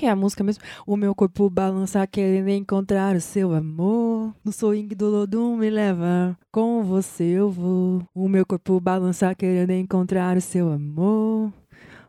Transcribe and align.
que 0.00 0.06
é 0.06 0.08
a 0.08 0.16
música 0.16 0.42
mesmo? 0.42 0.64
O 0.86 0.96
meu 0.96 1.14
corpo 1.14 1.50
balança 1.50 2.06
querendo 2.06 2.48
encontrar 2.48 3.14
o 3.14 3.20
seu 3.20 3.52
amor. 3.52 4.34
No 4.42 4.50
swing 4.50 4.94
do 4.94 5.10
Lodum 5.10 5.58
me 5.58 5.68
leva, 5.68 6.34
com 6.50 6.82
você 6.82 7.24
eu 7.24 7.50
vou. 7.50 8.02
O 8.14 8.26
meu 8.26 8.46
corpo 8.46 8.80
balança 8.80 9.34
querendo 9.34 9.72
encontrar 9.72 10.38
o 10.38 10.40
seu 10.40 10.72
amor. 10.72 11.52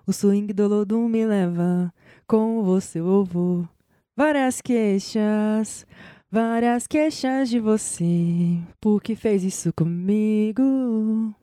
O 0.07 0.13
swing 0.13 0.53
do 0.53 0.69
Lodum 0.69 1.09
me 1.09 1.25
leva, 1.25 1.93
com 2.25 2.63
você 2.63 2.99
eu 2.99 3.25
vou. 3.25 3.67
Várias 4.15 4.61
queixas, 4.61 5.85
várias 6.31 6.87
queixas 6.87 7.49
de 7.49 7.59
você. 7.59 8.57
Por 8.79 9.03
que 9.03 9.15
fez 9.15 9.43
isso 9.43 9.73
comigo? 9.73 10.63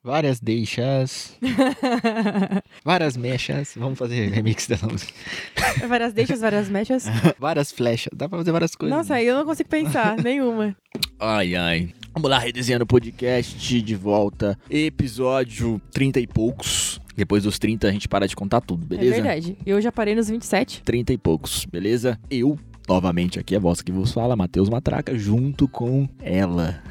Várias 0.02 0.40
deixas, 0.40 1.36
várias 2.82 3.16
mechas. 3.16 3.74
Vamos 3.76 3.98
fazer 3.98 4.30
remix 4.30 4.66
da 4.66 4.78
música. 4.82 5.12
várias 5.86 6.14
deixas, 6.14 6.40
várias 6.40 6.68
mechas. 6.70 7.04
várias 7.38 7.70
flechas. 7.70 8.12
Dá 8.16 8.28
pra 8.28 8.38
fazer 8.38 8.52
várias 8.52 8.74
coisas. 8.74 8.96
Nossa, 8.96 9.14
aí 9.16 9.26
eu 9.26 9.36
não 9.36 9.44
consigo 9.44 9.68
pensar, 9.68 10.16
nenhuma. 10.16 10.74
Ai, 11.20 11.54
ai. 11.54 11.92
Vamos 12.14 12.30
lá, 12.30 12.38
Redesenhando 12.38 12.86
Podcast 12.86 13.82
de 13.82 13.94
volta. 13.94 14.58
Episódio 14.70 15.80
30 15.92 16.20
e 16.20 16.26
poucos. 16.26 16.98
Depois 17.14 17.42
dos 17.42 17.58
30 17.58 17.88
a 17.88 17.90
gente 17.90 18.08
para 18.08 18.28
de 18.28 18.36
contar 18.36 18.60
tudo, 18.60 18.86
beleza? 18.86 19.16
É 19.16 19.20
verdade. 19.20 19.58
Eu 19.66 19.80
já 19.80 19.90
parei 19.90 20.14
nos 20.14 20.28
27. 20.28 20.82
30 20.82 21.12
e 21.12 21.18
poucos, 21.18 21.64
beleza? 21.64 22.18
Eu, 22.30 22.56
novamente 22.88 23.38
aqui, 23.38 23.54
a 23.54 23.58
voz 23.58 23.82
que 23.82 23.92
vos 23.92 24.12
fala, 24.12 24.34
Matheus 24.34 24.68
Matraca, 24.70 25.16
junto 25.16 25.68
com 25.68 26.08
ela. 26.22 26.82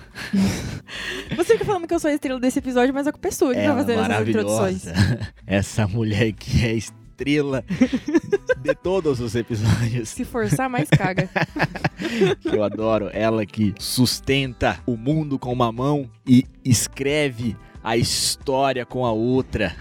Você 1.35 1.53
fica 1.53 1.65
falando 1.65 1.87
que 1.87 1.93
eu 1.93 1.99
sou 1.99 2.09
a 2.09 2.13
estrela 2.13 2.39
desse 2.39 2.59
episódio, 2.59 2.93
mas 2.93 3.07
a 3.07 3.11
culpa 3.11 3.27
é 3.27 3.31
sua 3.31 3.49
que 3.49 3.55
tá 3.55 3.63
Ela 3.63 3.75
fazendo 3.75 4.01
essas 4.01 4.27
introduções. 4.27 4.85
Essa 5.45 5.87
mulher 5.87 6.31
que 6.33 6.65
é 6.65 6.73
estrela 6.75 7.63
de 8.61 8.75
todos 8.75 9.19
os 9.19 9.33
episódios. 9.35 10.09
Se 10.09 10.23
forçar, 10.23 10.69
mais 10.69 10.87
caga. 10.87 11.29
que 12.41 12.49
eu 12.55 12.63
adoro. 12.63 13.09
Ela 13.11 13.45
que 13.45 13.73
sustenta 13.79 14.79
o 14.85 14.95
mundo 14.95 15.39
com 15.39 15.51
uma 15.51 15.71
mão 15.71 16.09
e 16.25 16.45
escreve 16.63 17.57
a 17.83 17.97
história 17.97 18.85
com 18.85 19.05
a 19.05 19.11
outra. 19.11 19.75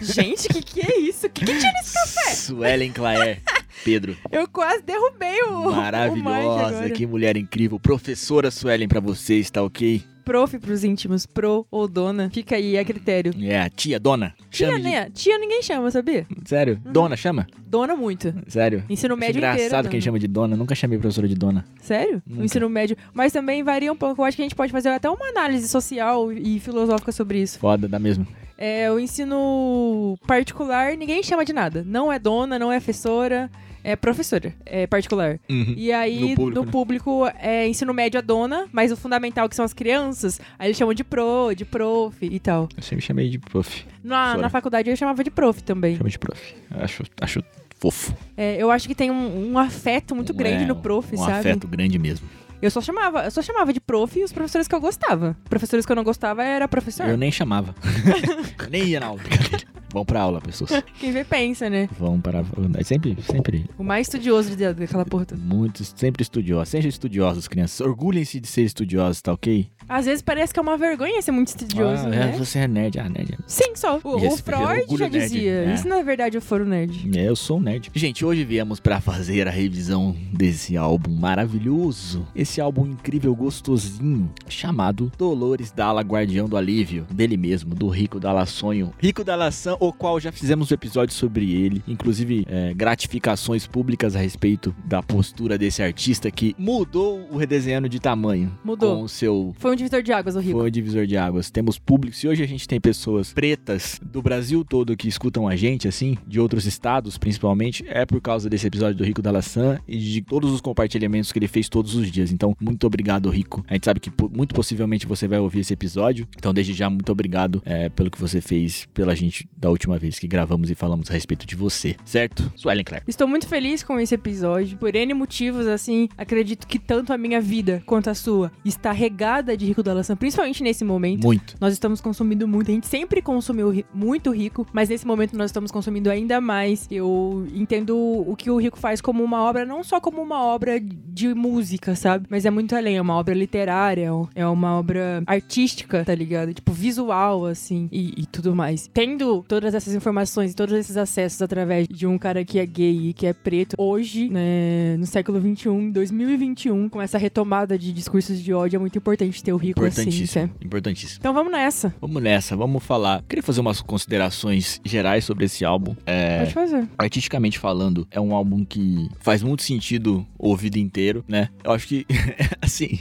Gente, 0.00 0.46
o 0.46 0.50
que, 0.50 0.62
que 0.62 0.80
é 0.80 0.98
isso? 0.98 1.26
O 1.26 1.30
que, 1.30 1.44
que 1.44 1.58
tinha 1.58 1.72
nesse 1.72 1.94
café? 1.94 2.34
Suelen 2.34 2.92
Claire. 2.92 3.40
Pedro, 3.84 4.16
Eu 4.32 4.48
quase 4.48 4.82
derrubei 4.82 5.42
o. 5.44 5.68
o 5.68 5.74
maravilhosa, 5.76 6.66
agora. 6.68 6.90
que 6.90 7.06
mulher 7.06 7.36
incrível. 7.36 7.78
Professora 7.78 8.50
Suelen 8.50 8.88
pra 8.88 9.00
vocês, 9.00 9.50
tá 9.50 9.62
ok? 9.62 10.02
Prof 10.24 10.58
pros 10.58 10.82
íntimos, 10.82 11.24
pro 11.24 11.64
ou 11.70 11.86
dona. 11.86 12.28
Fica 12.30 12.56
aí, 12.56 12.74
é 12.74 12.84
critério. 12.84 13.32
É, 13.40 13.60
a 13.60 13.70
tia, 13.70 14.00
dona. 14.00 14.34
Tia, 14.50 14.66
Chame 14.66 14.78
de- 14.82 14.88
né? 14.88 15.08
Tia 15.14 15.38
ninguém 15.38 15.62
chama, 15.62 15.88
sabia? 15.88 16.26
Sério? 16.44 16.80
Dona, 16.84 17.16
chama? 17.16 17.46
Dona 17.64 17.94
muito. 17.94 18.34
Sério? 18.48 18.82
Ensino 18.90 19.14
Acho 19.14 19.20
médio 19.20 19.38
engraçado 19.38 19.62
inteiro. 19.62 19.88
quem 19.88 20.00
chama 20.00 20.18
de 20.18 20.26
dona. 20.26 20.56
Nunca 20.56 20.74
chamei 20.74 20.98
professora 20.98 21.28
de 21.28 21.36
dona. 21.36 21.64
Sério? 21.80 22.20
Nunca. 22.26 22.42
O 22.42 22.44
ensino 22.44 22.68
médio. 22.68 22.96
Mas 23.14 23.32
também 23.32 23.62
varia 23.62 23.92
um 23.92 23.96
pouco. 23.96 24.20
Eu 24.20 24.24
acho 24.24 24.36
que 24.36 24.42
a 24.42 24.44
gente 24.46 24.56
pode 24.56 24.72
fazer 24.72 24.88
até 24.88 25.08
uma 25.08 25.28
análise 25.28 25.68
social 25.68 26.32
e 26.32 26.58
filosófica 26.58 27.12
sobre 27.12 27.40
isso. 27.40 27.60
Foda, 27.60 27.86
dá 27.86 28.00
mesmo. 28.00 28.26
É, 28.58 28.90
o 28.90 28.98
ensino 28.98 30.18
particular, 30.26 30.96
ninguém 30.96 31.22
chama 31.22 31.44
de 31.44 31.52
nada. 31.52 31.84
Não 31.86 32.12
é 32.12 32.18
dona, 32.18 32.58
não 32.58 32.72
é 32.72 32.78
professora, 32.80 33.48
é 33.88 33.94
professora, 33.94 34.52
é 34.66 34.86
particular. 34.86 35.38
E 35.48 35.92
aí, 35.92 36.20
No 36.30 36.34
público, 36.36 36.60
no 36.60 36.64
né? 36.66 36.72
público, 36.72 37.26
é 37.38 37.68
ensino 37.68 37.94
médio 37.94 38.18
a 38.18 38.20
dona, 38.20 38.66
mas 38.72 38.90
o 38.90 38.96
fundamental, 38.96 39.48
que 39.48 39.54
são 39.54 39.64
as 39.64 39.72
crianças, 39.72 40.40
aí 40.58 40.66
eles 40.68 40.76
chamam 40.76 40.92
de 40.92 41.04
pro, 41.04 41.54
de 41.54 41.64
prof 41.64 42.16
e 42.26 42.40
tal. 42.40 42.68
Eu 42.76 42.82
sempre 42.82 43.04
chamei 43.04 43.28
de 43.30 43.38
prof. 43.38 43.84
Na, 44.02 44.36
na 44.36 44.50
faculdade 44.50 44.90
eu 44.90 44.96
chamava 44.96 45.22
de 45.22 45.30
prof 45.30 45.62
também. 45.62 45.96
Chama 45.96 46.10
de 46.10 46.18
prof. 46.18 46.54
Acho, 46.70 47.04
acho 47.20 47.44
fofo. 47.78 48.12
É, 48.36 48.56
eu 48.60 48.70
acho 48.72 48.88
que 48.88 48.94
tem 48.94 49.10
um, 49.10 49.52
um 49.52 49.58
afeto 49.58 50.14
muito 50.16 50.34
grande 50.34 50.64
É, 50.64 50.66
no 50.66 50.74
prof, 50.76 51.14
um 51.14 51.18
sabe? 51.18 51.32
afeto 51.38 51.68
grande 51.68 51.98
mesmo. 51.98 52.28
Eu 52.60 52.70
só 52.70 52.80
chamava, 52.80 53.24
eu 53.26 53.30
só 53.30 53.42
chamava 53.42 53.70
de 53.72 53.80
prof 53.80 54.18
e 54.18 54.24
os 54.24 54.32
professores 54.32 54.66
que 54.66 54.74
eu 54.74 54.80
gostava. 54.80 55.36
Professores 55.48 55.84
que 55.84 55.92
eu 55.92 55.96
não 55.96 56.02
gostava 56.02 56.42
era 56.42 56.66
professor. 56.66 57.06
Eu 57.06 57.16
nem 57.16 57.30
chamava. 57.30 57.74
Nem 58.70 58.84
ia 58.84 58.98
na 59.00 59.06
aula. 59.06 59.20
Vão 59.92 60.04
pra 60.04 60.20
aula, 60.20 60.40
pessoas. 60.40 60.70
Quem 61.00 61.12
vê 61.12 61.24
pensa, 61.24 61.70
né? 61.70 61.88
Vão 61.98 62.20
para. 62.20 62.44
é 62.78 62.82
Sempre, 62.84 63.16
sempre. 63.22 63.64
O 63.78 63.84
mais 63.84 64.06
estudioso 64.08 64.54
de- 64.56 64.72
daquela 64.74 65.04
porra 65.06 65.24
toda. 65.24 65.40
Muitos, 65.40 65.92
sempre 65.96 66.22
estudiosos. 66.22 66.68
Sejam 66.68 66.88
estudiosos, 66.88 67.48
crianças. 67.48 67.80
Orgulhem-se 67.80 68.40
de 68.40 68.46
ser 68.48 68.62
estudiosos, 68.62 69.22
tá 69.22 69.32
ok? 69.32 69.68
Às 69.88 70.06
vezes 70.06 70.22
parece 70.22 70.52
que 70.52 70.58
é 70.58 70.62
uma 70.62 70.76
vergonha 70.76 71.20
ser 71.22 71.30
muito 71.30 71.48
estudioso, 71.48 72.06
ah, 72.06 72.08
né? 72.08 72.32
é, 72.34 72.38
você 72.38 72.60
é 72.60 72.68
nerd. 72.68 72.98
Ah, 72.98 73.08
nerd. 73.08 73.38
Sim, 73.46 73.74
só. 73.74 74.00
O, 74.02 74.16
o 74.16 74.36
Freud 74.36 74.84
já 74.90 75.08
nerd, 75.08 75.10
dizia. 75.10 75.52
é. 75.64 75.74
Isso 75.74 75.86
é 75.92 76.02
verdade, 76.02 76.36
eu 76.36 76.42
for 76.42 76.60
o 76.60 76.64
nerd. 76.64 77.10
É, 77.16 77.28
eu 77.28 77.36
sou 77.36 77.58
um 77.58 77.60
nerd. 77.60 77.90
Gente, 77.94 78.24
hoje 78.24 78.44
viemos 78.44 78.80
pra 78.80 79.00
fazer 79.00 79.46
a 79.46 79.50
revisão 79.50 80.14
desse 80.32 80.76
álbum 80.76 81.12
maravilhoso. 81.12 82.26
Esse 82.34 82.60
álbum 82.60 82.86
incrível, 82.86 83.34
gostosinho, 83.34 84.30
chamado 84.48 85.10
Dolores 85.16 85.70
Dalla 85.70 86.02
Guardião 86.02 86.48
do 86.48 86.56
Alívio. 86.56 87.06
Dele 87.10 87.36
mesmo, 87.36 87.74
do 87.74 87.88
Rico 87.88 88.18
Dalla 88.18 88.44
Sonho. 88.46 88.92
Rico 88.98 89.22
Dalla 89.22 89.50
San, 89.50 89.76
o 89.80 89.92
qual 89.92 90.18
já 90.18 90.32
fizemos 90.32 90.70
um 90.70 90.74
episódio 90.74 91.14
sobre 91.14 91.52
ele. 91.52 91.82
Inclusive, 91.86 92.44
é, 92.48 92.74
gratificações 92.74 93.66
públicas 93.66 94.16
a 94.16 94.18
respeito 94.18 94.74
da 94.84 95.02
postura 95.02 95.56
desse 95.56 95.82
artista 95.82 96.30
que 96.30 96.54
mudou 96.58 97.26
o 97.30 97.36
redesenhando 97.36 97.88
de 97.88 98.00
tamanho. 98.00 98.52
Mudou. 98.64 98.96
Com 98.96 99.02
o 99.04 99.08
seu 99.08 99.54
Foi 99.58 99.72
um 99.72 99.75
divisor 99.76 100.02
de 100.02 100.12
águas, 100.12 100.36
o 100.36 100.40
Rico. 100.40 100.58
foi 100.58 100.70
divisor 100.70 101.06
de 101.06 101.16
águas. 101.16 101.50
Temos 101.50 101.78
público. 101.78 102.16
Se 102.16 102.26
hoje 102.26 102.42
a 102.42 102.46
gente 102.46 102.66
tem 102.66 102.80
pessoas 102.80 103.32
pretas 103.32 104.00
do 104.02 104.22
Brasil 104.22 104.64
todo 104.64 104.96
que 104.96 105.08
escutam 105.08 105.46
a 105.46 105.56
gente, 105.56 105.86
assim, 105.86 106.16
de 106.26 106.40
outros 106.40 106.66
estados 106.66 107.18
principalmente, 107.18 107.84
é 107.88 108.04
por 108.04 108.20
causa 108.20 108.48
desse 108.48 108.66
episódio 108.66 108.96
do 108.96 109.04
Rico 109.04 109.22
da 109.22 109.30
Laçã 109.30 109.78
e 109.86 109.98
de 109.98 110.22
todos 110.22 110.52
os 110.52 110.60
compartilhamentos 110.60 111.32
que 111.32 111.38
ele 111.38 111.48
fez 111.48 111.68
todos 111.68 111.94
os 111.94 112.10
dias. 112.10 112.32
Então, 112.32 112.56
muito 112.60 112.86
obrigado, 112.86 113.28
Rico. 113.28 113.64
A 113.68 113.74
gente 113.74 113.84
sabe 113.84 114.00
que 114.00 114.10
muito 114.32 114.54
possivelmente 114.54 115.06
você 115.06 115.28
vai 115.28 115.38
ouvir 115.38 115.60
esse 115.60 115.72
episódio. 115.72 116.26
Então, 116.36 116.52
desde 116.54 116.72
já, 116.72 116.88
muito 116.88 117.10
obrigado 117.12 117.62
é, 117.64 117.88
pelo 117.88 118.10
que 118.10 118.20
você 118.20 118.40
fez 118.40 118.86
pela 118.94 119.14
gente 119.14 119.48
da 119.56 119.70
última 119.70 119.98
vez 119.98 120.18
que 120.18 120.26
gravamos 120.26 120.70
e 120.70 120.74
falamos 120.74 121.10
a 121.10 121.14
respeito 121.14 121.46
de 121.46 121.54
você, 121.54 121.96
certo? 122.04 122.50
Suelen 122.56 122.84
Claire. 122.84 123.04
Estou 123.06 123.28
muito 123.28 123.46
feliz 123.46 123.82
com 123.82 123.98
esse 124.00 124.14
episódio. 124.14 124.78
Por 124.78 124.94
N 124.94 125.12
motivos, 125.14 125.66
assim, 125.66 126.08
acredito 126.16 126.66
que 126.66 126.78
tanto 126.78 127.12
a 127.12 127.18
minha 127.18 127.40
vida 127.40 127.82
quanto 127.84 128.08
a 128.08 128.14
sua 128.14 128.50
está 128.64 128.92
regada 128.92 129.56
de 129.56 129.65
Rico 129.66 129.82
da 129.82 129.92
Laçã, 129.92 130.16
principalmente 130.16 130.62
nesse 130.62 130.84
momento. 130.84 131.24
Muito. 131.24 131.54
Nós 131.60 131.72
estamos 131.72 132.00
consumindo 132.00 132.46
muito. 132.48 132.70
A 132.70 132.74
gente 132.74 132.86
sempre 132.86 133.20
consumiu 133.22 133.70
ri- 133.70 133.86
muito 133.94 134.30
rico, 134.30 134.66
mas 134.72 134.88
nesse 134.88 135.06
momento 135.06 135.36
nós 135.36 135.50
estamos 135.50 135.70
consumindo 135.70 136.10
ainda 136.10 136.40
mais. 136.40 136.86
Eu 136.90 137.46
entendo 137.54 137.96
o 137.96 138.34
que 138.36 138.50
o 138.50 138.56
Rico 138.58 138.78
faz 138.78 139.00
como 139.00 139.22
uma 139.22 139.42
obra, 139.42 139.64
não 139.64 139.82
só 139.82 140.00
como 140.00 140.20
uma 140.22 140.42
obra 140.44 140.80
de 140.80 141.34
música, 141.34 141.94
sabe? 141.94 142.26
Mas 142.30 142.44
é 142.44 142.50
muito 142.50 142.74
além. 142.74 142.96
É 142.96 143.00
uma 143.02 143.14
obra 143.16 143.34
literária, 143.34 144.10
é 144.34 144.46
uma 144.46 144.78
obra 144.78 145.22
artística, 145.26 146.04
tá 146.04 146.14
ligado? 146.14 146.52
Tipo, 146.54 146.72
visual, 146.72 147.46
assim, 147.46 147.88
e, 147.92 148.14
e 148.22 148.26
tudo 148.26 148.54
mais. 148.54 148.88
Tendo 148.92 149.44
todas 149.48 149.74
essas 149.74 149.94
informações 149.94 150.52
e 150.52 150.54
todos 150.56 150.74
esses 150.74 150.96
acessos 150.96 151.40
através 151.42 151.86
de 151.88 152.06
um 152.06 152.18
cara 152.18 152.44
que 152.44 152.58
é 152.58 152.66
gay 152.66 153.08
e 153.08 153.12
que 153.12 153.26
é 153.26 153.32
preto, 153.32 153.74
hoje, 153.78 154.28
né, 154.28 154.96
no 154.98 155.06
século 155.06 155.40
XXI, 155.40 155.68
em 155.70 155.90
2021, 155.90 156.88
com 156.88 157.00
essa 157.00 157.18
retomada 157.18 157.78
de 157.78 157.92
discursos 157.92 158.40
de 158.42 158.52
ódio, 158.52 158.76
é 158.76 158.80
muito 158.80 158.98
importante 158.98 159.42
ter 159.42 159.52
o 159.56 159.58
Rico 159.58 159.84
assim, 159.84 160.02
Importantíssimo. 160.02 160.26
sabe? 160.48 160.52
Importantíssimo. 160.64 161.18
Então 161.20 161.32
vamos 161.34 161.52
nessa. 161.52 161.94
Vamos 162.00 162.22
nessa, 162.22 162.56
vamos 162.56 162.82
falar. 162.84 163.22
Queria 163.28 163.42
fazer 163.42 163.60
umas 163.60 163.80
considerações 163.80 164.80
gerais 164.84 165.24
sobre 165.24 165.44
esse 165.46 165.64
álbum. 165.64 165.96
É, 166.06 166.40
Pode 166.40 166.54
fazer. 166.54 166.88
artisticamente 166.98 167.58
falando, 167.58 168.06
é 168.10 168.20
um 168.20 168.34
álbum 168.34 168.64
que 168.64 169.08
faz 169.20 169.42
muito 169.42 169.62
sentido 169.62 170.26
o 170.38 170.48
ouvido 170.48 170.76
inteiro, 170.76 171.24
né? 171.26 171.48
Eu 171.64 171.72
acho 171.72 171.86
que, 171.88 172.06
assim, 172.62 172.98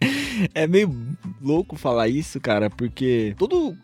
é 0.54 0.66
meio 0.66 0.94
louco 1.46 1.76
falar 1.76 2.08
isso, 2.08 2.40
cara, 2.40 2.68
porque 2.68 3.34
todo, 3.38 3.76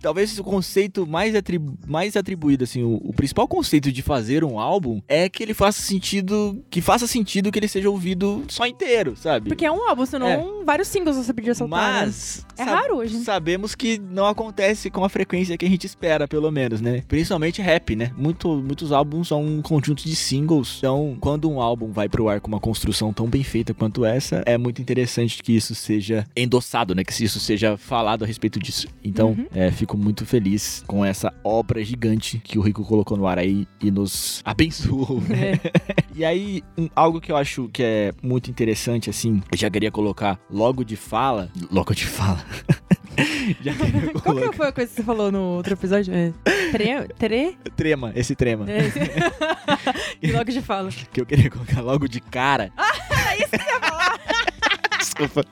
talvez 0.00 0.38
o 0.38 0.44
conceito 0.44 1.06
mais, 1.06 1.34
atribu- 1.34 1.76
mais 1.86 2.16
atribuído, 2.16 2.64
assim, 2.64 2.82
o, 2.82 2.94
o 3.04 3.12
principal 3.12 3.46
conceito 3.46 3.92
de 3.92 4.00
fazer 4.02 4.42
um 4.44 4.58
álbum 4.58 5.00
é 5.06 5.28
que 5.28 5.42
ele 5.42 5.52
faça 5.54 5.82
sentido, 5.82 6.64
que 6.70 6.80
faça 6.80 7.06
sentido 7.06 7.52
que 7.52 7.58
ele 7.58 7.68
seja 7.68 7.90
ouvido 7.90 8.44
só 8.48 8.66
inteiro, 8.66 9.14
sabe? 9.16 9.48
Porque 9.48 9.66
é 9.66 9.70
um 9.70 9.88
álbum, 9.88 10.06
senão 10.06 10.26
vários 10.64 10.88
singles 10.88 11.16
você 11.16 11.32
podia 11.34 11.54
soltar. 11.54 12.06
né? 12.06 12.51
É 12.56 12.64
sa- 12.64 12.74
raro 12.76 12.96
hoje, 12.96 13.16
né? 13.18 13.24
Sabemos 13.24 13.74
que 13.74 13.98
não 13.98 14.26
acontece 14.26 14.90
com 14.90 15.04
a 15.04 15.08
frequência 15.08 15.56
que 15.56 15.64
a 15.64 15.68
gente 15.68 15.84
espera, 15.86 16.26
pelo 16.28 16.50
menos, 16.50 16.80
né? 16.80 17.02
Principalmente 17.08 17.60
rap, 17.62 17.94
né? 17.96 18.10
Muito, 18.16 18.48
muitos 18.62 18.92
álbuns 18.92 19.28
são 19.28 19.42
um 19.44 19.62
conjunto 19.62 20.02
de 20.04 20.14
singles. 20.16 20.76
Então, 20.78 21.16
quando 21.20 21.50
um 21.50 21.60
álbum 21.60 21.90
vai 21.92 22.08
pro 22.08 22.28
ar 22.28 22.40
com 22.40 22.48
uma 22.48 22.60
construção 22.60 23.12
tão 23.12 23.26
bem 23.28 23.42
feita 23.42 23.72
quanto 23.74 24.04
essa, 24.04 24.42
é 24.46 24.56
muito 24.58 24.80
interessante 24.82 25.42
que 25.42 25.52
isso 25.56 25.74
seja 25.74 26.26
endossado, 26.36 26.94
né? 26.94 27.04
Que 27.04 27.24
isso 27.24 27.40
seja 27.40 27.76
falado 27.76 28.24
a 28.24 28.26
respeito 28.26 28.58
disso. 28.58 28.86
Então, 29.04 29.30
Uhum. 29.30 29.46
é, 29.54 29.70
fico 29.70 29.96
muito 29.96 30.24
feliz 30.26 30.82
com 30.86 31.04
essa 31.04 31.32
obra 31.44 31.82
gigante 31.84 32.38
que 32.42 32.58
o 32.58 32.62
Rico 32.62 32.84
colocou 32.84 33.16
no 33.16 33.26
ar 33.26 33.38
aí 33.38 33.66
e 33.80 33.90
nos 33.90 34.42
abençoou. 34.44 35.20
né? 35.28 35.52
É. 35.54 36.02
E 36.14 36.26
aí, 36.26 36.62
um- 36.76 36.90
algo 36.94 37.22
que 37.22 37.32
eu 37.32 37.36
acho 37.38 37.70
que 37.72 37.82
é 37.82 38.12
muito 38.22 38.50
interessante, 38.50 39.08
assim, 39.08 39.42
eu 39.50 39.56
já 39.56 39.70
queria 39.70 39.90
colocar 39.90 40.38
logo 40.50 40.84
de 40.84 40.94
fala. 40.94 41.50
Logo 41.70 41.94
de 41.94 42.04
fala. 42.04 42.41
Já 43.60 43.72
Qual 44.22 44.36
que 44.36 44.56
foi 44.56 44.68
a 44.68 44.72
coisa 44.72 44.90
que 44.90 44.96
você 44.96 45.02
falou 45.02 45.30
no 45.30 45.40
outro 45.56 45.74
episódio? 45.74 46.14
É. 46.14 46.32
Tre... 46.70 47.08
Tre... 47.18 47.58
Trema, 47.76 48.12
esse 48.14 48.34
trema. 48.34 48.70
É, 48.70 48.86
esse- 48.86 48.98
e 50.22 50.32
logo 50.32 50.50
de 50.50 50.62
fala. 50.62 50.90
Que 51.12 51.20
eu 51.20 51.26
queria 51.26 51.50
colocar 51.50 51.80
logo 51.82 52.08
de 52.08 52.20
cara. 52.20 52.72
Ah, 52.76 53.36
isso 53.36 53.50
que 53.50 53.58
você 53.58 53.70
ia 53.70 53.80
falar! 53.80 54.20
Desculpa. 54.98 55.44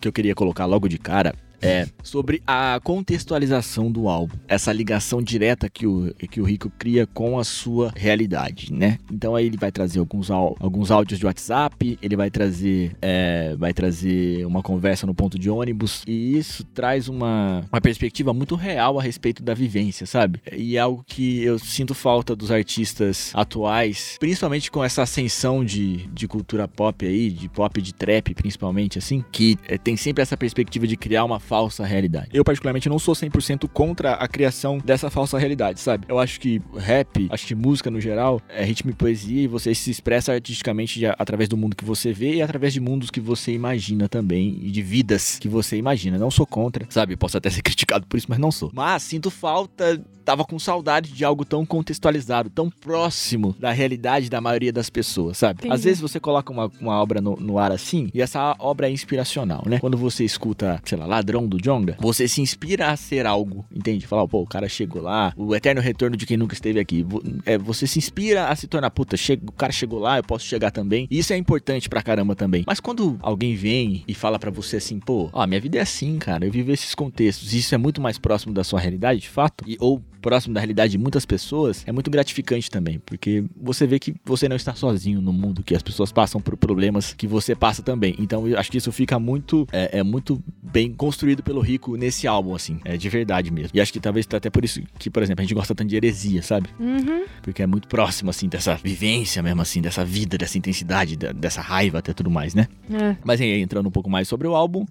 que 0.00 0.08
eu 0.08 0.12
queria 0.12 0.34
colocar 0.34 0.66
logo 0.66 0.88
de 0.88 0.98
cara 0.98 1.34
é 1.62 1.86
sobre 2.02 2.42
a 2.46 2.80
contextualização 2.82 3.90
do 3.90 4.08
álbum. 4.08 4.36
Essa 4.48 4.72
ligação 4.72 5.22
direta 5.22 5.68
que 5.68 5.86
o, 5.86 6.12
que 6.30 6.40
o 6.40 6.44
Rico 6.44 6.70
cria 6.78 7.06
com 7.06 7.38
a 7.38 7.44
sua 7.44 7.92
realidade, 7.94 8.72
né? 8.72 8.98
Então 9.10 9.34
aí 9.34 9.46
ele 9.46 9.56
vai 9.56 9.70
trazer 9.70 9.98
alguns, 9.98 10.30
alguns 10.30 10.90
áudios 10.90 11.18
de 11.18 11.26
WhatsApp, 11.26 11.98
ele 12.02 12.16
vai 12.16 12.30
trazer, 12.30 12.96
é, 13.00 13.54
vai 13.56 13.72
trazer 13.72 14.44
uma 14.46 14.62
conversa 14.62 15.06
no 15.06 15.14
ponto 15.14 15.38
de 15.38 15.50
ônibus, 15.50 16.02
e 16.06 16.36
isso 16.36 16.64
traz 16.64 17.08
uma, 17.08 17.64
uma 17.72 17.80
perspectiva 17.80 18.32
muito 18.32 18.54
real 18.54 18.98
a 18.98 19.02
respeito 19.02 19.42
da 19.42 19.54
vivência, 19.54 20.06
sabe? 20.06 20.40
E 20.52 20.76
é 20.76 20.80
algo 20.80 21.04
que 21.06 21.42
eu 21.42 21.58
sinto 21.58 21.94
falta 21.94 22.34
dos 22.34 22.50
artistas 22.50 23.32
atuais, 23.34 24.16
principalmente 24.18 24.70
com 24.70 24.82
essa 24.82 25.02
ascensão 25.02 25.64
de, 25.64 26.08
de 26.08 26.26
cultura 26.26 26.66
pop 26.66 27.06
aí, 27.06 27.30
de 27.30 27.48
pop 27.48 27.80
de 27.80 27.94
trap 27.94 28.34
principalmente, 28.34 28.98
assim, 28.98 29.24
que 29.30 29.56
é, 29.68 29.76
tem 29.76 29.96
sempre 29.96 30.22
essa 30.22 30.36
perspectiva 30.36 30.86
de 30.86 30.96
criar 30.96 31.24
uma 31.24 31.38
falsa 31.50 31.84
realidade. 31.84 32.28
Eu, 32.32 32.44
particularmente, 32.44 32.88
não 32.88 32.96
sou 32.96 33.12
100% 33.12 33.68
contra 33.72 34.12
a 34.12 34.28
criação 34.28 34.78
dessa 34.78 35.10
falsa 35.10 35.36
realidade, 35.36 35.80
sabe? 35.80 36.06
Eu 36.08 36.20
acho 36.20 36.38
que 36.38 36.62
rap, 36.76 37.26
acho 37.28 37.44
que 37.44 37.56
música 37.56 37.90
no 37.90 38.00
geral, 38.00 38.40
é 38.48 38.62
ritmo 38.62 38.92
e 38.92 38.94
poesia 38.94 39.42
e 39.42 39.48
você 39.48 39.74
se 39.74 39.90
expressa 39.90 40.32
artisticamente 40.32 41.04
através 41.18 41.48
do 41.48 41.56
mundo 41.56 41.74
que 41.74 41.84
você 41.84 42.12
vê 42.12 42.36
e 42.36 42.42
através 42.42 42.72
de 42.72 42.78
mundos 42.78 43.10
que 43.10 43.18
você 43.18 43.50
imagina 43.50 44.08
também 44.08 44.60
e 44.62 44.70
de 44.70 44.80
vidas 44.80 45.40
que 45.40 45.48
você 45.48 45.76
imagina. 45.76 46.16
Não 46.16 46.30
sou 46.30 46.46
contra, 46.46 46.86
sabe? 46.88 47.16
Posso 47.16 47.36
até 47.36 47.50
ser 47.50 47.62
criticado 47.66 48.06
por 48.06 48.16
isso, 48.16 48.28
mas 48.30 48.38
não 48.38 48.52
sou. 48.52 48.70
Mas 48.72 49.02
sinto 49.02 49.28
falta, 49.28 50.00
tava 50.24 50.44
com 50.44 50.58
saudade 50.58 51.12
de 51.12 51.24
algo 51.24 51.44
tão 51.44 51.64
contextualizado, 51.66 52.50
tão 52.50 52.70
próximo 52.70 53.54
da 53.58 53.72
realidade 53.72 54.28
da 54.30 54.40
maioria 54.40 54.72
das 54.72 54.90
pessoas, 54.90 55.38
sabe? 55.38 55.60
Entendi. 55.60 55.74
Às 55.74 55.84
vezes 55.84 56.00
você 56.00 56.20
coloca 56.20 56.52
uma, 56.52 56.70
uma 56.80 57.00
obra 57.00 57.20
no, 57.20 57.36
no 57.36 57.58
ar 57.58 57.72
assim 57.72 58.10
e 58.12 58.20
essa 58.20 58.54
obra 58.58 58.88
é 58.88 58.92
inspiracional, 58.92 59.62
né? 59.66 59.78
Quando 59.78 59.96
você 59.96 60.24
escuta, 60.24 60.80
sei 60.84 60.98
lá, 60.98 61.06
Ladrão 61.06 61.46
do 61.46 61.58
Jonga, 61.58 61.96
você 61.98 62.28
se 62.28 62.40
inspira 62.40 62.90
a 62.90 62.96
ser 62.96 63.26
algo, 63.26 63.64
entende? 63.74 64.06
Falar, 64.06 64.26
pô, 64.26 64.42
o 64.42 64.46
cara 64.46 64.68
chegou 64.68 65.02
lá, 65.02 65.32
o 65.36 65.54
eterno 65.54 65.80
retorno 65.80 66.16
de 66.16 66.26
quem 66.26 66.36
nunca 66.36 66.54
esteve 66.54 66.78
aqui. 66.78 67.04
É, 67.44 67.58
você 67.58 67.86
se 67.86 67.98
inspira 67.98 68.48
a 68.48 68.56
se 68.56 68.66
tornar, 68.66 68.90
puta, 68.90 69.16
chega, 69.16 69.42
o 69.46 69.52
cara 69.52 69.72
chegou 69.72 69.98
lá, 69.98 70.18
eu 70.18 70.24
posso 70.24 70.44
chegar 70.46 70.70
também. 70.70 71.06
E 71.10 71.18
isso 71.18 71.32
é 71.32 71.36
importante 71.36 71.88
pra 71.88 72.02
caramba 72.02 72.34
também. 72.34 72.64
Mas 72.66 72.80
quando 72.80 73.18
alguém 73.22 73.54
vem 73.54 74.04
e 74.06 74.14
fala 74.14 74.38
pra 74.38 74.50
você 74.50 74.76
assim, 74.76 74.98
pô, 74.98 75.28
ó, 75.32 75.46
minha 75.46 75.60
vida 75.60 75.78
é 75.78 75.80
assim, 75.80 76.18
cara, 76.18 76.44
eu 76.44 76.50
vivo 76.50 76.72
esses 76.72 76.94
contextos, 76.94 77.52
e 77.52 77.58
isso 77.58 77.74
é 77.74 77.78
muito 77.78 78.00
mais 78.00 78.18
próximo 78.18 78.52
da 78.52 78.64
sua 78.64 78.80
realidade, 78.80 79.20
de 79.20 79.28
fato, 79.28 79.64
e, 79.66 79.76
ou 79.80 80.02
próximo 80.20 80.54
da 80.54 80.60
realidade 80.60 80.92
de 80.92 80.98
muitas 80.98 81.24
pessoas, 81.26 81.82
é 81.86 81.92
muito 81.92 82.10
gratificante 82.10 82.70
também, 82.70 82.98
porque 83.04 83.44
você 83.60 83.86
vê 83.86 83.98
que 83.98 84.14
você 84.24 84.48
não 84.48 84.56
está 84.56 84.74
sozinho 84.74 85.20
no 85.20 85.32
mundo, 85.32 85.62
que 85.62 85.74
as 85.74 85.82
pessoas 85.82 86.12
passam 86.12 86.40
por 86.40 86.56
problemas 86.56 87.12
que 87.14 87.26
você 87.26 87.54
passa 87.54 87.82
também. 87.82 88.14
Então 88.18 88.46
eu 88.46 88.58
acho 88.58 88.70
que 88.70 88.78
isso 88.78 88.92
fica 88.92 89.18
muito, 89.18 89.66
é, 89.72 89.98
é 89.98 90.02
muito 90.02 90.42
bem 90.62 90.92
construído 90.92 91.42
pelo 91.42 91.60
Rico 91.60 91.96
nesse 91.96 92.26
álbum, 92.26 92.54
assim, 92.54 92.78
é 92.84 92.96
de 92.96 93.08
verdade 93.08 93.50
mesmo. 93.50 93.70
E 93.74 93.80
acho 93.80 93.92
que 93.92 94.00
talvez 94.00 94.26
até 94.32 94.50
por 94.50 94.64
isso 94.64 94.80
que, 94.98 95.10
por 95.10 95.22
exemplo, 95.22 95.40
a 95.40 95.44
gente 95.44 95.54
gosta 95.54 95.74
tanto 95.74 95.88
de 95.88 95.96
heresia, 95.96 96.42
sabe? 96.42 96.68
Uhum. 96.78 97.24
Porque 97.42 97.62
é 97.62 97.66
muito 97.66 97.88
próximo, 97.88 98.30
assim, 98.30 98.48
dessa 98.48 98.74
vivência 98.76 99.42
mesmo, 99.42 99.62
assim, 99.62 99.80
dessa 99.80 100.04
vida, 100.04 100.36
dessa 100.38 100.58
intensidade, 100.58 101.16
da- 101.16 101.32
dessa 101.32 101.60
raiva 101.60 101.98
até 101.98 102.12
tudo 102.12 102.30
mais, 102.30 102.54
né? 102.54 102.68
É. 102.90 103.16
Mas 103.24 103.40
aí, 103.40 103.60
entrando 103.60 103.86
um 103.88 103.90
pouco 103.90 104.10
mais 104.10 104.28
sobre 104.28 104.46
o 104.46 104.54
álbum. 104.54 104.84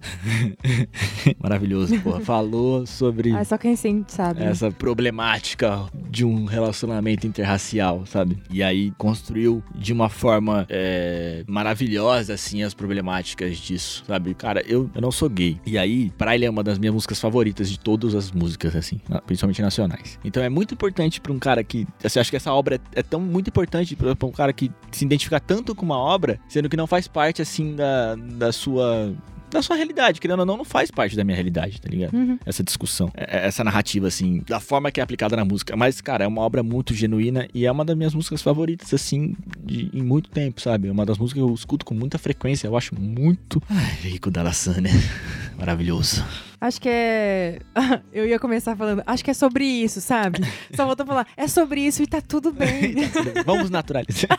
Maravilhoso, 1.42 2.00
porra. 2.02 2.20
Falou 2.22 2.86
sobre 2.86 3.32
Ah, 3.34 3.44
só 3.44 3.58
quem 3.58 3.76
sente 3.76 4.12
sabe. 4.14 4.40
né? 4.42 4.48
essa 4.52 4.72
problemática 4.72 5.19
de 6.10 6.26
um 6.26 6.46
relacionamento 6.46 7.28
interracial, 7.28 8.06
sabe? 8.06 8.38
E 8.50 8.64
aí 8.64 8.92
construiu 8.98 9.64
de 9.76 9.94
uma 9.94 10.10
forma 10.10 10.66
é, 10.70 11.44
maravilhosa, 11.48 12.34
assim, 12.34 12.64
as 12.64 12.74
problemáticas 12.74 13.58
disso, 13.58 14.04
sabe? 14.08 14.34
Cara, 14.34 14.64
eu, 14.68 14.90
eu 14.94 15.02
não 15.02 15.12
sou 15.12 15.30
gay. 15.30 15.60
E 15.66 15.78
aí, 15.78 16.10
pra 16.18 16.36
ele 16.36 16.46
é 16.46 16.50
uma 16.50 16.64
das 16.64 16.78
minhas 16.78 16.94
músicas 16.94 17.20
favoritas 17.20 17.70
de 17.70 17.80
todas 17.80 18.16
as 18.16 18.32
músicas, 18.32 18.76
assim, 18.76 19.00
principalmente 19.26 19.62
nacionais. 19.62 20.20
Então 20.24 20.42
é 20.42 20.50
muito 20.50 20.74
importante 20.74 21.20
pra 21.22 21.32
um 21.32 21.40
cara 21.40 21.64
que. 21.64 21.88
Assim, 22.04 22.20
acho 22.20 22.30
que 22.30 22.38
essa 22.38 22.54
obra 22.54 22.76
é, 22.76 23.00
é 23.00 23.04
tão 23.04 23.20
muito 23.20 23.50
importante 23.50 23.96
pra 23.96 24.28
um 24.28 24.32
cara 24.32 24.54
que 24.54 24.72
se 24.92 25.06
identifica 25.06 25.40
tanto 25.40 25.76
com 25.76 25.86
uma 25.86 25.98
obra, 25.98 26.40
sendo 26.48 26.70
que 26.70 26.78
não 26.78 26.88
faz 26.88 27.08
parte, 27.08 27.42
assim, 27.42 27.76
da, 27.76 28.16
da 28.16 28.52
sua. 28.52 29.14
Da 29.50 29.62
sua 29.64 29.76
realidade, 29.76 30.20
querendo 30.22 30.42
ou 30.42 30.46
não, 30.46 30.58
não 30.58 30.64
faz 30.66 30.92
parte 30.92 31.16
da 31.16 31.24
minha 31.24 31.36
realidade, 31.36 31.82
tá 31.82 31.90
ligado? 31.90 32.14
Uhum. 32.14 32.38
essa 32.46 32.64
discussão, 32.64 33.12
é- 33.16 33.38
é- 33.40 33.48
essa 33.48 33.64
narrativa, 33.64 34.08
assim, 34.08 34.44
da 34.48 34.60
forma 34.60 34.92
que 34.92 35.00
é 35.00 35.04
aplicada 35.04 35.36
na 35.36 35.44
música. 35.44 35.76
Mas, 35.76 36.00
cara, 36.02 36.24
é 36.24 36.28
uma 36.28 36.42
obra 36.42 36.62
muito 36.62 36.94
genuína 36.94 37.48
e 37.54 37.66
é 37.66 37.72
uma 37.72 37.84
das 37.84 37.96
minhas 37.98 38.14
músicas 38.14 38.42
favoritas, 38.42 38.94
assim, 38.94 39.36
de, 39.64 39.90
em 39.94 40.04
muito 40.04 40.30
tempo, 40.30 40.62
sabe? 40.62 40.88
É 40.88 40.92
uma 40.92 41.06
das 41.06 41.18
músicas 41.18 41.44
que 41.44 41.50
eu 41.50 41.54
escuto 41.54 41.84
com 41.86 41.94
muita 41.96 42.18
frequência. 42.20 42.68
Eu 42.68 42.78
acho 42.78 42.94
muito. 43.00 43.62
Ai, 43.70 43.96
Rico 44.02 44.30
Dalassan, 44.30 44.82
né? 44.82 44.90
Maravilhoso. 45.58 46.24
Acho 46.62 46.80
que 46.82 46.90
é. 46.90 47.60
Eu 48.14 48.28
ia 48.28 48.38
começar 48.38 48.76
falando, 48.76 49.02
acho 49.06 49.24
que 49.24 49.32
é 49.32 49.34
sobre 49.34 49.64
isso, 49.66 50.02
sabe? 50.02 50.40
Só 50.76 50.86
voltou 50.86 51.04
a 51.06 51.08
falar, 51.08 51.28
é 51.38 51.48
sobre 51.48 51.82
isso 51.82 52.04
e 52.04 52.08
tá 52.08 52.22
tudo 52.22 52.52
bem. 52.54 52.96
Vamos 53.46 53.70
naturalizar. 53.70 54.38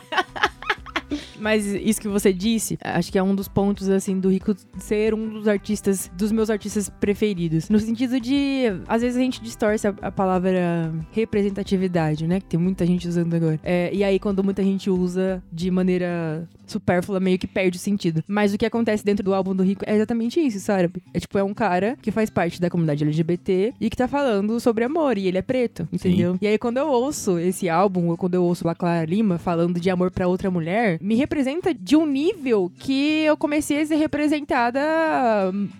Mas 1.39 1.65
isso 1.65 1.99
que 1.99 2.07
você 2.07 2.31
disse, 2.31 2.77
acho 2.83 3.11
que 3.11 3.17
é 3.17 3.23
um 3.23 3.35
dos 3.35 3.47
pontos, 3.47 3.89
assim, 3.89 4.19
do 4.19 4.29
Rico 4.29 4.55
ser 4.77 5.13
um 5.13 5.29
dos 5.29 5.47
artistas, 5.47 6.09
dos 6.15 6.31
meus 6.31 6.49
artistas 6.49 6.89
preferidos. 6.89 7.69
No 7.69 7.79
sentido 7.79 8.19
de, 8.19 8.65
às 8.87 9.01
vezes 9.01 9.17
a 9.17 9.21
gente 9.21 9.41
distorce 9.41 9.87
a, 9.87 9.93
a 10.01 10.11
palavra 10.11 10.93
representatividade, 11.11 12.27
né? 12.27 12.39
Que 12.39 12.47
tem 12.47 12.59
muita 12.59 12.85
gente 12.85 13.07
usando 13.07 13.33
agora. 13.33 13.59
É, 13.63 13.89
e 13.93 14.03
aí, 14.03 14.19
quando 14.19 14.43
muita 14.43 14.63
gente 14.63 14.89
usa 14.89 15.43
de 15.51 15.69
maneira 15.71 16.47
supérflua, 16.65 17.19
meio 17.19 17.37
que 17.37 17.47
perde 17.47 17.77
o 17.77 17.81
sentido. 17.81 18.23
Mas 18.27 18.53
o 18.53 18.57
que 18.57 18.65
acontece 18.65 19.03
dentro 19.03 19.23
do 19.23 19.33
álbum 19.33 19.55
do 19.55 19.63
Rico 19.63 19.83
é 19.85 19.95
exatamente 19.95 20.39
isso, 20.39 20.59
sabe? 20.59 20.89
É 21.13 21.19
tipo, 21.19 21.37
é 21.37 21.43
um 21.43 21.53
cara 21.53 21.97
que 22.01 22.11
faz 22.11 22.29
parte 22.29 22.61
da 22.61 22.69
comunidade 22.69 23.03
LGBT 23.03 23.73
e 23.79 23.89
que 23.89 23.97
tá 23.97 24.07
falando 24.07 24.59
sobre 24.59 24.83
amor, 24.83 25.17
e 25.17 25.27
ele 25.27 25.37
é 25.37 25.41
preto, 25.41 25.87
entendeu? 25.91 26.37
E 26.41 26.47
aí, 26.47 26.57
quando 26.57 26.77
eu 26.77 26.87
ouço 26.87 27.37
esse 27.37 27.67
álbum, 27.69 28.07
ou 28.07 28.17
quando 28.17 28.35
eu 28.35 28.43
ouço 28.43 28.67
a 28.67 28.75
Clara 28.75 29.05
Lima 29.05 29.37
falando 29.37 29.79
de 29.79 29.89
amor 29.89 30.11
pra 30.11 30.27
outra 30.27 30.49
mulher, 30.49 30.97
me 31.01 31.15
representa 31.15 31.73
de 31.73 31.95
um 31.95 32.05
nível 32.05 32.71
que 32.77 33.23
eu 33.23 33.35
comecei 33.37 33.81
a 33.81 33.85
ser 33.85 33.95
representada 33.95 34.79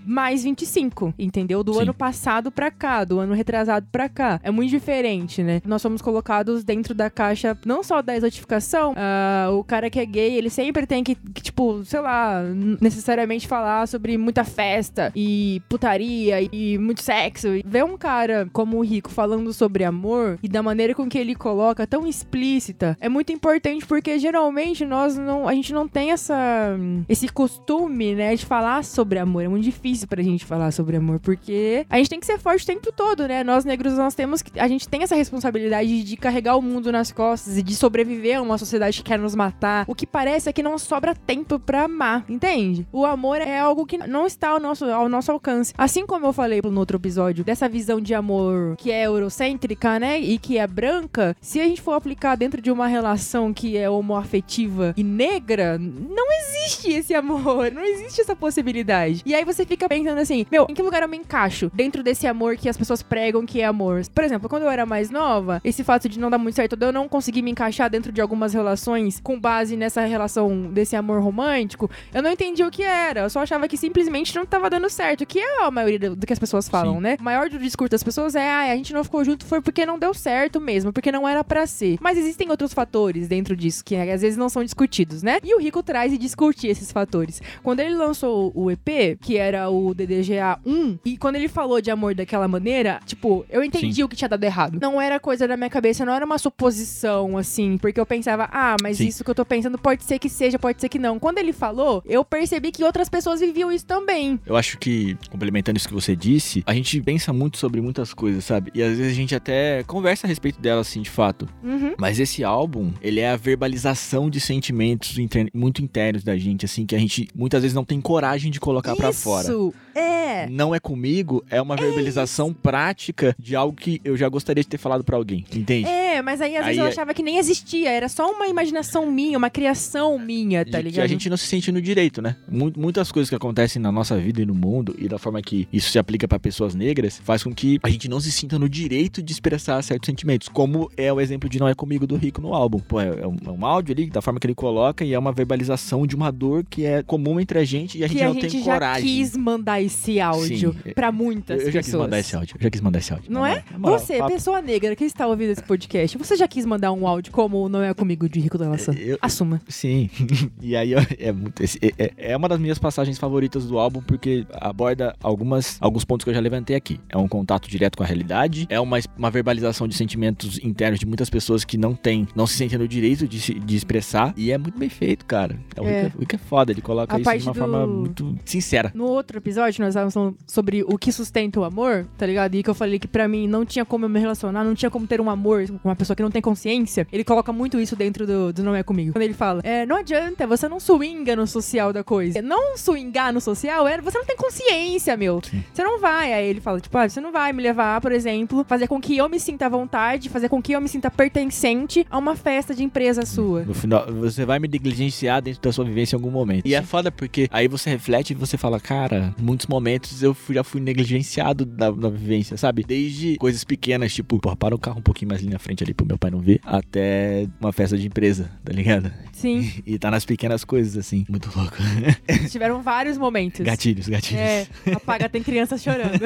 mais 0.06 0.44
25, 0.44 1.14
entendeu? 1.18 1.64
Do 1.64 1.74
Sim. 1.74 1.82
ano 1.82 1.94
passado 1.94 2.52
pra 2.52 2.72
cá, 2.72 3.04
do 3.04 3.20
ano 3.20 3.34
retrasado 3.34 3.88
pra 3.92 4.10
cá. 4.10 4.40
É 4.44 4.52
muito 4.52 4.70
diferente, 4.70 5.44
né? 5.44 5.62
Nós 5.66 5.82
somos 5.82 6.02
colocados 6.02 6.64
dentro 6.64 6.94
da 6.94 7.10
caixa, 7.10 7.58
não 7.66 7.84
só 7.84 8.02
da 8.02 8.16
exotificação, 8.16 8.94
ah, 8.98 9.50
o 9.52 9.64
cara 9.64 9.90
que 9.90 10.00
é 10.00 10.06
gay, 10.06 10.36
ele 10.36 10.50
sempre 10.50 10.86
tem 10.86 11.04
que, 11.04 11.16
que, 11.16 11.42
tipo, 11.42 11.84
sei 11.86 12.00
lá, 12.00 12.42
necessariamente 12.80 13.48
falar 13.48 13.88
sobre 13.88 14.18
muita 14.18 14.44
festa 14.44 15.12
e 15.16 15.62
putaria 15.70 16.42
e 16.52 16.78
muito 16.78 17.02
sexo. 17.02 17.48
E 17.50 17.64
Ver 17.66 17.84
um 17.84 17.98
cara 17.98 18.48
como 18.52 18.78
o 18.78 18.82
Rico 18.82 19.10
falando 19.10 19.54
sobre 19.54 19.84
amor 19.84 20.40
e 20.42 20.48
da 20.48 20.64
maneira 20.64 20.94
com 20.94 21.08
que 21.08 21.18
ele 21.18 21.36
coloca, 21.36 21.88
tão 21.88 22.08
explícita, 22.08 22.98
é 23.00 23.10
muito 23.10 23.32
importante 23.32 23.86
porque 23.86 24.18
geralmente 24.20 24.86
nós 24.86 25.11
não, 25.18 25.48
a 25.48 25.54
gente 25.54 25.74
não 25.74 25.88
tem 25.88 26.12
essa 26.12 26.78
esse 27.08 27.28
costume, 27.28 28.16
né, 28.16 28.36
de 28.36 28.46
falar 28.46 28.84
sobre 28.84 29.20
amor. 29.20 29.44
É 29.44 29.48
muito 29.48 29.64
difícil 29.64 30.08
pra 30.08 30.22
gente 30.22 30.46
falar 30.46 30.72
sobre 30.72 30.98
amor 30.98 31.20
porque 31.20 31.86
a 31.90 31.98
gente 31.98 32.10
tem 32.10 32.20
que 32.20 32.26
ser 32.26 32.40
forte 32.40 32.64
o 32.64 32.68
tempo 32.68 32.92
todo, 32.92 33.28
né? 33.28 33.44
Nós 33.44 33.66
negros 33.66 33.94
nós 33.94 34.16
temos 34.16 34.42
que 34.42 34.60
a 34.60 34.68
gente 34.68 34.88
tem 34.88 35.04
essa 35.04 35.16
responsabilidade 35.16 36.04
de 36.04 36.18
carregar 36.18 36.56
o 36.56 36.62
mundo 36.62 36.92
nas 36.92 37.12
costas 37.12 37.58
e 37.58 37.64
de 37.64 37.76
sobreviver 37.76 38.38
a 38.38 38.42
uma 38.42 38.58
sociedade 38.58 38.98
que 38.98 39.04
quer 39.04 39.20
nos 39.20 39.36
matar. 39.36 39.86
O 39.88 39.96
que 39.96 40.06
parece 40.06 40.50
é 40.50 40.54
que 40.54 40.64
não 40.64 40.78
sobra 40.78 41.16
tempo 41.16 41.60
pra 41.60 41.84
amar, 41.84 42.26
entende? 42.30 42.88
O 42.92 43.06
amor 43.06 43.38
é 43.38 43.60
algo 43.60 43.86
que 43.86 43.98
não 43.98 44.26
está 44.26 44.50
ao 44.50 44.60
nosso, 44.60 44.86
ao 44.86 45.10
nosso 45.10 45.32
alcance. 45.32 45.74
Assim 45.78 46.06
como 46.06 46.26
eu 46.26 46.34
falei 46.34 46.62
no 46.64 46.80
outro 46.80 46.98
episódio, 46.98 47.44
dessa 47.44 47.68
visão 47.68 48.00
de 48.00 48.14
amor 48.14 48.76
que 48.78 48.92
é 48.92 49.06
eurocêntrica, 49.06 50.00
né? 50.00 50.20
E 50.20 50.38
que 50.38 50.58
é 50.58 50.68
branca, 50.68 51.36
se 51.42 51.60
a 51.60 51.64
gente 51.64 51.82
for 51.82 51.94
aplicar 51.94 52.36
dentro 52.36 52.62
de 52.62 52.72
uma 52.72 52.88
relação 52.88 53.54
que 53.54 53.78
é 53.78 53.90
homoafetiva 53.90 54.94
e 55.02 55.04
negra, 55.04 55.80
não 55.80 56.28
existe 56.32 56.92
esse 56.92 57.14
amor, 57.16 57.72
não 57.72 57.84
existe 57.84 58.22
essa 58.22 58.36
possibilidade. 58.36 59.24
E 59.26 59.34
aí 59.34 59.44
você 59.44 59.66
fica 59.66 59.90
pensando 59.90 60.20
assim, 60.20 60.46
meu, 60.52 60.68
em 60.70 60.74
que 60.76 60.82
lugar 60.82 61.02
eu 61.02 61.10
me 61.10 61.18
encaixo 61.18 61.72
dentro 61.74 62.04
desse 62.04 62.28
amor 62.28 62.56
que 62.56 62.70
as 62.70 62.78
pessoas 62.78 63.02
pregam 63.02 63.46
que 63.46 63.62
é 63.62 63.66
amor? 63.66 64.02
Por 64.14 64.24
exemplo, 64.24 64.48
quando 64.48 64.64
eu 64.64 64.70
era 64.70 64.86
mais 64.86 65.10
nova, 65.10 65.60
esse 65.64 65.84
fato 65.84 66.08
de 66.08 66.20
não 66.20 66.30
dar 66.30 66.38
muito 66.38 66.56
certo, 66.56 66.76
de 66.76 66.86
eu 66.86 66.92
não 66.92 67.10
conseguir 67.10 67.42
me 67.42 67.50
encaixar 67.50 67.90
dentro 67.90 68.12
de 68.12 68.22
algumas 68.22 68.54
relações 68.54 69.20
com 69.20 69.40
base 69.40 69.76
nessa 69.76 70.02
relação 70.02 70.72
desse 70.72 70.96
amor 70.96 71.22
romântico, 71.22 71.90
eu 72.14 72.22
não 72.22 72.32
entendia 72.32 72.68
o 72.68 72.72
que 72.72 72.84
era. 72.84 73.22
Eu 73.22 73.30
só 73.30 73.40
achava 73.40 73.68
que 73.68 73.78
simplesmente 73.78 74.36
não 74.36 74.46
tava 74.46 74.70
dando 74.70 74.90
certo, 74.90 75.26
que 75.26 75.40
é 75.40 75.64
a 75.64 75.72
maioria 75.72 76.12
do 76.12 76.28
que 76.28 76.34
as 76.34 76.40
pessoas 76.40 76.70
falam, 76.70 76.96
Sim. 76.96 77.02
né? 77.02 77.18
O 77.20 77.24
maior 77.24 77.50
do 77.50 77.58
discurso 77.58 77.92
das 77.92 78.04
pessoas 78.04 78.36
é, 78.36 78.48
ah, 78.48 78.72
a 78.72 78.76
gente 78.76 78.94
não 78.94 79.04
ficou 79.04 79.24
junto 79.24 79.46
foi 79.46 79.62
porque 79.62 79.84
não 79.84 79.98
deu 79.98 80.14
certo 80.14 80.62
mesmo, 80.62 80.94
porque 80.94 81.12
não 81.12 81.28
era 81.28 81.44
pra 81.44 81.66
ser. 81.66 81.98
Mas 82.00 82.20
existem 82.20 82.52
outros 82.52 82.72
fatores 82.72 83.28
dentro 83.28 83.56
disso 83.56 83.84
que 83.84 83.96
às 83.96 84.22
vezes 84.22 84.38
não 84.38 84.48
são 84.48 84.64
discutidos. 84.64 84.91
Sentidos, 84.92 85.24
né? 85.24 85.40
E 85.42 85.56
o 85.56 85.60
Rico 85.60 85.82
traz 85.82 86.12
e 86.12 86.18
discute 86.18 86.68
esses 86.68 86.92
fatores. 86.92 87.42
Quando 87.64 87.80
ele 87.80 87.96
lançou 87.96 88.52
o 88.54 88.70
EP, 88.70 89.18
que 89.22 89.38
era 89.38 89.70
o 89.70 89.94
DDGA 89.94 90.60
1, 90.66 91.00
e 91.06 91.18
quando 91.18 91.38
ele 91.38 91.48
falou 91.48 91.80
de 91.80 91.90
amor 91.90 92.14
daquela 92.14 92.48
maneira, 92.48 93.00
tipo, 93.06 93.46
eu 93.50 93.64
entendi 93.64 93.96
Sim. 93.96 94.04
o 94.04 94.10
que 94.10 94.16
tinha 94.18 94.28
dado 94.28 94.44
errado. 94.44 94.78
Não 94.82 95.02
era 95.02 95.18
coisa 95.20 95.48
da 95.48 95.56
minha 95.56 95.70
cabeça, 95.70 96.04
não 96.04 96.14
era 96.14 96.26
uma 96.26 96.38
suposição, 96.38 97.38
assim, 97.38 97.78
porque 97.78 98.00
eu 98.00 98.06
pensava, 98.06 98.50
ah, 98.52 98.76
mas 98.82 98.98
Sim. 98.98 99.08
isso 99.08 99.24
que 99.24 99.30
eu 99.32 99.36
tô 99.36 99.46
pensando 99.46 99.78
pode 99.78 100.04
ser 100.04 100.20
que 100.20 100.28
seja, 100.28 100.60
pode 100.60 100.82
ser 100.82 100.90
que 100.90 101.00
não. 101.00 101.18
Quando 101.18 101.38
ele 101.38 101.54
falou, 101.54 102.04
eu 102.06 102.26
percebi 102.26 102.72
que 102.72 102.84
outras 102.84 103.08
pessoas 103.08 103.40
viviam 103.40 103.72
isso 103.72 103.86
também. 103.86 104.40
Eu 104.46 104.58
acho 104.58 104.78
que, 104.78 105.18
complementando 105.30 105.78
isso 105.78 105.88
que 105.88 105.94
você 105.94 106.16
disse, 106.16 106.64
a 106.66 106.74
gente 106.74 107.00
pensa 107.02 107.32
muito 107.32 107.58
sobre 107.58 107.80
muitas 107.80 108.14
coisas, 108.14 108.44
sabe? 108.44 108.72
E 108.76 108.84
às 108.84 108.98
vezes 108.98 109.14
a 109.14 109.16
gente 109.16 109.34
até 109.34 109.84
conversa 109.84 110.28
a 110.28 110.30
respeito 110.30 110.60
dela, 110.60 110.82
assim, 110.82 111.02
de 111.02 111.10
fato. 111.10 111.48
Uhum. 111.64 111.94
Mas 111.98 112.20
esse 112.20 112.44
álbum, 112.44 112.92
ele 113.02 113.22
é 113.22 113.30
a 113.30 113.38
verbalização 113.38 114.30
de 114.30 114.40
sentimentos 114.42 114.71
inter- 115.18 115.50
muito 115.54 115.82
internos 115.82 116.24
da 116.24 116.38
gente, 116.38 116.66
assim, 116.66 116.86
que 116.86 116.96
a 116.96 117.00
gente 117.00 117.28
muitas 117.36 117.62
vezes 117.62 117.76
não 117.76 117.84
tem 117.86 118.00
coragem 118.02 118.52
de 118.52 118.60
colocar 118.60 118.96
pra 118.96 119.12
fora. 119.14 119.44
Isso, 119.48 119.74
é. 119.96 120.48
Não 120.50 120.74
é 120.74 120.80
comigo, 120.80 121.44
é 121.50 121.62
uma 121.62 121.76
verbalização 121.76 122.54
prática 122.54 123.36
de 123.38 123.56
algo 123.56 123.76
que 123.76 124.02
eu 124.04 124.16
já 124.18 124.28
gostaria 124.30 124.64
de 124.64 124.68
ter 124.70 124.78
falado 124.78 125.04
pra 125.04 125.18
alguém, 125.18 125.46
entende? 125.54 125.88
É, 125.88 126.22
mas 126.22 126.42
aí 126.42 126.56
às 126.58 126.66
vezes 126.66 126.80
Aí 126.80 126.84
eu 126.84 126.86
é- 126.86 126.90
achava 126.90 127.14
que 127.14 127.22
nem 127.24 127.38
existia, 127.38 127.90
era 127.90 128.08
só 128.10 128.32
uma 128.32 128.48
imaginação 128.48 129.10
minha, 129.12 129.38
uma 129.38 129.50
criação 129.50 130.18
minha, 130.18 130.64
tá 130.66 130.78
ligado? 130.80 130.94
que 130.94 131.02
a 131.02 131.08
gente 131.08 131.30
não 131.30 131.38
se 131.38 131.46
sente 131.46 131.72
no 131.72 131.82
direito, 131.82 132.22
né? 132.22 132.36
Mu- 132.50 132.72
muitas 132.76 133.12
coisas 133.12 133.30
que 133.30 133.36
acontecem 133.36 133.82
na 133.82 133.92
nossa 133.92 134.18
vida 134.18 134.42
e 134.42 134.46
no 134.46 134.54
mundo, 134.56 134.96
e 134.98 135.08
da 135.08 135.18
forma 135.18 135.42
que 135.42 135.68
isso 135.72 135.90
se 135.92 136.00
aplica 136.00 136.28
pra 136.28 136.40
pessoas 136.40 136.76
negras, 136.76 137.20
faz 137.24 137.44
com 137.44 137.54
que 137.54 137.80
a 137.84 137.90
gente 137.90 138.08
não 138.10 138.20
se 138.20 138.32
sinta 138.32 138.58
no 138.58 138.68
direito 138.70 139.22
de 139.22 139.32
expressar 139.32 139.82
certos 139.84 140.08
sentimentos. 140.08 140.48
Como 140.50 140.90
é 140.98 141.12
o 141.12 141.20
exemplo 141.20 141.50
de 141.50 141.60
Não 141.60 141.68
É 141.68 141.74
Comigo 141.76 142.06
do 142.08 142.16
Rico 142.16 142.42
no 142.42 142.54
álbum. 142.54 142.80
Pô, 142.80 143.00
é, 143.00 143.08
é 143.08 143.28
um, 143.28 143.36
é 143.46 143.50
um 143.52 143.66
áudio 143.66 143.94
ali, 143.94 144.10
da 144.10 144.22
forma 144.22 144.40
que 144.40 144.48
ele 144.48 144.56
coloca, 144.56 145.04
e 145.04 145.14
é 145.14 145.20
uma 145.20 145.32
verbalização 145.32 146.06
de 146.08 146.16
uma 146.16 146.32
dor 146.32 146.64
que 146.70 146.86
é 146.86 147.04
comum 147.04 147.40
entre 147.40 147.60
a 147.60 147.64
gente 147.66 147.98
e 147.98 148.04
a 148.04 148.08
gente 148.08 148.18
que 148.18 148.24
a 148.24 148.28
não 148.28 148.34
gente 148.34 148.48
tem 148.52 148.64
já 148.64 148.74
coragem. 148.74 149.04
quis 149.04 149.36
mandar 149.36 149.81
esse 149.82 150.20
áudio 150.20 150.74
Sim. 150.84 150.94
pra 150.94 151.12
muitas 151.12 151.60
eu, 151.62 151.68
eu 151.68 151.72
já 151.72 151.80
pessoas. 151.80 151.86
quis 151.86 152.02
mandar 152.02 152.20
esse 152.20 152.36
áudio. 152.36 152.56
Eu 152.58 152.64
já 152.64 152.70
quis 152.70 152.82
mandar 152.82 153.00
esse 153.00 153.14
áudio. 153.14 153.32
Não 153.32 153.42
Na 153.42 153.50
é? 153.50 153.54
moral, 153.56 153.80
moral, 153.80 154.00
Você, 154.00 154.18
papo. 154.18 154.32
pessoa 154.34 154.62
negra 154.62 154.96
que 154.96 155.04
está 155.04 155.28
ouvindo 155.28 155.50
esse 155.52 155.64
podcast, 155.64 156.18
você 156.18 156.36
já 156.36 156.48
quis 156.48 156.66
mandar 156.66 156.92
um 156.92 157.08
áudio 157.08 157.32
como 157.32 157.68
Não 157.70 157.82
É 157.84 157.94
Comigo 157.94 158.28
de 158.30 158.40
Rico 158.40 158.58
da 158.58 158.70
Laçã? 158.70 158.94
Eu- 158.94 159.18
Assuma. 159.22 159.62
Sim. 159.68 160.10
e 160.62 160.76
aí 160.76 160.94
ó, 160.96 161.00
é, 161.20 161.32
muito, 161.32 161.62
é- 161.64 161.68
é- 161.98 162.14
é 162.32 162.38
uma 162.38 162.48
das 162.50 162.60
minhas 162.60 162.80
passagens 162.80 163.18
favoritas 163.18 163.66
do 163.66 163.78
álbum, 163.80 164.02
porque 164.02 164.46
aborda 164.54 165.16
algumas, 165.22 165.78
alguns 165.82 166.04
pontos 166.06 166.24
que 166.24 166.30
eu 166.30 166.34
já 166.34 166.40
levantei 166.40 166.76
aqui. 166.76 167.00
É 167.10 167.18
um 167.18 167.28
contato 167.28 167.70
direto 167.70 167.98
com 167.98 168.04
a 168.04 168.06
realidade, 168.06 168.66
é 168.70 168.80
uma, 168.80 168.98
uma 169.18 169.30
verbalização 169.32 169.88
de 169.88 169.96
sentimentos 169.96 170.60
internos 170.64 171.00
de 171.00 171.06
muitas 171.06 171.30
pessoas 171.30 171.64
que 171.64 171.78
não 171.78 171.94
têm, 171.96 172.28
não 172.36 172.46
se 172.48 172.56
sentem 172.56 172.78
no 172.78 172.88
direito 172.88 173.28
de, 173.28 173.40
se- 173.40 173.54
de 173.54 173.76
expressar. 173.76 174.34
E 174.38 174.52
é 174.52 174.58
muito 174.58 174.78
bem 174.78 174.90
feito, 174.90 175.26
cara. 175.26 175.60
É, 175.76 175.82
o 175.82 175.86
É. 175.88 175.92
É, 176.02 176.12
o 176.16 176.20
Rick 176.20 176.36
é 176.36 176.38
foda, 176.38 176.72
ele 176.72 176.82
coloca 176.82 177.16
A 177.16 177.20
isso 177.20 177.38
de 177.38 177.44
uma 177.48 177.54
do- 177.54 177.60
forma 177.60 177.88
muito 177.88 178.36
sincera. 178.46 178.92
No 178.96 179.06
outro 179.06 179.38
episódio, 179.38 179.71
nós 179.80 179.90
estávamos 179.90 180.14
falando 180.14 180.38
sobre 180.48 180.84
o 180.84 180.98
que 180.98 181.12
sustenta 181.12 181.60
o 181.60 181.64
amor, 181.64 182.08
tá 182.18 182.26
ligado? 182.26 182.56
E 182.56 182.64
que 182.64 182.70
eu 182.70 182.74
falei 182.76 183.00
que 183.00 183.08
pra 183.08 183.28
mim 183.28 183.48
não 183.48 183.66
tinha 183.66 183.86
como 183.86 184.06
eu 184.06 184.10
me 184.10 184.20
relacionar, 184.20 184.64
não 184.64 184.76
tinha 184.76 184.90
como 184.90 185.08
ter 185.08 185.22
um 185.22 185.30
amor 185.30 185.68
com 185.68 185.90
uma 185.90 185.96
pessoa 185.96 186.16
que 186.16 186.24
não 186.24 186.32
tem 186.32 186.42
consciência. 186.42 187.08
Ele 187.12 187.24
coloca 187.24 187.54
muito 187.54 187.80
isso 187.80 187.96
dentro 187.96 188.26
do, 188.26 188.52
do 188.52 188.64
Não 188.64 188.76
É 188.76 188.84
Comigo. 188.84 189.14
Quando 189.14 189.24
ele 189.24 189.34
fala, 189.34 189.62
é, 189.64 189.86
não 189.86 189.98
adianta, 189.98 190.48
você 190.48 190.68
não 190.68 190.80
swinga 190.80 191.36
no 191.36 191.46
social 191.48 191.94
da 191.94 192.04
coisa. 192.04 192.42
Não 192.42 192.78
swingar 192.78 193.32
no 193.32 193.40
social 193.40 193.88
é, 193.88 194.02
você 194.02 194.18
não 194.18 194.26
tem 194.26 194.36
consciência, 194.36 195.16
meu. 195.16 195.42
Sim. 195.44 195.64
Você 195.74 195.84
não 195.84 196.00
vai. 196.00 196.34
Aí 196.34 196.48
ele 196.48 196.60
fala, 196.60 196.80
tipo, 196.80 196.98
ah, 196.98 197.08
você 197.08 197.22
não 197.22 197.32
vai 197.32 197.54
me 197.54 197.62
levar, 197.62 198.02
por 198.02 198.12
exemplo, 198.12 198.66
fazer 198.68 198.88
com 198.88 199.00
que 199.00 199.18
eu 199.18 199.30
me 199.30 199.40
sinta 199.40 199.68
à 199.68 199.70
vontade, 199.70 200.30
fazer 200.30 200.50
com 200.50 200.62
que 200.62 200.74
eu 200.74 200.82
me 200.82 200.90
sinta 200.90 201.10
pertencente 201.10 202.06
a 202.10 202.18
uma 202.18 202.36
festa 202.36 202.74
de 202.74 202.84
empresa 202.84 203.26
sua. 203.26 203.64
No 203.64 203.74
final, 203.74 204.06
você 204.12 204.46
vai 204.46 204.60
me 204.60 204.68
negligenciar 204.68 205.42
dentro 205.42 205.62
da 205.62 205.72
sua 205.72 205.86
vivência 205.86 206.16
em 206.16 206.18
algum 206.18 206.32
momento. 206.32 206.66
E 206.66 206.74
é 206.74 206.82
foda 206.82 207.12
porque 207.12 207.48
aí 207.52 207.68
você 207.68 207.90
reflete 207.90 208.32
e 208.32 208.36
você 208.36 208.58
fala, 208.58 208.80
cara, 208.80 209.34
em 209.38 209.44
muitos 209.62 209.68
momentos 209.68 210.24
eu 210.24 210.34
fui- 210.34 210.56
já 210.56 210.64
fui 210.64 210.82
negligenciado 210.82 211.66
na, 211.78 211.92
na 211.92 212.10
vivência, 212.10 212.58
sabe? 212.58 212.84
Desde 212.84 213.38
coisas 213.38 213.64
pequenas, 213.64 214.14
tipo, 214.14 214.40
porra, 214.40 214.56
para 214.56 214.74
o 214.76 214.80
carro 214.80 215.00
um 215.00 215.02
pouquinho 215.04 215.30
mais 215.30 215.42
ali 215.42 215.50
na 215.52 215.60
frente 215.60 215.84
ali 215.84 215.94
pro 215.94 216.06
meu 216.06 216.18
pai 216.18 216.32
não 216.32 216.40
ver, 216.40 216.60
até 216.64 217.48
uma 217.60 217.72
festa 217.72 217.98
de 217.98 218.08
empresa, 218.08 218.50
tá 218.64 218.72
ligado? 218.74 219.12
Sim, 219.34 219.70
E 219.86 219.98
tá 220.00 220.10
nas 220.12 220.26
pequenas 220.26 220.64
coisas, 220.64 220.98
assim. 220.98 221.26
Muito 221.30 221.50
louco. 221.56 221.76
tiveram 222.50 222.82
vários 222.82 223.18
momentos. 223.18 223.62
gatilhos, 223.66 224.08
gatilhos. 224.08 224.42
É, 224.42 224.68
apaga, 224.96 225.28
tem 225.30 225.42
crianças 225.44 225.82
chorando. 225.82 226.20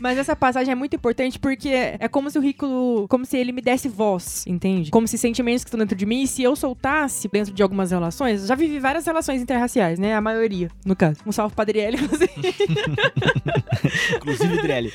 Mas 0.00 0.18
essa 0.18 0.34
passagem 0.36 0.72
é 0.72 0.74
muito 0.74 0.94
importante 0.96 1.38
porque 1.38 1.68
é 1.68 2.08
como 2.08 2.30
se 2.30 2.38
o 2.38 2.42
Rico, 2.42 3.06
como 3.08 3.24
se 3.24 3.36
ele 3.36 3.52
me 3.52 3.60
desse 3.62 3.88
voz, 3.88 4.44
entende? 4.46 4.90
Como 4.90 5.06
se 5.08 5.16
sentimentos 5.18 5.64
que 5.64 5.68
estão 5.68 5.78
dentro 5.78 5.96
de 5.96 6.06
mim, 6.06 6.26
se 6.26 6.42
eu 6.42 6.54
soltasse 6.56 7.28
dentro 7.32 7.52
de 7.52 7.62
algumas 7.62 7.90
relações, 7.90 8.46
já 8.46 8.54
vivi 8.54 8.78
várias 8.78 9.06
relações 9.06 9.40
interraciais, 9.42 9.98
né? 9.98 10.14
A 10.14 10.20
maioria, 10.20 10.68
no 10.84 10.94
caso. 10.96 11.18
Um 11.26 11.32
salve 11.32 11.54
pra 11.54 11.64
Adriele, 11.82 11.98
inclusive. 14.16 14.62
Drelly, 14.62 14.92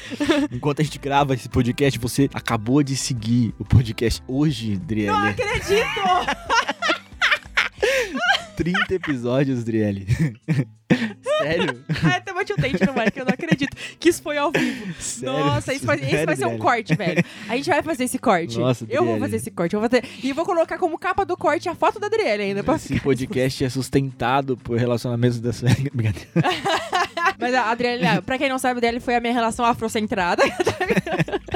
enquanto 0.51 0.82
a 0.82 0.84
gente 0.84 1.00
grava 1.00 1.34
esse 1.34 1.50
podcast, 1.50 2.00
você 2.00 2.29
acabou 2.34 2.82
de 2.82 2.96
seguir 2.96 3.53
o 3.60 3.65
podcast 3.65 4.22
hoje, 4.27 4.77
Drelly. 4.77 5.08
Não 5.08 5.25
acredito! 5.25 5.86
30 8.56 8.96
episódios, 8.96 9.63
Drelly. 9.63 10.08
Sério? 11.38 11.84
Ai, 12.03 12.17
até 12.17 12.34
bati 12.34 12.53
o 12.53 12.58
dente 12.58 12.86
no 12.86 12.94
Mike, 12.94 13.20
eu 13.20 13.25
não 13.25 13.34
acredito 13.34 13.75
que 14.00 14.10
isso 14.10 14.22
foi 14.22 14.38
ao 14.38 14.51
vivo. 14.51 14.94
Sério? 15.00 15.38
Nossa, 15.38 15.74
isso 15.74 15.86
vai, 15.86 15.98
esse 15.98 16.25
vai 16.25 16.36
ser 16.36 16.46
um 16.46 16.58
corte, 16.58 16.96
velho. 16.96 17.24
A 17.48 17.56
gente 17.56 17.70
vai 17.70 17.82
fazer 17.82 18.06
esse 18.06 18.17
corte. 18.17 18.60
Nossa, 18.60 18.86
eu 18.89 19.06
vou 19.06 19.20
fazer 19.20 19.38
esse 19.38 19.51
corte. 19.51 19.74
Eu 19.74 19.79
vou 19.79 19.89
fazer... 19.89 20.03
E 20.24 20.34
vou 20.34 20.46
colocar 20.46 20.77
como 20.77 20.98
capa 20.98 21.25
do 21.25 21.38
corte 21.38 21.70
a 21.70 21.75
foto 21.75 22.00
da 22.00 22.08
Adriele 22.08 22.44
ainda. 22.44 22.63
Pra 22.63 22.75
Esse 22.75 23.00
podcast 23.00 23.63
é 23.63 23.70
sustentado 23.70 24.58
por 24.58 24.77
relacionamentos 24.77 25.39
da 25.39 25.53
sua. 25.53 25.70
Mas 27.39 27.53
a 27.53 27.70
Adriele, 27.70 28.06
ah, 28.06 28.22
pra 28.22 28.38
quem 28.38 28.50
não 28.50 28.58
sabe, 28.58 28.75
a 28.75 28.77
Adriele 28.77 29.00
foi 29.00 29.15
a 29.15 29.20
minha 29.20 29.34
relação 29.34 29.65
afrocentrada. 29.65 30.44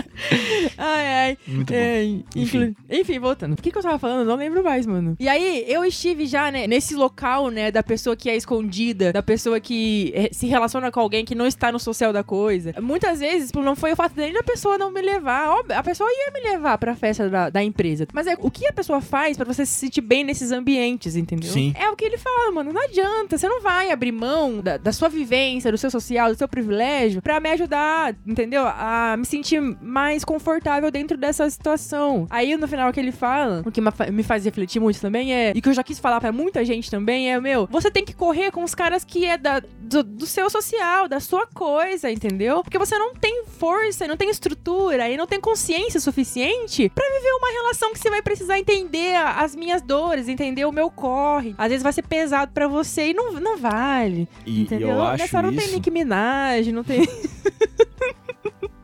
ai, 0.82 1.08
ai. 1.08 1.38
Muito 1.48 1.72
bom. 1.72 1.80
É, 1.80 2.04
Enfim. 2.04 2.24
enfim. 2.36 2.76
enfim, 2.90 3.20
voltando. 3.20 3.54
O 3.54 3.62
que, 3.62 3.72
que 3.72 3.78
eu 3.78 3.82
tava 3.82 4.00
falando? 4.00 4.22
Eu 4.22 4.26
Não 4.26 4.36
lembro 4.36 4.64
mais, 4.64 4.86
mano. 4.86 5.16
E 5.20 5.28
aí, 5.28 5.64
eu 5.68 5.86
estive 5.86 6.26
já, 6.26 6.52
né, 6.52 6.68
nesse 6.68 6.96
local, 6.96 7.50
né, 7.50 7.72
da 7.72 7.84
pessoa 7.84 8.16
que 8.16 8.30
é 8.30 8.36
escondida, 8.36 9.14
da 9.14 9.22
pessoa 9.22 9.60
que 9.60 10.12
eh, 10.16 10.30
se 10.32 10.48
relaciona 10.48 10.92
com 10.92 11.00
alguém 11.00 11.24
que 11.26 11.36
não 11.36 11.46
está 11.46 11.72
no 11.72 11.80
social 11.80 12.12
da 12.12 12.24
coisa. 12.24 12.74
Muitas 12.82 13.20
vezes, 13.20 13.48
tipo, 13.48 13.62
não 13.62 13.76
foi 13.76 13.94
o 13.94 13.96
fato 13.96 14.14
dele 14.16 14.34
da 14.34 14.44
pessoa 14.44 14.78
não 14.78 14.92
me 14.92 15.02
levar. 15.02 15.48
A 15.70 15.84
pessoa 15.84 16.10
ia 16.10 16.32
me 16.34 16.50
levar 16.50 16.78
pra 16.78 16.96
festa 16.96 17.30
da, 17.30 17.50
da 17.50 17.64
empresa. 17.64 18.08
Mas 18.14 18.28
é 18.28 18.36
o 18.40 18.50
que 18.50 18.66
a 18.68 18.74
pessoa 18.74 19.02
faz 19.02 19.38
pra 19.38 19.46
você 19.46 19.66
se 19.66 19.74
sentir 19.74 20.02
bem 20.02 20.24
nesses 20.24 20.52
ambientes, 20.52 21.16
entendeu? 21.16 21.52
Sim. 21.52 21.74
É 21.78 21.90
o 21.90 21.96
que 21.96 22.06
ele 22.06 22.18
fala, 22.18 22.52
mano. 22.52 22.74
Não 22.74 22.82
adianta. 22.84 23.38
Você 23.38 23.48
não 23.48 23.62
vai 23.62 23.92
abrir 23.92 24.12
mão 24.12 24.60
da, 24.62 24.78
da 24.78 24.92
sua 24.92 25.10
vivência, 25.10 25.72
do 25.72 25.78
seu 25.78 25.92
social, 25.92 26.32
do 26.32 26.38
seu 26.38 26.48
privilégio 26.48 27.22
pra 27.22 27.40
me 27.40 27.50
ajudar, 27.50 28.16
entendeu? 28.26 28.64
A 28.66 29.16
me 29.18 29.26
sentir 29.26 29.62
mais 29.82 30.24
confortável 30.24 30.71
dentro 30.92 31.18
dessa 31.18 31.50
situação. 31.50 32.28
Aí, 32.30 32.56
no 32.56 32.68
final, 32.68 32.90
o 32.90 32.94
que 32.94 33.00
ele 33.00 33.12
fala, 33.12 33.64
o 33.66 33.72
que 33.72 33.82
me 34.12 34.24
faz 34.24 34.46
refletir 34.46 34.80
muito 34.80 35.02
também 35.02 35.34
é, 35.34 35.52
e 35.56 35.62
que 35.62 35.70
eu 35.70 35.74
já 35.74 35.84
quis 35.84 36.00
falar 36.00 36.20
pra 36.22 36.32
muita 36.32 36.64
gente 36.64 36.90
também, 36.90 37.32
é, 37.32 37.40
meu, 37.40 37.68
você 37.70 37.90
tem 37.90 38.06
que 38.06 38.14
correr 38.14 38.52
com 38.52 38.64
os 38.64 38.76
caras 38.76 39.04
que 39.04 39.26
é 39.26 39.38
da, 39.38 39.60
do, 39.60 40.04
do 40.04 40.26
seu 40.26 40.50
social, 40.50 41.08
da 41.08 41.20
sua 41.20 41.48
coisa, 41.48 42.10
entendeu? 42.10 42.64
Porque 42.64 42.78
você 42.78 42.98
não 42.98 43.14
tem 43.16 43.44
força, 43.46 44.08
não 44.08 44.16
tem 44.16 44.30
estrutura 44.30 45.10
e 45.10 45.18
não 45.18 45.28
tem 45.28 45.40
consciência 45.40 46.00
suficiente 46.00 46.90
pra 46.94 47.06
viver 47.18 47.32
uma 47.34 47.52
relação 47.52 47.92
que 47.92 48.00
você 48.00 48.10
vai 48.10 48.22
precisar 48.22 48.60
entender 48.60 49.16
as 49.16 49.56
minhas 49.56 49.82
dores, 49.82 50.28
entender 50.28 50.66
o 50.66 50.72
meu 50.72 50.90
corre. 50.90 51.56
Às 51.58 51.70
vezes 51.70 51.84
vai 51.84 51.94
ser 51.94 52.04
pesado 52.04 52.52
pra 52.52 52.68
você 52.68 53.10
e 53.10 53.14
não, 53.14 53.34
não 53.34 53.58
vale. 53.58 54.28
E, 54.46 54.60
e 54.60 54.62
Entendeu? 54.64 54.90
eu 54.90 55.04
acho 55.04 55.24
Nessa 55.24 55.38
hora 55.38 55.48
não 55.48 55.54
isso... 55.54 55.66
tem 55.66 55.76
Nicki 55.76 55.92
Minaj, 55.92 56.72
não 56.72 56.84
tem. 56.84 57.02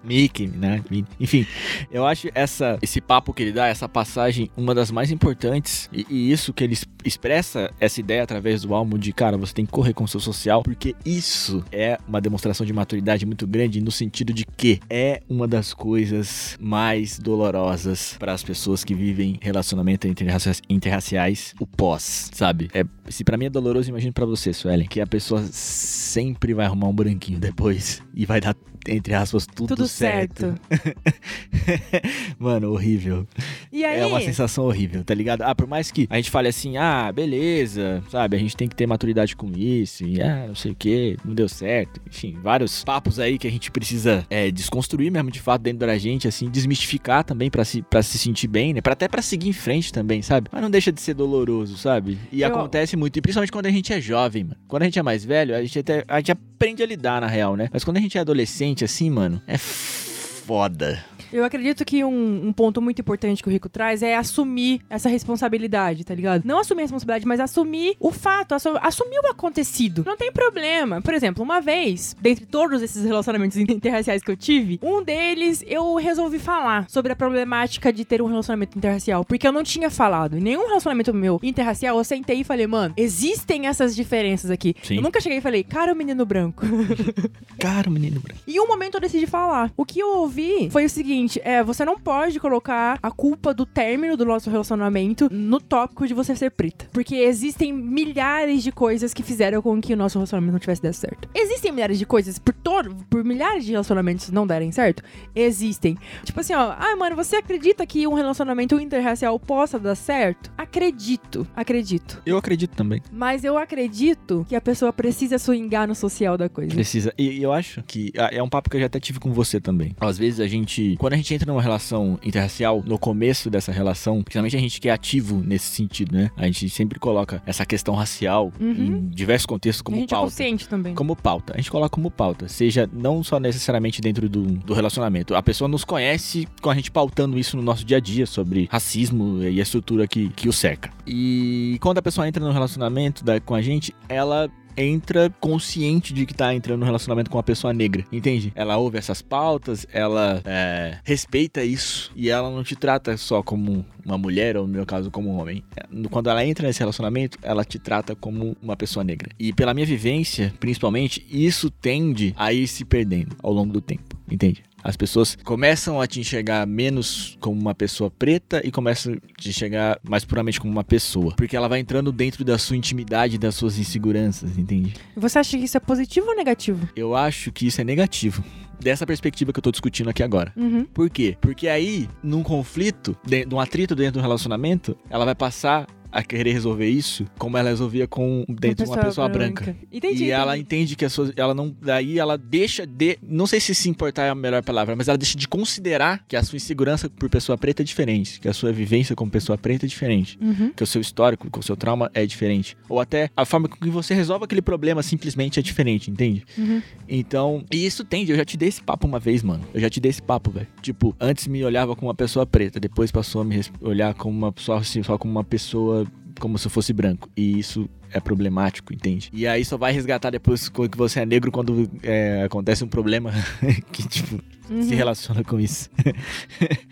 Mickey, 0.07 0.47
né? 0.47 0.81
Enfim, 1.19 1.45
eu 1.91 2.05
acho 2.07 2.29
essa, 2.33 2.77
esse 2.81 3.01
papo 3.01 3.33
que 3.33 3.43
ele 3.43 3.51
dá, 3.51 3.67
essa 3.67 3.87
passagem, 3.89 4.49
uma 4.55 4.73
das 4.73 4.89
mais 4.89 5.11
importantes. 5.11 5.89
E, 5.91 6.05
e 6.09 6.31
isso 6.31 6.53
que 6.53 6.63
ele 6.63 6.73
es- 6.73 6.85
expressa 7.07 7.71
essa 7.79 7.99
ideia 7.99 8.23
através 8.23 8.61
do 8.63 8.73
álbum 8.73 8.97
de, 8.97 9.11
cara, 9.13 9.37
você 9.37 9.53
tem 9.53 9.65
que 9.65 9.71
correr 9.71 9.93
com 9.93 10.03
o 10.03 10.07
seu 10.07 10.19
social, 10.19 10.61
porque 10.63 10.95
isso 11.05 11.63
é 11.71 11.97
uma 12.07 12.19
demonstração 12.21 12.65
de 12.65 12.73
maturidade 12.73 13.25
muito 13.25 13.45
grande 13.47 13.81
no 13.81 13.91
sentido 13.91 14.33
de 14.33 14.45
que 14.45 14.79
é 14.89 15.21
uma 15.29 15.47
das 15.47 15.73
coisas 15.73 16.57
mais 16.59 17.19
dolorosas 17.19 18.15
para 18.19 18.33
as 18.33 18.43
pessoas 18.43 18.83
que 18.83 18.93
vivem 18.93 19.37
relacionamento 19.41 20.07
interraci- 20.07 20.61
interraciais, 20.69 21.53
o 21.59 21.65
pós, 21.65 22.29
sabe? 22.33 22.69
É, 22.73 22.83
se 23.09 23.23
para 23.23 23.37
mim 23.37 23.45
é 23.45 23.49
doloroso, 23.49 23.89
imagino 23.89 24.13
para 24.13 24.25
você, 24.25 24.53
Suelen, 24.53 24.87
que 24.87 24.99
a 25.01 25.07
pessoa 25.07 25.41
sempre 25.51 26.53
vai 26.53 26.65
arrumar 26.65 26.87
um 26.87 26.93
branquinho 26.93 27.39
depois 27.39 28.01
e 28.13 28.25
vai 28.25 28.39
dar 28.41 28.55
entre 28.89 29.13
aspas 29.13 29.45
tudo, 29.45 29.75
Tudo 29.75 29.85
certo. 29.85 30.55
certo. 30.69 30.97
Mano, 32.39 32.71
horrível. 32.71 33.27
E 33.69 33.83
aí. 33.83 33.99
É 33.99 34.05
uma 34.05 34.21
sensação 34.21 34.63
horrível, 34.65 35.03
tá 35.03 35.13
ligado? 35.13 35.41
Ah, 35.41 35.53
por 35.53 35.67
mais 35.67 35.91
que 35.91 36.07
a 36.09 36.15
gente 36.15 36.31
fale 36.31 36.47
assim, 36.47 36.77
ah, 36.77 36.96
ah, 37.07 37.11
beleza, 37.11 38.03
sabe, 38.09 38.35
a 38.35 38.39
gente 38.39 38.55
tem 38.57 38.67
que 38.67 38.75
ter 38.75 38.87
maturidade 38.87 39.35
com 39.35 39.51
isso, 39.55 40.03
e 40.05 40.21
ah, 40.21 40.45
não 40.47 40.55
sei 40.55 40.71
o 40.71 40.75
que, 40.75 41.17
não 41.23 41.33
deu 41.33 41.47
certo. 41.49 42.01
Enfim, 42.07 42.37
vários 42.41 42.83
papos 42.83 43.19
aí 43.19 43.37
que 43.37 43.47
a 43.47 43.51
gente 43.51 43.69
precisa 43.71 44.25
é, 44.29 44.49
desconstruir 44.51 45.11
mesmo 45.11 45.29
de 45.31 45.39
fato 45.39 45.61
dentro 45.61 45.85
da 45.85 45.97
gente, 45.97 46.27
assim, 46.27 46.49
desmistificar 46.49 47.23
também 47.23 47.49
para 47.49 47.63
se, 47.65 47.81
pra 47.81 48.01
se 48.01 48.17
sentir 48.17 48.47
bem, 48.47 48.73
né? 48.73 48.81
Pra, 48.81 48.93
até 48.93 49.07
para 49.07 49.21
seguir 49.21 49.49
em 49.49 49.53
frente 49.53 49.91
também, 49.93 50.21
sabe? 50.21 50.49
Mas 50.51 50.61
não 50.61 50.69
deixa 50.69 50.91
de 50.91 50.99
ser 51.01 51.13
doloroso, 51.13 51.77
sabe? 51.77 52.17
E 52.31 52.41
Eu- 52.41 52.47
acontece 52.49 52.95
muito, 52.97 53.17
e 53.17 53.21
principalmente 53.21 53.51
quando 53.51 53.65
a 53.67 53.71
gente 53.71 53.93
é 53.93 54.01
jovem, 54.01 54.43
mano. 54.43 54.57
Quando 54.67 54.81
a 54.83 54.85
gente 54.85 54.99
é 54.99 55.03
mais 55.03 55.23
velho, 55.23 55.55
a 55.55 55.61
gente 55.61 55.79
até 55.79 56.03
a 56.07 56.17
gente 56.17 56.31
aprende 56.31 56.81
a 56.81 56.85
lidar 56.85 57.21
na 57.21 57.27
real, 57.27 57.55
né? 57.55 57.69
Mas 57.71 57.83
quando 57.83 57.97
a 57.97 57.99
gente 58.01 58.17
é 58.17 58.21
adolescente, 58.21 58.83
assim, 58.83 59.09
mano, 59.09 59.41
é 59.47 59.57
foda. 59.57 61.03
Eu 61.31 61.43
acredito 61.43 61.83
que 61.85 62.03
um, 62.03 62.47
um 62.47 62.53
ponto 62.53 62.81
muito 62.81 62.99
importante 63.01 63.41
que 63.43 63.49
o 63.49 63.51
Rico 63.51 63.69
traz 63.69 64.01
é 64.01 64.15
assumir 64.15 64.81
essa 64.89 65.09
responsabilidade, 65.09 66.03
tá 66.03 66.13
ligado? 66.15 66.43
Não 66.45 66.59
assumir 66.59 66.81
a 66.81 66.83
responsabilidade, 66.85 67.25
mas 67.27 67.39
assumir 67.39 67.95
o 67.99 68.11
fato, 68.11 68.53
assu- 68.55 68.77
assumir 68.81 69.19
o 69.19 69.27
acontecido. 69.27 70.03
Não 70.05 70.15
tem 70.17 70.31
problema. 70.31 71.01
Por 71.01 71.13
exemplo, 71.13 71.43
uma 71.43 71.59
vez, 71.61 72.15
dentre 72.21 72.45
todos 72.45 72.81
esses 72.81 73.03
relacionamentos 73.03 73.57
interraciais 73.59 74.21
que 74.23 74.31
eu 74.31 74.37
tive, 74.37 74.79
um 74.81 75.03
deles 75.03 75.63
eu 75.67 75.95
resolvi 75.95 76.39
falar 76.39 76.89
sobre 76.89 77.11
a 77.11 77.15
problemática 77.15 77.91
de 77.91 78.05
ter 78.05 78.21
um 78.21 78.27
relacionamento 78.27 78.77
interracial, 78.77 79.23
porque 79.25 79.47
eu 79.47 79.51
não 79.51 79.63
tinha 79.63 79.89
falado. 79.89 80.37
Em 80.37 80.41
nenhum 80.41 80.67
relacionamento 80.67 81.13
meu 81.13 81.39
interracial, 81.43 81.97
eu 81.97 82.03
sentei 82.03 82.41
e 82.41 82.43
falei, 82.43 82.67
mano, 82.67 82.93
existem 82.97 83.67
essas 83.67 83.95
diferenças 83.95 84.49
aqui. 84.51 84.75
Sim. 84.83 84.95
Eu 84.97 85.01
nunca 85.01 85.19
cheguei 85.21 85.39
e 85.39 85.41
falei, 85.41 85.63
cara, 85.63 85.93
o 85.93 85.95
menino 85.95 86.25
branco. 86.25 86.65
Cara, 87.59 87.89
menino 87.89 88.19
branco. 88.19 88.39
E 88.47 88.59
um 88.59 88.67
momento 88.67 88.95
eu 88.95 89.01
decidi 89.01 89.25
falar. 89.25 89.71
O 89.75 89.83
que 89.85 89.99
eu 89.99 90.17
ouvi 90.19 90.69
foi 90.71 90.85
o 90.85 90.89
seguinte: 90.89 91.16
é, 91.43 91.63
você 91.63 91.83
não 91.85 91.99
pode 91.99 92.39
colocar 92.39 92.99
a 93.01 93.11
culpa 93.11 93.53
do 93.53 93.65
término 93.65 94.17
do 94.17 94.25
nosso 94.25 94.49
relacionamento 94.49 95.27
no 95.31 95.59
tópico 95.59 96.07
de 96.07 96.13
você 96.13 96.35
ser 96.35 96.51
preta. 96.51 96.87
Porque 96.91 97.15
existem 97.15 97.73
milhares 97.73 98.63
de 98.63 98.71
coisas 98.71 99.13
que 99.13 99.23
fizeram 99.23 99.61
com 99.61 99.79
que 99.81 99.93
o 99.93 99.97
nosso 99.97 100.17
relacionamento 100.17 100.53
não 100.53 100.59
tivesse 100.59 100.81
dado 100.81 100.93
certo. 100.93 101.29
Existem 101.33 101.71
milhares 101.71 101.97
de 101.99 102.05
coisas 102.05 102.39
por 102.39 102.53
todo, 102.53 102.95
por 103.09 103.23
milhares 103.23 103.65
de 103.65 103.71
relacionamentos 103.71 104.29
não 104.29 104.45
derem 104.45 104.71
certo? 104.71 105.03
Existem. 105.35 105.97
Tipo 106.23 106.39
assim, 106.39 106.53
ó, 106.53 106.75
ah, 106.77 106.95
mano, 106.97 107.15
você 107.15 107.37
acredita 107.37 107.85
que 107.85 108.07
um 108.07 108.13
relacionamento 108.13 108.79
interracial 108.79 109.39
possa 109.39 109.79
dar 109.79 109.95
certo? 109.95 110.51
Acredito, 110.57 111.47
acredito. 111.55 112.21
Eu 112.25 112.37
acredito 112.37 112.75
também. 112.75 113.01
Mas 113.11 113.43
eu 113.43 113.57
acredito 113.57 114.45
que 114.47 114.55
a 114.55 114.61
pessoa 114.61 114.93
precisa 114.93 115.37
swingar 115.37 115.87
no 115.87 115.95
social 115.95 116.37
da 116.37 116.49
coisa. 116.49 116.73
Precisa. 116.73 117.13
E, 117.17 117.39
e 117.39 117.43
eu 117.43 117.51
acho 117.51 117.83
que 117.83 118.11
ah, 118.17 118.29
é 118.31 118.41
um 118.41 118.49
papo 118.49 118.69
que 118.69 118.75
eu 118.75 118.81
já 118.81 118.87
até 118.87 118.99
tive 118.99 119.19
com 119.19 119.31
você 119.31 119.59
também. 119.59 119.95
Às 119.99 120.17
vezes 120.17 120.39
a 120.39 120.47
gente, 120.47 120.95
quando 121.07 121.13
a 121.13 121.17
gente 121.17 121.33
entra 121.33 121.49
numa 121.51 121.61
relação 121.61 122.19
interracial, 122.21 122.83
no 122.85 122.99
começo 122.99 123.49
dessa 123.49 123.71
relação, 123.71 124.21
principalmente 124.21 124.57
a 124.57 124.59
gente 124.59 124.81
que 124.81 124.89
é 124.89 124.91
ativo 124.91 125.41
nesse 125.45 125.65
sentido, 125.67 126.13
né? 126.13 126.29
A 126.35 126.45
gente 126.47 126.69
sempre 126.69 126.99
coloca 126.99 127.41
essa 127.45 127.65
questão 127.65 127.95
racial 127.95 128.51
Uhum. 128.59 128.71
em 128.71 129.07
diversos 129.09 129.45
contextos 129.45 129.81
a 129.81 129.83
como 129.85 129.97
gente 129.97 130.09
é 130.09 130.15
pauta. 130.15 130.29
consciente 130.29 130.67
também. 130.67 130.93
como 130.93 131.15
pauta. 131.15 131.53
A 131.53 131.57
gente 131.57 131.71
coloca 131.71 131.89
como 131.89 132.11
pauta. 132.11 132.47
Seja 132.49 132.89
não 132.91 133.23
só 133.23 133.39
necessariamente 133.39 134.01
dentro 134.01 134.27
do, 134.27 134.41
do 134.43 134.73
relacionamento. 134.73 135.33
A 135.33 135.41
pessoa 135.41 135.67
nos 135.69 135.85
conhece 135.85 136.47
com 136.61 136.69
a 136.69 136.75
gente 136.75 136.91
pautando 136.91 137.39
isso 137.39 137.55
no 137.55 137.63
nosso 137.63 137.85
dia 137.85 137.97
a 137.97 137.99
dia 138.01 138.25
sobre 138.25 138.67
racismo 138.69 139.41
e 139.43 139.59
a 139.59 139.63
estrutura 139.63 140.07
que, 140.07 140.27
que 140.29 140.49
o 140.49 140.53
cerca. 140.53 140.89
E 141.05 141.77
quando 141.81 141.99
a 141.99 142.01
pessoa 142.01 142.27
entra 142.27 142.43
no 142.43 142.51
relacionamento 142.51 143.23
da- 143.23 143.39
com 143.39 143.55
a 143.55 143.61
gente, 143.61 143.95
ela 144.09 144.49
entra 144.77 145.29
consciente 145.39 146.13
de 146.13 146.25
que 146.25 146.33
tá 146.33 146.53
entrando 146.53 146.79
no 146.79 146.85
relacionamento 146.85 147.29
com 147.29 147.37
uma 147.37 147.43
pessoa 147.43 147.73
negra, 147.73 148.05
entende? 148.11 148.53
Ela 148.55 148.77
ouve 148.77 148.97
essas 148.97 149.21
pautas, 149.21 149.87
ela 149.91 150.41
é, 150.45 150.99
respeita 151.03 151.63
isso 151.63 152.11
e 152.15 152.29
ela 152.29 152.49
não 152.49 152.63
te 152.63 152.75
trata 152.75 153.17
só 153.17 153.41
como 153.41 153.83
uma 154.05 154.17
mulher 154.17 154.55
ou 154.55 154.67
no 154.67 154.73
meu 154.73 154.85
caso 154.85 155.09
como 155.09 155.29
um 155.29 155.39
homem. 155.39 155.63
É, 155.75 155.85
Quando 156.09 156.29
ela 156.29 156.45
entra 156.45 156.67
nesse 156.67 156.79
relacionamento, 156.79 157.37
ela 157.41 157.65
te 157.65 157.79
trata 157.79 158.15
como 158.15 158.55
uma 158.61 158.77
pessoa 158.77 159.03
negra. 159.03 159.29
E 159.39 159.51
pela 159.51 159.73
minha 159.73 159.85
vivência, 159.85 160.53
principalmente, 160.59 161.25
isso 161.29 161.69
tende 161.69 162.33
a 162.37 162.53
ir 162.53 162.67
se 162.67 162.85
perdendo 162.85 163.35
ao 163.41 163.51
longo 163.51 163.73
do 163.73 163.81
tempo, 163.81 164.15
entende? 164.29 164.63
As 164.87 164.95
pessoas 164.95 165.37
começam 165.43 165.99
a 165.99 166.07
te 166.07 166.21
enxergar 166.21 166.65
menos 166.65 167.37
como 167.41 167.59
uma 167.59 167.75
pessoa 167.75 168.09
preta 168.09 168.61
e 168.65 168.71
começam 168.71 169.15
a 169.15 169.17
te 169.41 169.49
enxergar 169.49 169.99
mais 170.01 170.23
puramente 170.23 170.61
como 170.61 170.71
uma 170.71 170.83
pessoa. 170.83 171.33
Porque 171.35 171.57
ela 171.57 171.67
vai 171.67 171.79
entrando 171.81 172.09
dentro 172.09 172.45
da 172.45 172.57
sua 172.57 172.77
intimidade, 172.77 173.37
das 173.37 173.53
suas 173.55 173.77
inseguranças, 173.77 174.57
entende? 174.57 174.93
Você 175.17 175.39
acha 175.39 175.57
que 175.57 175.65
isso 175.65 175.75
é 175.75 175.79
positivo 175.81 176.27
ou 176.27 176.35
negativo? 176.37 176.87
Eu 176.95 177.17
acho 177.17 177.51
que 177.51 177.67
isso 177.67 177.81
é 177.81 177.83
negativo. 177.83 178.41
Dessa 178.79 179.05
perspectiva 179.07 179.51
que 179.51 179.57
eu 179.57 179.63
tô 179.63 179.71
discutindo 179.71 180.09
aqui 180.09 180.21
agora. 180.23 180.53
Uhum. 180.55 180.85
Por 180.85 181.09
quê? 181.09 181.35
Porque 181.41 181.67
aí, 181.67 182.07
num 182.23 182.43
conflito, 182.43 183.17
de- 183.25 183.43
num 183.45 183.59
atrito 183.59 183.95
dentro 183.95 184.19
do 184.19 184.21
relacionamento, 184.21 184.95
ela 185.09 185.25
vai 185.25 185.33
passar 185.35 185.87
a 186.11 186.23
querer 186.23 186.51
resolver 186.53 186.87
isso 186.89 187.25
como 187.37 187.57
ela 187.57 187.69
resolvia 187.69 188.07
com 188.07 188.45
dentro 188.47 188.85
de 188.85 188.91
uma 188.91 188.97
pessoa 188.97 189.27
branca. 189.29 189.75
Entendi. 189.91 190.25
E 190.25 190.31
ela 190.31 190.57
entendi. 190.57 190.77
entende 190.77 190.95
que 190.95 191.05
as 191.05 191.13
suas, 191.13 191.31
ela 191.35 191.53
não, 191.53 191.75
daí 191.81 192.19
ela 192.19 192.37
deixa 192.37 192.85
de, 192.85 193.17
não 193.21 193.45
sei 193.47 193.59
se 193.59 193.73
se 193.75 193.89
importar 193.89 194.23
é 194.23 194.29
a 194.29 194.35
melhor 194.35 194.63
palavra, 194.63 194.95
mas 194.95 195.07
ela 195.07 195.17
deixa 195.17 195.37
de 195.37 195.47
considerar 195.47 196.23
que 196.27 196.35
a 196.35 196.43
sua 196.43 196.57
insegurança 196.57 197.09
por 197.09 197.29
pessoa 197.29 197.57
preta 197.57 197.81
é 197.81 197.85
diferente, 197.85 198.39
que 198.39 198.47
a 198.47 198.53
sua 198.53 198.71
vivência 198.71 199.15
como 199.15 199.29
pessoa 199.31 199.57
preta 199.57 199.85
é 199.85 199.89
diferente, 199.89 200.37
Uhum. 200.41 200.71
que 200.75 200.83
o 200.83 200.87
seu 200.87 201.01
histórico, 201.01 201.49
que 201.51 201.59
o 201.59 201.63
seu 201.63 201.75
trauma 201.75 202.09
é 202.13 202.25
diferente, 202.25 202.75
ou 202.89 202.99
até 202.99 203.29
a 203.35 203.45
forma 203.45 203.67
com 203.67 203.75
que 203.77 203.89
você 203.89 204.13
resolve 204.13 204.45
aquele 204.45 204.61
problema 204.61 205.01
simplesmente 205.03 205.59
é 205.59 205.63
diferente, 205.63 206.09
entende? 206.09 206.45
Uhum. 206.57 206.81
Então, 207.07 207.63
e 207.71 207.85
isso 207.85 208.03
tende, 208.03 208.31
eu 208.31 208.37
já 208.37 208.45
te 208.45 208.57
dei 208.57 208.69
esse 208.69 208.81
papo 208.81 209.07
uma 209.07 209.19
vez, 209.19 209.41
mano. 209.43 209.63
Eu 209.73 209.79
já 209.81 209.89
te 209.89 209.99
dei 209.99 210.09
esse 210.09 210.21
papo, 210.21 210.51
velho. 210.51 210.67
Tipo, 210.81 211.15
antes 211.19 211.47
me 211.47 211.63
olhava 211.63 211.95
como 211.95 212.07
uma 212.07 212.15
pessoa 212.15 212.45
preta, 212.45 212.79
depois 212.79 213.11
passou 213.11 213.41
a 213.41 213.45
me 213.45 213.59
olhar 213.81 214.13
como 214.13 214.37
uma 214.37 214.51
pessoa 214.51 214.79
assim, 214.79 215.01
só 215.03 215.17
como 215.17 215.31
uma 215.31 215.43
pessoa 215.43 215.96
como 216.39 216.57
se 216.57 216.69
fosse 216.69 216.93
branco. 216.93 217.29
E 217.35 217.59
isso 217.59 217.89
é 218.11 218.19
problemático, 218.19 218.93
entende? 218.93 219.29
E 219.33 219.47
aí 219.47 219.63
só 219.65 219.77
vai 219.77 219.91
resgatar 219.91 220.29
depois 220.29 220.69
que 220.69 220.97
você 220.97 221.21
é 221.21 221.25
negro 221.25 221.51
quando 221.51 221.89
é, 222.03 222.43
acontece 222.43 222.83
um 222.83 222.87
problema 222.87 223.31
que, 223.91 224.07
tipo, 224.07 224.41
se 224.67 224.73
Uhum. 224.73 224.95
relaciona 224.97 225.43
com 225.43 225.59
isso. 225.59 225.89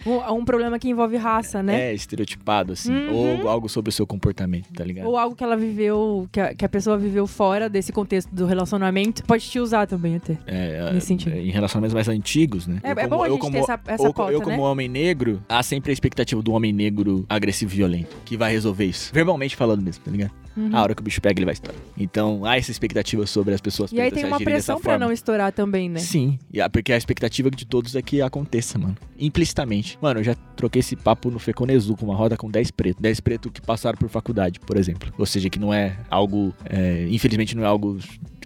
Um, 0.06 0.34
um 0.40 0.46
problema 0.46 0.78
que 0.80 0.88
envolve 0.90 1.18
raça, 1.18 1.62
né? 1.64 1.90
É 1.90 1.94
estereotipado, 1.94 2.74
assim. 2.74 2.92
Uhum. 2.94 3.42
Ou 3.42 3.50
algo 3.50 3.68
sobre 3.68 3.90
o 3.90 3.92
seu 3.92 4.06
comportamento, 4.06 4.72
tá 4.74 4.84
ligado? 4.84 5.08
Ou 5.08 5.18
algo 5.18 5.36
que 5.36 5.44
ela 5.44 5.58
viveu, 5.58 6.28
que 6.32 6.40
a, 6.40 6.54
que 6.54 6.64
a 6.66 6.70
pessoa 6.70 6.98
viveu 6.98 7.26
fora 7.28 7.68
desse 7.70 7.92
contexto 7.92 8.30
do 8.34 8.46
relacionamento, 8.46 9.24
pode 9.26 9.46
te 9.50 9.60
usar 9.60 9.88
também 9.88 10.16
até. 10.16 10.38
É, 10.46 10.92
Nesse 10.94 11.08
sentido. 11.08 11.34
é, 11.36 11.42
em 11.42 11.50
relacionamentos 11.52 11.94
mais 11.94 12.08
antigos, 12.08 12.68
né? 12.68 12.80
É- 12.84 12.92
Eu 12.92 13.00
é 13.00 13.08
bom 13.08 13.24
a 13.24 13.30
gente 13.30 13.52
ter 13.52 13.58
essa- 13.58 13.80
essa 13.88 14.08
ou- 14.08 14.14
pauta, 14.14 14.32
Eu, 14.34 14.42
como 14.42 14.56
né? 14.58 14.64
homem 14.64 14.88
negro, 14.88 15.42
há 15.50 15.62
sempre 15.64 15.92
a 15.92 15.94
expectativa 15.94 16.42
do 16.42 16.52
homem 16.54 16.72
negro 16.72 17.26
agressivo 17.30 17.74
e 17.74 17.78
violento, 17.78 18.16
que 18.26 18.38
vai 18.38 18.52
resolver 18.52 18.86
isso. 18.86 19.12
Verbalmente 19.14 19.56
falando 19.56 19.82
mesmo, 19.82 20.04
tá 20.04 20.12
ligado? 20.12 20.32
Uhum. 20.58 20.70
A 20.72 20.82
hora 20.84 20.96
que 20.96 21.02
o 21.02 21.04
bicho 21.04 21.20
pega, 21.20 21.38
ele 21.38 21.46
vai 21.46 21.54
estourar. 21.54 21.76
Então, 21.98 22.46
há 22.46 22.56
essa 22.56 22.72
expectativa 22.72 23.26
sobre 23.28 23.54
as 23.54 23.60
pessoas 23.60 23.92
E 23.92 24.00
aí 24.00 24.10
tem 24.10 24.24
uma 24.24 24.40
pressão 24.40 24.80
pra 24.80 24.92
forma. 24.94 25.06
não 25.06 25.12
estourar 25.12 25.52
também, 25.52 25.90
né? 25.90 26.00
Sim, 26.00 26.40
porque 26.72 26.94
a 26.94 26.98
expectativa 26.98 27.52
de 27.52 27.64
todos 27.65 27.95
é 27.95 28.01
que 28.01 28.21
aconteça, 28.21 28.78
mano. 28.78 28.95
Implicitamente. 29.19 29.97
Mano, 30.01 30.19
eu 30.19 30.23
já 30.23 30.36
troquei 30.56 30.80
esse 30.80 30.95
papo 30.95 31.30
no 31.30 31.39
Feconezu 31.39 31.95
com 31.95 32.06
uma 32.06 32.15
roda 32.15 32.38
com 32.38 32.49
10 32.49 32.71
pretos. 32.71 33.01
10 33.01 33.19
pretos 33.19 33.51
que 33.51 33.62
passaram 33.62 33.97
por 33.97 34.10
faculdade, 34.10 34.60
por 34.60 34.78
exemplo. 34.78 35.13
Ou 35.17 35.25
seja, 35.25 35.49
que 35.49 35.60
não 35.60 35.73
é 35.73 35.97
algo. 36.10 36.54
é, 36.65 37.08
infelizmente, 37.10 37.56
não 37.56 37.63
é 37.63 37.67
algo 37.67 37.97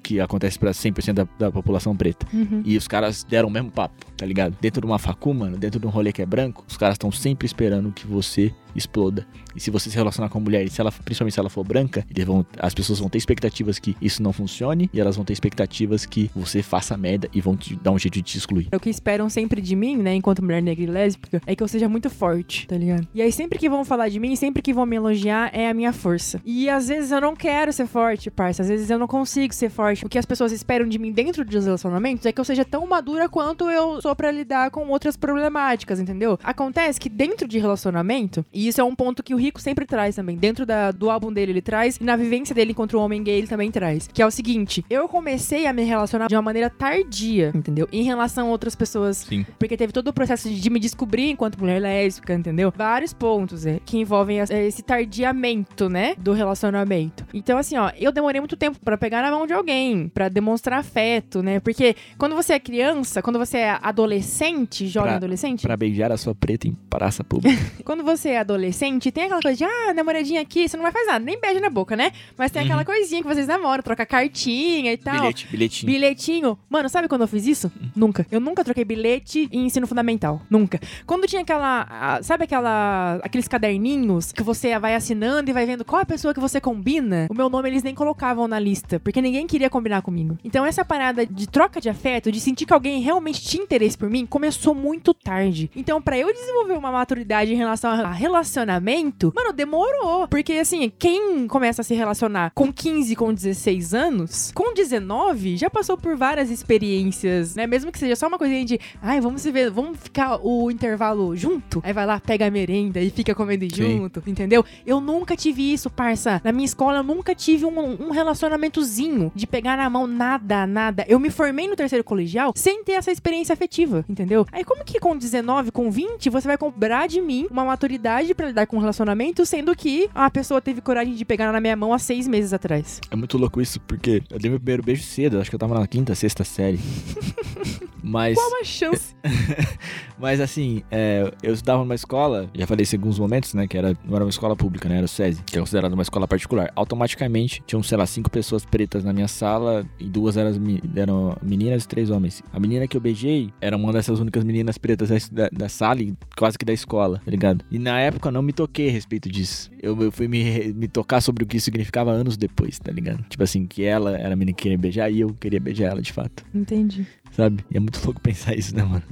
que 0.10 0.20
acontece 0.20 0.58
pra 0.58 0.72
100% 0.72 1.14
da, 1.14 1.28
da 1.38 1.52
população 1.52 1.96
preta. 1.96 2.26
Uhum. 2.34 2.64
E 2.66 2.76
os 2.76 2.88
caras 2.88 3.24
deram 3.24 3.48
o 3.48 3.52
mesmo 3.52 3.70
papo, 3.70 4.06
tá 4.18 4.26
ligado? 4.26 4.58
Dentro 4.60 4.82
de 4.82 4.88
uma 4.88 4.98
facu, 4.98 5.34
mano, 5.34 5.56
dentro 5.56 5.80
de 5.80 5.86
um 5.86 5.90
rolê 5.90 6.12
que 6.12 6.22
é 6.22 6.26
branco, 6.26 6.66
os 6.68 6.78
caras 6.78 6.96
estão 6.96 7.12
sempre 7.12 7.46
esperando 7.46 7.92
que 7.92 8.08
você 8.08 8.52
exploda. 8.76 9.26
E 9.56 9.60
se 9.60 9.72
você 9.72 9.90
se 9.90 9.96
relacionar 9.96 10.30
com 10.30 10.38
a 10.38 10.42
mulher, 10.42 10.64
e 10.64 10.70
se 10.70 10.80
ela, 10.80 10.92
principalmente 10.92 11.34
se 11.34 11.40
ela 11.40 11.50
for 11.50 11.64
branca, 11.64 12.06
eles 12.10 12.26
vão, 12.26 12.46
as 12.58 12.74
pessoas 12.74 13.00
vão 13.00 13.10
ter 13.10 13.18
expectativas 13.18 13.80
que 13.80 13.96
isso 14.02 14.22
não 14.22 14.32
funcione 14.32 14.90
e 14.94 15.00
elas 15.00 15.16
vão 15.16 15.26
ter 15.26 15.34
expectativas 15.34 16.06
que 16.06 16.30
você 16.36 16.62
faça 16.62 16.96
merda 16.98 17.30
e 17.34 17.42
vão 17.42 17.58
te 17.58 17.76
dar 17.76 17.92
um 17.92 18.00
jeito 18.00 18.16
de 18.16 18.22
te 18.22 18.38
excluir. 18.38 18.68
O 18.74 18.80
que 18.80 18.90
esperam 18.90 19.30
sempre 19.30 19.62
de 19.62 19.76
mim, 19.76 19.98
né, 19.98 20.14
enquanto 20.16 20.44
mulher 20.44 20.62
negra 20.62 20.84
e 20.84 20.88
lésbica, 20.88 21.42
é 21.46 21.56
que 21.56 21.64
eu 21.64 21.68
seja 21.68 21.90
muito 21.90 22.10
forte, 22.10 22.68
tá 22.68 22.78
ligado? 22.78 23.08
E 23.14 23.22
aí 23.22 23.32
sempre 23.32 23.58
que 23.58 23.70
vão 23.70 23.84
falar 23.84 24.10
de 24.10 24.20
mim, 24.20 24.36
sempre 24.36 24.62
que 24.62 24.74
vão 24.74 24.86
me 24.86 24.96
elogiar, 24.96 25.50
é 25.54 25.70
a 25.70 25.74
minha 25.74 25.92
força. 25.92 26.42
E 26.46 26.70
às 26.70 26.88
vezes 26.88 27.12
eu 27.12 27.22
não 27.22 27.36
quero 27.36 27.74
ser 27.74 27.88
forte, 27.88 28.30
parça. 28.30 28.62
Às 28.62 28.70
vezes 28.70 28.90
eu 28.90 29.00
não 29.00 29.08
consigo 29.08 29.54
ser 29.54 29.70
forte. 29.70 30.06
O 30.06 30.10
que 30.10 30.18
as 30.18 30.26
pessoas 30.26 30.52
esperam 30.52 30.88
de 30.88 31.00
mim 31.00 31.12
dentro 31.12 31.44
dos 31.44 31.66
relacionamentos 31.66 32.26
é 32.26 32.32
que 32.32 32.40
eu 32.40 32.46
seja 32.46 32.64
tão 32.64 32.86
madura 32.88 33.28
quanto 33.28 33.70
eu 33.70 34.02
sou 34.02 34.16
pra 34.16 34.32
lidar 34.32 34.72
com 34.72 34.88
outras 34.90 35.18
problemáticas, 35.18 36.00
entendeu? 36.00 36.38
Acontece 36.44 37.00
que 37.00 37.10
dentro 37.10 37.48
de 37.48 37.60
relacionamento, 37.60 38.46
e 38.60 38.68
isso 38.68 38.82
é 38.82 38.84
um 38.84 38.96
ponto 38.96 39.24
que 39.24 39.34
o 39.34 39.38
Rico 39.38 39.60
sempre 39.62 39.86
traz 39.86 40.16
também, 40.16 40.36
dentro 40.36 40.66
da- 40.66 40.92
do 40.92 41.10
álbum 41.10 41.32
dele 41.32 41.52
ele 41.52 41.62
traz, 41.62 41.98
e 41.98 42.04
na 42.04 42.16
vivência 42.16 42.54
dele 42.56 42.74
contra 42.74 42.98
o 42.98 43.02
homem 43.02 43.24
gay 43.24 43.38
ele 43.38 43.48
também 43.48 43.72
traz, 43.72 44.08
que 44.12 44.22
é 44.22 44.26
o 44.26 44.32
seguinte, 44.32 44.84
eu 44.90 45.08
comecei 45.08 45.66
a 45.66 45.74
me 45.74 45.84
relacionar 45.84 46.28
de 46.28 46.36
uma 46.36 46.42
maneira 46.42 46.70
tardia, 46.70 47.52
entendeu? 47.56 47.88
Em 47.92 48.04
relação 48.04 48.48
a 48.48 48.52
outras 48.52 48.76
pessoas 48.76 49.18
Sim. 49.18 49.46
porque 49.58 49.78
teve 49.78 49.94
todo 49.94 50.08
o 50.10 50.14
processo 50.14 50.50
de, 50.50 50.60
de 50.60 50.70
me 50.70 50.80
descobrir 50.80 51.30
enquanto 51.30 51.58
mulher 51.60 51.80
lésbica, 51.82 52.34
entendeu? 52.34 52.74
Vários 52.76 53.14
pontos 53.14 53.66
é, 53.66 53.80
que 53.86 53.98
envolvem 53.98 54.42
as- 54.42 54.50
esse 54.50 54.82
tardiamento, 54.82 55.90
né? 55.90 56.16
Do 56.18 56.34
relacionamento. 56.34 57.26
Então, 57.34 57.58
assim, 57.58 57.78
ó, 57.78 57.92
eu 57.98 58.12
demorei 58.12 58.40
muito 58.42 58.56
tempo 58.58 58.80
pra 58.84 58.98
pegar 58.98 59.22
na 59.22 59.32
mão 59.32 59.46
de 59.46 59.54
alguém, 59.54 60.08
pra 60.10 60.30
demonstrar 60.30 60.80
afeto, 60.80 61.42
né? 61.44 61.60
Porque 61.60 61.96
quando 62.18 62.36
você 62.36 62.54
é 62.54 62.60
criança, 62.60 63.22
quando 63.22 63.40
você 63.40 63.58
é 63.58 63.78
adolescente, 63.82 64.88
jovem 64.88 65.10
Pra- 65.10 65.18
adolescente, 65.18 65.62
Pra 65.62 65.78
beijar 65.78 66.12
a 66.12 66.18
sua 66.18 66.34
preta 66.36 66.68
em 66.68 66.74
praça 66.90 67.24
pública. 67.24 67.50
quando 67.86 68.04
você 68.04 68.30
é 68.30 68.40
adolescente, 68.54 69.12
tem 69.12 69.26
aquela 69.26 69.42
coisa 69.42 69.58
de, 69.58 69.64
ah, 69.64 69.94
namoradinha 69.94 70.42
aqui, 70.42 70.68
você 70.68 70.76
não 70.78 70.84
vai 70.84 70.92
fazer 70.92 71.06
nada, 71.06 71.24
nem 71.24 71.40
beijo 71.40 71.60
na 71.60 71.70
boca, 71.70 71.96
né? 71.96 72.12
Mas 72.38 72.52
tem 72.52 72.64
aquela 72.64 72.84
coisinha 72.86 73.22
que 73.22 73.28
vocês 73.28 73.48
namoram, 73.48 73.82
troca 73.84 74.06
cartinha 74.06 74.92
e 74.94 74.98
tal. 74.98 75.14
Uhum. 75.16 75.20
Bilhete, 75.22 75.48
bilhetinho. 75.48 75.92
Bilhetinho. 75.92 76.60
Mano, 76.70 76.90
sabe 76.90 77.08
quando 77.08 77.22
eu 77.22 77.28
fiz 77.28 77.46
isso? 77.46 77.72
Nunca. 77.96 78.26
Eu 78.32 78.40
nunca 78.40 78.64
troquei 78.64 78.84
bilhete 78.86 79.48
em 79.52 79.66
ensino 79.66 79.88
fundamental. 79.88 80.42
Nunca. 80.50 80.80
Quando 81.06 81.28
tinha 81.28 81.42
aquela. 81.42 81.88
a- 81.90 82.24
sabe 82.24 82.44
aquela. 82.46 83.20
aqueles 83.24 83.48
caderninhos 83.48 84.32
que 84.32 84.44
você 84.44 84.78
vai 84.80 84.96
assinando 84.96 85.50
e 85.50 85.54
vai 85.54 85.66
vendo 85.66 85.86
qual 85.86 86.02
a 86.02 86.06
pessoa 86.06 86.34
que 86.34 86.40
você 86.40 86.60
combina? 86.62 87.28
O 87.30 87.34
meu 87.34 87.50
nome 87.50 87.70
eles 87.70 87.84
nem 87.84 87.94
colocavam 87.96 88.48
na 88.48 88.60
lista, 88.60 89.00
porque 89.00 89.22
ninguém 89.22 89.46
queria 89.48 89.70
combinar 89.70 90.02
comigo. 90.02 90.38
Então 90.44 90.66
essa 90.66 90.84
parada 90.86 91.26
de 91.26 91.48
troca 91.48 91.80
de 91.82 91.90
afeto, 91.90 92.32
de 92.32 92.40
sentir 92.40 92.66
que 92.66 92.74
alguém 92.74 93.02
realmente 93.02 93.42
tinha 93.42 93.64
interesse 93.64 93.98
por 93.98 94.10
mim, 94.10 94.26
começou 94.26 94.74
muito 94.74 95.14
tarde. 95.14 95.70
Então, 95.76 96.02
pra 96.02 96.18
eu 96.18 96.32
desenvolver 96.34 96.74
uma 96.74 96.92
maturidade 96.92 97.52
em 97.54 97.56
relação 97.56 97.92
a 97.92 98.12
relacionamento, 98.40 99.34
mano, 99.36 99.52
demorou. 99.52 100.28
Porque 100.28 100.54
assim, 100.54 100.92
quem 100.98 101.48
começa 101.48 101.82
a 101.82 101.86
se 101.86 101.94
relacionar 101.94 102.52
com 102.56 102.72
15, 102.72 103.16
com 103.16 103.34
16 103.34 103.94
anos, 103.94 104.52
com 104.54 104.74
19, 104.74 105.58
já 105.58 105.70
passou 105.70 105.98
por 105.98 106.16
várias 106.16 106.50
experiências, 106.50 107.56
né? 107.56 107.68
Mesmo 107.68 107.92
que 107.92 108.00
seja 108.00 108.16
só 108.16 108.28
uma 108.28 108.38
coisinha 108.38 108.64
de, 108.64 108.80
ai, 109.02 109.20
vamos 109.20 109.42
se 109.42 109.52
ver, 109.52 109.70
vamos 109.70 110.00
ficar 110.00 110.40
o 110.42 110.72
intervalo 110.72 111.36
junto. 111.36 111.82
Aí 111.84 111.92
vai 111.92 112.06
lá, 112.06 112.20
pega 112.20 112.48
a 112.48 112.52
merenda 112.52 113.02
e 113.02 113.10
fica 113.10 113.36
comendo 113.36 113.66
Sim. 113.70 113.98
junto, 114.00 114.24
entendeu? 114.26 114.64
Eu 114.86 115.02
nunca 115.02 115.36
tive 115.36 115.74
isso, 115.74 115.90
parça. 115.90 116.42
Na 116.44 116.52
minha 116.52 116.66
escola, 116.66 117.00
eu 117.00 117.04
nunca 117.04 117.36
tive 117.36 117.66
um, 117.66 118.08
um 118.08 118.12
relacionamentozinho 118.12 119.32
de 119.36 119.46
pegar 119.46 119.76
na 119.76 119.90
mão 119.90 120.08
nada, 120.08 120.66
nada. 120.66 121.06
Eu 121.08 121.20
me 121.20 121.30
formei 121.30 121.68
no 121.68 121.76
terceiro 121.76 122.04
colegial 122.04 122.54
sem 122.56 122.84
ter 122.84 122.94
essa 122.94 123.12
experiência 123.12 123.54
afetiva, 123.54 124.06
entendeu? 124.08 124.46
Aí 124.52 124.64
como 124.64 124.86
que 124.86 125.00
com 125.00 125.18
19, 125.18 125.72
com 125.72 125.92
20, 125.92 126.30
você 126.30 126.48
vai 126.48 126.58
cobrar 126.58 127.08
de 127.08 127.20
mim 127.20 127.48
uma 127.52 127.66
maturidade 127.66 128.29
pra 128.36 128.48
lidar 128.48 128.66
com 128.68 128.78
um 128.78 128.80
relacionamento, 128.80 129.46
sendo 129.46 129.76
que 129.76 130.10
a 130.14 130.30
pessoa 130.30 130.62
teve 130.62 130.82
coragem 130.82 131.14
de 131.16 131.26
pegar 131.26 131.52
na 131.52 131.60
minha 131.60 131.76
mão 131.76 131.94
há 131.94 132.00
seis 132.00 132.28
meses 132.28 132.54
atrás? 132.54 133.00
É 133.12 133.16
muito 133.16 133.38
louco 133.38 133.62
isso, 133.62 133.80
porque 133.82 134.22
eu 134.30 134.40
dei 134.40 134.50
meu 134.50 134.60
primeiro 134.60 134.84
beijo 134.84 135.04
cedo, 135.04 135.40
acho 135.40 135.50
que 135.50 135.56
eu 135.56 135.60
tava 135.60 135.78
na 135.80 135.88
quinta, 135.88 136.14
sexta 136.16 136.44
série. 136.44 136.80
Mas, 138.02 138.36
Qual 138.36 138.62
a 138.62 138.64
chance? 138.64 139.14
mas 140.18 140.40
assim, 140.40 140.82
é, 140.90 141.32
eu 141.44 141.54
estudava 141.54 141.80
numa 141.84 141.94
escola, 141.96 142.50
já 142.56 142.66
falei 142.66 142.84
isso 142.84 142.96
em 142.96 142.98
alguns 142.98 143.20
momentos, 143.20 143.54
né? 143.54 143.68
Que 143.68 143.78
era, 143.78 143.96
não 144.06 144.16
era 144.16 144.24
uma 144.26 144.30
escola 144.30 144.56
pública, 144.56 144.90
né? 144.90 144.96
Era 144.98 145.06
o 145.06 145.08
SESI, 145.08 145.44
que 145.46 145.58
é 145.58 145.60
considerado 145.60 145.94
uma 145.94 146.02
escola 146.02 146.28
particular. 146.28 146.72
Automaticamente, 146.76 147.62
tinham, 147.68 147.84
sei 147.84 147.98
lá, 147.98 148.06
cinco 148.06 148.30
pessoas 148.30 148.66
pretas 148.66 149.04
na 149.04 149.14
minha 149.14 149.28
sala 149.28 149.86
e 150.00 150.06
duas 150.06 150.38
eram, 150.38 150.52
eram 150.96 151.38
meninas 151.42 151.84
e 151.84 151.88
três 151.88 152.10
homens. 152.10 152.42
A 152.52 152.60
menina 152.60 152.88
que 152.88 152.98
eu 152.98 153.02
beijei 153.02 153.54
era 153.62 153.78
uma 153.78 153.94
dessas 153.94 154.20
únicas 154.20 154.44
meninas 154.44 154.78
pretas 154.78 155.30
da- 155.30 155.50
da 155.52 155.70
sala 155.70 156.02
e 156.02 156.14
quase 156.38 156.58
que 156.58 156.66
da 156.66 156.74
escola, 156.74 157.22
tá 157.24 157.30
ligado? 157.32 157.64
E 157.70 157.78
na 157.78 158.00
época 158.00 158.19
eu 158.28 158.32
não 158.32 158.42
me 158.42 158.54
toquei 158.54 158.90
a 158.90 158.92
respeito 158.92 159.30
disso. 159.30 159.72
Eu, 159.82 160.00
eu 160.02 160.12
fui 160.12 160.28
me, 160.28 160.74
me 160.74 160.88
tocar 160.88 161.22
sobre 161.22 161.44
o 161.44 161.48
que 161.48 161.58
isso 161.58 161.66
significava 161.66 162.12
anos 162.12 162.38
depois, 162.38 162.78
tá 162.80 162.92
ligado? 162.92 163.24
Tipo 163.30 163.44
assim, 163.44 163.66
que 163.66 163.84
ela 163.84 164.18
era 164.18 164.34
a 164.34 164.36
menina 164.36 164.56
que 164.56 164.64
queria 164.64 164.78
beijar 164.78 165.12
e 165.12 165.22
eu 165.22 165.34
queria 165.34 165.60
beijar 165.60 165.92
ela 165.92 166.02
de 166.02 166.12
fato, 166.12 166.46
Entendi. 166.54 167.06
Sabe? 167.32 167.64
E 167.72 167.78
é 167.78 167.80
muito 167.80 168.04
louco 168.04 168.20
pensar 168.22 168.56
isso, 168.58 168.76
né, 168.76 168.84
mano? 168.84 169.04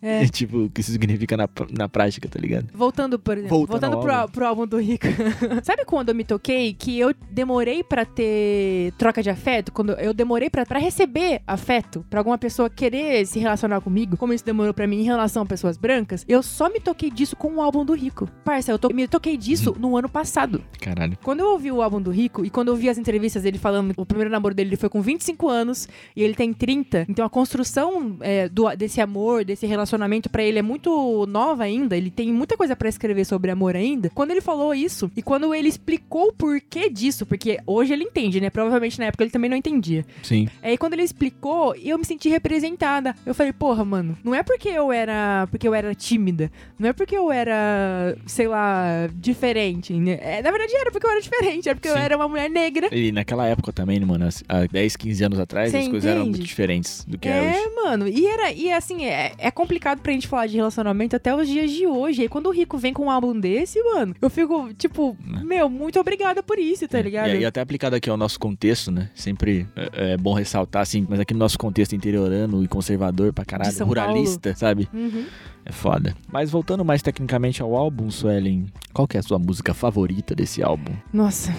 É. 0.00 0.26
tipo, 0.28 0.64
o 0.64 0.70
que 0.70 0.80
isso 0.80 0.90
significa 0.92 1.36
na, 1.36 1.48
na 1.70 1.88
prática, 1.88 2.28
tá 2.28 2.38
ligado? 2.38 2.66
Voltando, 2.74 3.18
por 3.18 3.36
exemplo, 3.38 3.66
Voltando 3.66 4.00
pro, 4.00 4.12
álbum. 4.12 4.32
pro 4.32 4.46
álbum 4.46 4.66
do 4.66 4.78
Rico. 4.78 5.06
Sabe 5.62 5.84
quando 5.84 6.08
eu 6.08 6.14
me 6.14 6.24
toquei 6.24 6.72
que 6.74 6.98
eu 6.98 7.14
demorei 7.30 7.82
pra 7.84 8.04
ter 8.04 8.92
troca 8.98 9.22
de 9.22 9.30
afeto? 9.30 9.72
Quando 9.72 9.92
eu 9.92 10.12
demorei 10.12 10.50
pra 10.50 10.64
pra 10.66 10.78
receber 10.78 11.40
afeto, 11.46 12.04
pra 12.10 12.20
alguma 12.20 12.38
pessoa 12.38 12.68
querer 12.70 13.26
se 13.26 13.38
relacionar 13.38 13.80
comigo, 13.80 14.16
como 14.16 14.32
isso 14.32 14.44
demorou 14.44 14.72
pra 14.74 14.86
mim 14.86 15.00
em 15.00 15.04
relação 15.04 15.42
a 15.42 15.46
pessoas 15.46 15.76
brancas, 15.76 16.24
eu 16.28 16.42
só 16.42 16.68
me 16.68 16.80
toquei 16.80 17.10
disso 17.10 17.36
com 17.36 17.56
o 17.56 17.62
álbum 17.62 17.84
do 17.84 17.94
Rico. 17.94 18.28
Parça, 18.44 18.72
eu 18.72 18.78
to- 18.78 18.92
me 18.94 19.06
toquei 19.06 19.36
disso 19.36 19.74
no 19.78 19.96
ano 19.96 20.08
passado. 20.08 20.62
Caralho. 20.80 21.16
Quando 21.22 21.40
eu 21.40 21.50
ouvi 21.50 21.70
o 21.70 21.82
álbum 21.82 22.00
do 22.00 22.10
Rico 22.10 22.44
e 22.44 22.50
quando 22.50 22.68
eu 22.68 22.76
vi 22.76 22.88
as 22.88 22.98
entrevistas 22.98 23.42
dele 23.42 23.58
falando 23.58 23.92
o 23.96 24.06
primeiro 24.06 24.30
namoro 24.30 24.54
dele 24.54 24.70
ele 24.70 24.76
foi 24.76 24.88
com 24.88 25.00
25 25.02 25.48
anos 25.48 25.88
e 26.16 26.22
ele 26.22 26.34
tem 26.34 26.52
30, 26.52 27.06
então 27.08 27.24
a 27.24 27.30
construção 27.46 28.16
é, 28.20 28.48
do- 28.48 28.72
desse 28.76 29.00
amor, 29.00 29.44
desse 29.44 29.66
relacionamento 29.66 30.30
pra 30.30 30.42
ele 30.44 30.60
é 30.60 30.62
muito 30.62 31.26
nova 31.28 31.64
ainda, 31.64 31.96
ele 31.96 32.08
tem 32.10 32.32
muita 32.32 32.56
coisa 32.56 32.76
pra 32.76 32.88
escrever 32.88 33.24
sobre 33.24 33.50
amor 33.50 33.74
ainda. 33.74 34.10
Quando 34.14 34.30
ele 34.30 34.40
falou 34.40 34.72
isso 34.72 35.10
e 35.16 35.22
quando 35.22 35.52
ele 35.52 35.68
explicou 35.68 36.28
o 36.28 36.32
porquê 36.32 36.88
disso, 36.88 37.26
porque 37.26 37.58
hoje 37.66 37.92
ele 37.92 38.04
entende, 38.04 38.40
né? 38.40 38.48
Provavelmente 38.48 38.98
na 39.00 39.06
época 39.06 39.24
ele 39.24 39.30
também 39.32 39.50
não 39.50 39.56
entendia. 39.56 40.06
Sim. 40.22 40.48
Aí 40.62 40.78
quando 40.78 40.92
ele 40.92 41.02
explicou, 41.02 41.74
eu 41.74 41.98
me 41.98 42.04
senti 42.04 42.28
representada. 42.28 43.14
Eu 43.26 43.34
falei, 43.34 43.52
porra, 43.52 43.84
mano, 43.84 44.16
não 44.22 44.34
é 44.34 44.42
porque 44.44 44.68
eu 44.68 44.92
era, 44.92 45.48
porque 45.50 45.66
eu 45.66 45.74
era 45.74 45.92
tímida, 45.96 46.50
não 46.78 46.90
é 46.90 46.92
porque 46.92 47.16
eu 47.16 47.32
era, 47.32 48.16
sei 48.24 48.46
lá, 48.46 49.08
diferente, 49.14 49.92
né? 49.94 50.18
É, 50.22 50.42
na 50.42 50.50
verdade 50.52 50.72
era 50.76 50.92
porque 50.92 51.06
eu 51.06 51.10
era 51.10 51.20
diferente, 51.20 51.68
era 51.68 51.74
porque 51.76 51.88
eu 51.88 51.94
Sim. 51.94 52.00
era 52.00 52.16
uma 52.16 52.28
mulher 52.28 52.48
negra. 52.48 52.88
E 52.94 53.10
naquela 53.10 53.46
época 53.48 53.72
também, 53.72 53.98
né, 53.98 54.06
mano, 54.06 54.28
há 54.48 54.66
10, 54.66 54.94
15 54.96 55.24
anos 55.24 55.38
atrás, 55.40 55.72
Cê 55.72 55.78
as 55.78 55.88
coisas 55.88 56.08
eram 56.08 56.24
muito 56.26 56.38
diferentes 56.38 57.04
do 57.08 57.18
que 57.18 57.28
é, 57.28 57.31
É, 57.32 57.74
mano, 57.82 58.06
e 58.08 58.26
era, 58.26 58.52
e 58.52 58.72
assim, 58.72 59.04
é, 59.04 59.32
é 59.38 59.50
complicado 59.50 60.00
pra 60.00 60.12
gente 60.12 60.28
falar 60.28 60.46
de 60.46 60.56
relacionamento 60.56 61.16
até 61.16 61.34
os 61.34 61.48
dias 61.48 61.70
de 61.70 61.86
hoje. 61.86 62.22
E 62.22 62.28
quando 62.28 62.46
o 62.46 62.50
Rico 62.50 62.78
vem 62.78 62.92
com 62.92 63.06
um 63.06 63.10
álbum 63.10 63.38
desse, 63.38 63.82
mano, 63.82 64.14
eu 64.20 64.30
fico, 64.30 64.72
tipo, 64.74 65.16
meu, 65.42 65.68
muito 65.68 65.98
obrigada 65.98 66.42
por 66.42 66.58
isso, 66.58 66.86
tá 66.88 67.00
ligado? 67.00 67.28
É, 67.30 67.36
E, 67.36 67.40
e 67.40 67.44
até 67.44 67.60
aplicado 67.60 67.96
aqui 67.96 68.08
ao 68.08 68.16
nosso 68.16 68.38
contexto, 68.38 68.90
né? 68.90 69.10
Sempre 69.14 69.66
é, 69.76 70.12
é 70.12 70.16
bom 70.16 70.34
ressaltar, 70.34 70.82
assim, 70.82 71.06
mas 71.08 71.20
aqui 71.20 71.32
no 71.34 71.40
nosso 71.40 71.58
contexto 71.58 71.94
interiorano 71.94 72.62
e 72.62 72.68
conservador 72.68 73.32
pra 73.32 73.44
caralho, 73.44 73.72
ruralista, 73.84 74.54
sabe? 74.54 74.88
Uhum. 74.92 75.24
É 75.64 75.70
foda. 75.72 76.14
Mas 76.32 76.50
voltando 76.50 76.84
mais 76.84 77.02
tecnicamente 77.02 77.62
ao 77.62 77.74
álbum, 77.76 78.10
Suelen, 78.10 78.66
qual 78.92 79.06
que 79.06 79.16
é 79.16 79.20
a 79.20 79.22
sua 79.22 79.38
música 79.38 79.72
favorita 79.72 80.34
desse 80.34 80.62
álbum? 80.62 80.92
Nossa. 81.12 81.54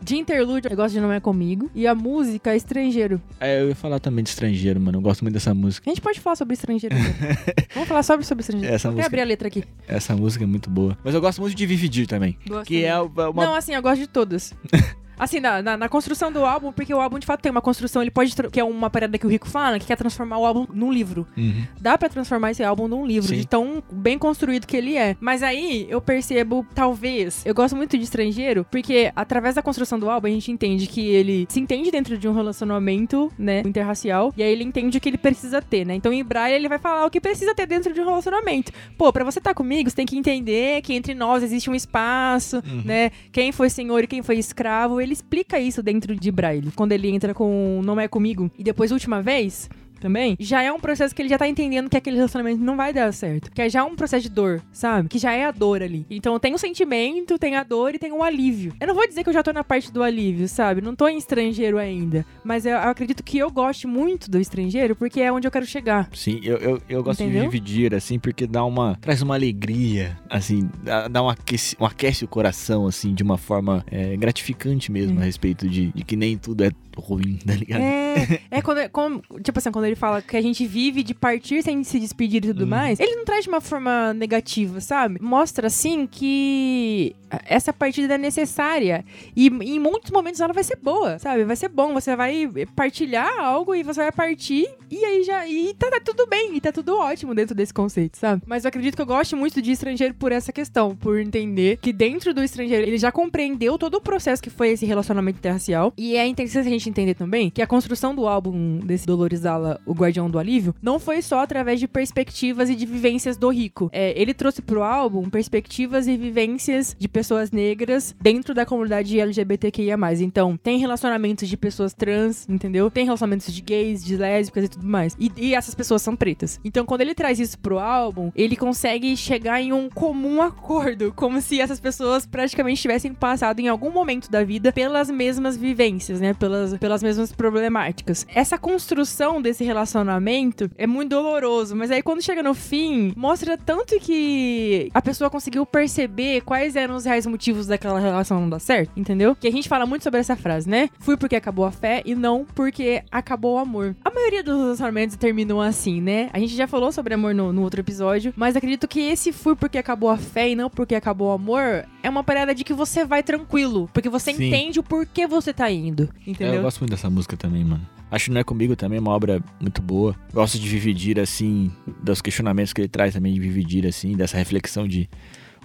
De 0.00 0.16
interlúdio, 0.16 0.70
eu 0.70 0.76
gosto 0.76 0.94
de 0.94 1.00
Não 1.00 1.12
É 1.12 1.20
Comigo. 1.20 1.70
E 1.74 1.86
a 1.86 1.94
música 1.94 2.52
é 2.52 2.56
Estrangeiro. 2.56 3.20
É, 3.38 3.60
eu 3.60 3.68
ia 3.68 3.74
falar 3.74 3.98
também 4.00 4.22
de 4.24 4.30
estrangeiro, 4.30 4.80
mano. 4.80 4.98
Eu 4.98 5.02
gosto 5.02 5.22
muito 5.22 5.34
dessa 5.34 5.52
música. 5.52 5.90
A 5.90 5.94
gente 5.94 6.00
pode 6.00 6.18
falar 6.20 6.36
sobre 6.36 6.54
estrangeiro. 6.54 6.94
Vamos 7.74 7.88
falar 7.88 8.02
sobre, 8.02 8.24
sobre 8.24 8.40
estrangeiro. 8.40 8.74
Essa 8.74 8.88
Vou 8.88 8.96
música- 8.96 9.06
abrir 9.08 9.20
a 9.20 9.24
letra 9.24 9.48
aqui. 9.48 9.64
Essa 9.86 10.16
música 10.16 10.44
é 10.44 10.46
muito 10.46 10.70
boa. 10.70 10.96
Mas 11.04 11.14
eu 11.14 11.20
gosto 11.20 11.40
muito 11.42 11.54
de 11.54 11.66
Vividir 11.66 12.06
também. 12.06 12.38
Gosto 12.48 12.66
Que 12.68 12.84
é 12.84 12.92
também. 12.96 13.26
uma. 13.28 13.44
Não, 13.44 13.54
assim, 13.54 13.74
eu 13.74 13.82
gosto 13.82 14.00
de 14.00 14.06
todas. 14.06 14.54
Assim, 15.18 15.40
na, 15.40 15.60
na, 15.62 15.76
na 15.76 15.88
construção 15.88 16.30
do 16.30 16.44
álbum, 16.44 16.72
porque 16.72 16.92
o 16.94 17.00
álbum 17.00 17.18
de 17.18 17.26
fato 17.26 17.40
tem 17.40 17.50
uma 17.50 17.60
construção, 17.60 18.02
ele 18.02 18.10
pode. 18.10 18.34
Que 18.50 18.60
é 18.60 18.64
uma 18.64 18.88
parada 18.90 19.18
que 19.18 19.26
o 19.26 19.30
Rico 19.30 19.48
fala, 19.48 19.78
que 19.78 19.86
quer 19.86 19.96
transformar 19.96 20.38
o 20.38 20.46
álbum 20.46 20.66
num 20.72 20.92
livro. 20.92 21.26
Uhum. 21.36 21.64
Dá 21.80 21.96
pra 21.98 22.08
transformar 22.08 22.50
esse 22.52 22.62
álbum 22.62 22.86
num 22.88 23.06
livro, 23.06 23.28
Sim. 23.28 23.36
de 23.40 23.46
tão 23.46 23.82
bem 23.90 24.18
construído 24.18 24.66
que 24.66 24.76
ele 24.76 24.96
é. 24.96 25.16
Mas 25.20 25.42
aí 25.42 25.86
eu 25.88 26.00
percebo, 26.00 26.66
talvez. 26.74 27.44
Eu 27.44 27.54
gosto 27.54 27.74
muito 27.76 27.96
de 27.96 28.04
estrangeiro, 28.04 28.64
porque 28.70 29.12
através 29.16 29.54
da 29.54 29.62
construção 29.62 29.98
do 29.98 30.08
álbum 30.08 30.26
a 30.28 30.30
gente 30.30 30.50
entende 30.52 30.86
que 30.86 31.00
ele 31.06 31.46
se 31.48 31.60
entende 31.60 31.90
dentro 31.90 32.16
de 32.18 32.28
um 32.28 32.32
relacionamento, 32.32 33.32
né, 33.38 33.62
interracial, 33.64 34.32
e 34.36 34.42
aí 34.42 34.50
ele 34.52 34.64
entende 34.64 34.98
o 34.98 35.00
que 35.00 35.08
ele 35.08 35.18
precisa 35.18 35.60
ter, 35.62 35.84
né? 35.86 35.94
Então 35.94 36.12
em 36.12 36.22
Braille 36.22 36.54
ele 36.56 36.68
vai 36.68 36.78
falar 36.78 37.06
o 37.06 37.10
que 37.10 37.20
precisa 37.20 37.54
ter 37.54 37.66
dentro 37.66 37.92
de 37.92 38.00
um 38.00 38.04
relacionamento. 38.04 38.72
Pô, 38.96 39.12
pra 39.12 39.24
você 39.24 39.38
estar 39.38 39.54
comigo, 39.54 39.88
você 39.90 39.96
tem 39.96 40.06
que 40.06 40.16
entender 40.16 40.82
que 40.82 40.92
entre 40.94 41.14
nós 41.14 41.42
existe 41.42 41.68
um 41.70 41.74
espaço, 41.74 42.56
Uhum. 42.58 42.82
né? 42.84 43.10
Quem 43.32 43.52
foi 43.52 43.70
senhor 43.70 44.04
e 44.04 44.06
quem 44.06 44.22
foi 44.22 44.36
escravo. 44.38 45.00
Ele 45.08 45.14
explica 45.14 45.58
isso 45.58 45.82
dentro 45.82 46.14
de 46.14 46.30
Braille. 46.30 46.70
Quando 46.76 46.92
ele 46.92 47.08
entra 47.08 47.32
com 47.32 47.80
Não 47.82 47.98
É 47.98 48.06
Comigo. 48.06 48.50
E 48.58 48.62
depois, 48.62 48.92
última 48.92 49.22
vez, 49.22 49.70
também, 50.00 50.36
já 50.38 50.62
é 50.62 50.72
um 50.72 50.80
processo 50.80 51.14
que 51.14 51.22
ele 51.22 51.28
já 51.28 51.38
tá 51.38 51.48
entendendo 51.48 51.88
que 51.90 51.96
aquele 51.96 52.16
relacionamento 52.16 52.62
não 52.62 52.76
vai 52.76 52.92
dar 52.92 53.12
certo. 53.12 53.50
Que 53.52 53.62
é 53.62 53.68
já 53.68 53.84
um 53.84 53.94
processo 53.96 54.22
de 54.24 54.30
dor, 54.30 54.62
sabe? 54.72 55.08
Que 55.08 55.18
já 55.18 55.32
é 55.32 55.44
a 55.44 55.50
dor 55.50 55.82
ali. 55.82 56.06
Então 56.10 56.38
tem 56.38 56.54
o 56.54 56.58
sentimento, 56.58 57.38
tem 57.38 57.56
a 57.56 57.62
dor 57.62 57.94
e 57.94 57.98
tem 57.98 58.12
o 58.12 58.22
alívio. 58.22 58.72
Eu 58.80 58.86
não 58.88 58.94
vou 58.94 59.06
dizer 59.06 59.22
que 59.22 59.28
eu 59.28 59.34
já 59.34 59.42
tô 59.42 59.52
na 59.52 59.64
parte 59.64 59.92
do 59.92 60.02
alívio, 60.02 60.48
sabe? 60.48 60.80
Não 60.80 60.94
tô 60.94 61.08
em 61.08 61.18
estrangeiro 61.18 61.78
ainda. 61.78 62.24
Mas 62.44 62.64
eu, 62.66 62.72
eu 62.72 62.88
acredito 62.88 63.22
que 63.22 63.38
eu 63.38 63.50
goste 63.50 63.86
muito 63.86 64.30
do 64.30 64.38
estrangeiro 64.40 64.94
porque 64.96 65.20
é 65.20 65.32
onde 65.32 65.46
eu 65.46 65.50
quero 65.50 65.66
chegar. 65.66 66.08
Sim, 66.14 66.40
eu, 66.42 66.56
eu, 66.58 66.82
eu 66.88 67.02
gosto 67.02 67.22
Entendeu? 67.22 67.44
de 67.44 67.50
dividir, 67.50 67.94
assim, 67.94 68.18
porque 68.18 68.46
dá 68.46 68.64
uma. 68.64 68.96
traz 69.00 69.22
uma 69.22 69.34
alegria, 69.34 70.16
assim, 70.30 70.68
dá, 70.82 71.08
dá 71.08 71.22
um, 71.22 71.28
aquece, 71.28 71.76
um 71.80 71.84
aquece 71.84 72.24
o 72.24 72.28
coração, 72.28 72.86
assim, 72.86 73.14
de 73.14 73.22
uma 73.22 73.36
forma 73.36 73.84
é, 73.90 74.16
gratificante 74.16 74.90
mesmo 74.92 75.18
Hum. 75.18 75.22
a 75.22 75.24
respeito 75.24 75.68
de, 75.68 75.90
de 75.92 76.04
que 76.04 76.16
nem 76.16 76.36
tudo 76.36 76.62
é 76.64 76.70
ruim, 76.98 77.38
tá 77.46 77.54
ligado? 77.54 77.80
É, 77.82 78.40
é 78.50 78.62
quando, 78.62 78.88
como- 78.90 79.22
tipo 79.42 79.58
assim, 79.58 79.70
quando 79.70 79.84
ele 79.86 79.96
fala 79.96 80.20
que 80.22 80.36
a 80.36 80.42
gente 80.42 80.66
vive 80.66 81.02
de 81.02 81.14
partir 81.14 81.62
sem 81.62 81.82
se 81.84 81.98
despedir 81.98 82.44
e 82.44 82.48
tudo 82.48 82.62
Uhum. 82.62 82.68
mais, 82.70 83.00
ele 83.00 83.16
não 83.16 83.24
traz 83.24 83.44
de 83.44 83.48
uma 83.48 83.60
forma 83.60 84.12
negativa, 84.14 84.80
sabe? 84.80 85.18
Mostra, 85.20 85.66
assim, 85.68 86.06
que 86.06 87.14
essa 87.44 87.72
partida 87.72 88.14
é 88.14 88.18
necessária 88.18 89.04
e 89.36 89.48
em 89.48 89.78
muitos 89.78 90.10
momentos 90.10 90.40
ela 90.40 90.52
vai 90.52 90.64
ser 90.64 90.76
boa, 90.82 91.18
sabe? 91.18 91.44
Vai 91.44 91.56
ser 91.56 91.68
bom, 91.68 91.92
você 91.92 92.16
vai 92.16 92.48
partilhar 92.74 93.38
algo 93.38 93.74
e 93.74 93.82
você 93.82 94.00
vai 94.00 94.12
partir 94.12 94.66
e 94.90 95.04
aí 95.04 95.22
já, 95.22 95.46
e 95.46 95.74
tá, 95.74 95.90
tá 95.90 96.00
tudo 96.02 96.26
bem, 96.26 96.56
e 96.56 96.60
tá 96.60 96.72
tudo 96.72 96.96
ótimo 96.98 97.34
dentro 97.34 97.54
desse 97.54 97.74
conceito, 97.74 98.16
sabe? 98.16 98.42
Mas 98.46 98.64
eu 98.64 98.68
acredito 98.68 98.96
que 98.96 99.02
eu 99.02 99.06
gosto 99.06 99.36
muito 99.36 99.60
de 99.60 99.70
estrangeiro 99.72 100.14
por 100.14 100.32
essa 100.32 100.52
questão, 100.52 100.96
por 100.96 101.20
entender 101.20 101.78
que 101.82 101.92
dentro 101.92 102.32
do 102.32 102.42
estrangeiro 102.42 102.86
ele 102.86 102.96
já 102.98 103.12
compreendeu 103.12 103.76
todo 103.78 103.96
o 103.96 104.00
processo 104.00 104.42
que 104.42 104.48
foi 104.50 104.70
esse 104.70 104.86
relacionamento 104.86 105.38
interracial 105.38 105.92
e 105.96 106.16
é 106.16 106.26
interessante 106.26 106.66
a 106.66 106.70
gente 106.70 106.87
entender 106.88 107.14
também 107.14 107.50
que 107.50 107.62
a 107.62 107.66
construção 107.66 108.14
do 108.14 108.26
álbum 108.26 108.78
desse 108.78 109.06
Dolores 109.06 109.40
Dalla, 109.40 109.80
O 109.86 109.92
Guardião 109.92 110.30
do 110.30 110.38
Alívio, 110.38 110.74
não 110.82 110.98
foi 110.98 111.22
só 111.22 111.40
através 111.40 111.80
de 111.80 111.88
perspectivas 111.88 112.70
e 112.70 112.74
de 112.74 112.86
vivências 112.86 113.36
do 113.36 113.48
rico. 113.48 113.88
É, 113.92 114.20
ele 114.20 114.34
trouxe 114.34 114.62
pro 114.62 114.82
álbum 114.82 115.28
perspectivas 115.28 116.06
e 116.06 116.16
vivências 116.16 116.96
de 116.98 117.08
pessoas 117.08 117.50
negras 117.50 118.14
dentro 118.20 118.54
da 118.54 118.66
comunidade 118.66 119.18
LGBTQIA+. 119.18 119.98
Então, 120.20 120.56
tem 120.56 120.78
relacionamentos 120.78 121.48
de 121.48 121.56
pessoas 121.56 121.92
trans, 121.92 122.48
entendeu? 122.48 122.90
Tem 122.90 123.04
relacionamentos 123.04 123.52
de 123.52 123.60
gays, 123.60 124.04
de 124.04 124.16
lésbicas 124.16 124.64
e 124.64 124.68
tudo 124.68 124.86
mais. 124.86 125.16
E, 125.18 125.30
e 125.36 125.54
essas 125.54 125.74
pessoas 125.74 126.02
são 126.02 126.16
pretas. 126.16 126.60
Então, 126.64 126.86
quando 126.86 127.00
ele 127.02 127.14
traz 127.14 127.38
isso 127.38 127.58
pro 127.58 127.78
álbum, 127.78 128.30
ele 128.34 128.56
consegue 128.56 129.16
chegar 129.16 129.60
em 129.60 129.72
um 129.72 129.88
comum 129.88 130.40
acordo, 130.42 131.12
como 131.14 131.40
se 131.40 131.60
essas 131.60 131.80
pessoas 131.80 132.26
praticamente 132.26 132.80
tivessem 132.80 133.12
passado 133.12 133.60
em 133.60 133.68
algum 133.68 133.90
momento 133.90 134.30
da 134.30 134.44
vida 134.44 134.72
pelas 134.72 135.10
mesmas 135.10 135.56
vivências, 135.56 136.20
né? 136.20 136.34
Pelas, 136.34 136.77
pelas 136.78 137.02
mesmas 137.02 137.32
problemáticas. 137.32 138.26
Essa 138.34 138.58
construção 138.58 139.40
desse 139.42 139.64
relacionamento 139.64 140.70
é 140.76 140.86
muito 140.86 141.10
doloroso, 141.10 141.74
mas 141.74 141.90
aí 141.90 142.02
quando 142.02 142.22
chega 142.22 142.42
no 142.42 142.54
fim, 142.54 143.12
mostra 143.16 143.56
tanto 143.56 143.98
que 144.00 144.90
a 144.94 145.02
pessoa 145.02 145.30
conseguiu 145.30 145.64
perceber 145.66 146.42
quais 146.42 146.76
eram 146.76 146.96
os 146.96 147.04
reais 147.04 147.26
motivos 147.26 147.66
daquela 147.66 147.98
relação 147.98 148.40
não 148.40 148.48
dar 148.48 148.58
certo, 148.58 148.90
entendeu? 148.96 149.34
Que 149.34 149.48
a 149.48 149.52
gente 149.52 149.68
fala 149.68 149.86
muito 149.86 150.02
sobre 150.02 150.20
essa 150.20 150.36
frase, 150.36 150.68
né? 150.68 150.88
Fui 150.98 151.16
porque 151.16 151.36
acabou 151.36 151.64
a 151.64 151.70
fé 151.70 152.02
e 152.04 152.14
não 152.14 152.44
porque 152.54 153.02
acabou 153.10 153.56
o 153.56 153.58
amor. 153.58 153.96
A 154.04 154.10
maioria 154.10 154.42
dos 154.42 154.56
relacionamentos 154.56 155.16
terminam 155.16 155.60
assim, 155.60 156.00
né? 156.00 156.30
A 156.32 156.38
gente 156.38 156.54
já 156.54 156.66
falou 156.66 156.92
sobre 156.92 157.14
amor 157.14 157.34
no, 157.34 157.52
no 157.52 157.62
outro 157.62 157.80
episódio, 157.80 158.32
mas 158.36 158.56
acredito 158.56 158.86
que 158.88 159.00
esse 159.00 159.32
fui 159.32 159.54
porque 159.56 159.78
acabou 159.78 160.10
a 160.10 160.16
fé 160.16 160.50
e 160.50 160.56
não 160.56 160.70
porque 160.70 160.94
acabou 160.94 161.28
o 161.28 161.32
amor 161.32 161.84
é 162.02 162.08
uma 162.08 162.24
parada 162.24 162.54
de 162.54 162.64
que 162.64 162.72
você 162.72 163.04
vai 163.04 163.22
tranquilo, 163.22 163.88
porque 163.92 164.08
você 164.08 164.32
Sim. 164.32 164.46
entende 164.46 164.80
o 164.80 164.82
porquê 164.82 165.26
você 165.26 165.52
tá 165.52 165.70
indo, 165.70 166.08
É, 166.26 166.30
entendeu? 166.30 166.62
Gosto 166.68 166.80
muito 166.80 166.90
dessa 166.90 167.08
música 167.08 167.34
também, 167.34 167.64
mano. 167.64 167.86
Acho 168.10 168.26
que 168.26 168.30
não 168.30 168.40
é 168.40 168.44
comigo 168.44 168.76
também, 168.76 168.98
é 168.98 169.00
uma 169.00 169.12
obra 169.12 169.42
muito 169.58 169.80
boa. 169.80 170.14
Gosto 170.34 170.58
de 170.58 170.68
Vividir, 170.68 171.18
assim, 171.18 171.72
dos 172.02 172.20
questionamentos 172.20 172.74
que 172.74 172.82
ele 172.82 172.88
traz 172.88 173.14
também 173.14 173.32
de 173.32 173.40
Vividir, 173.40 173.86
assim, 173.86 174.14
dessa 174.14 174.36
reflexão 174.36 174.86
de 174.86 175.08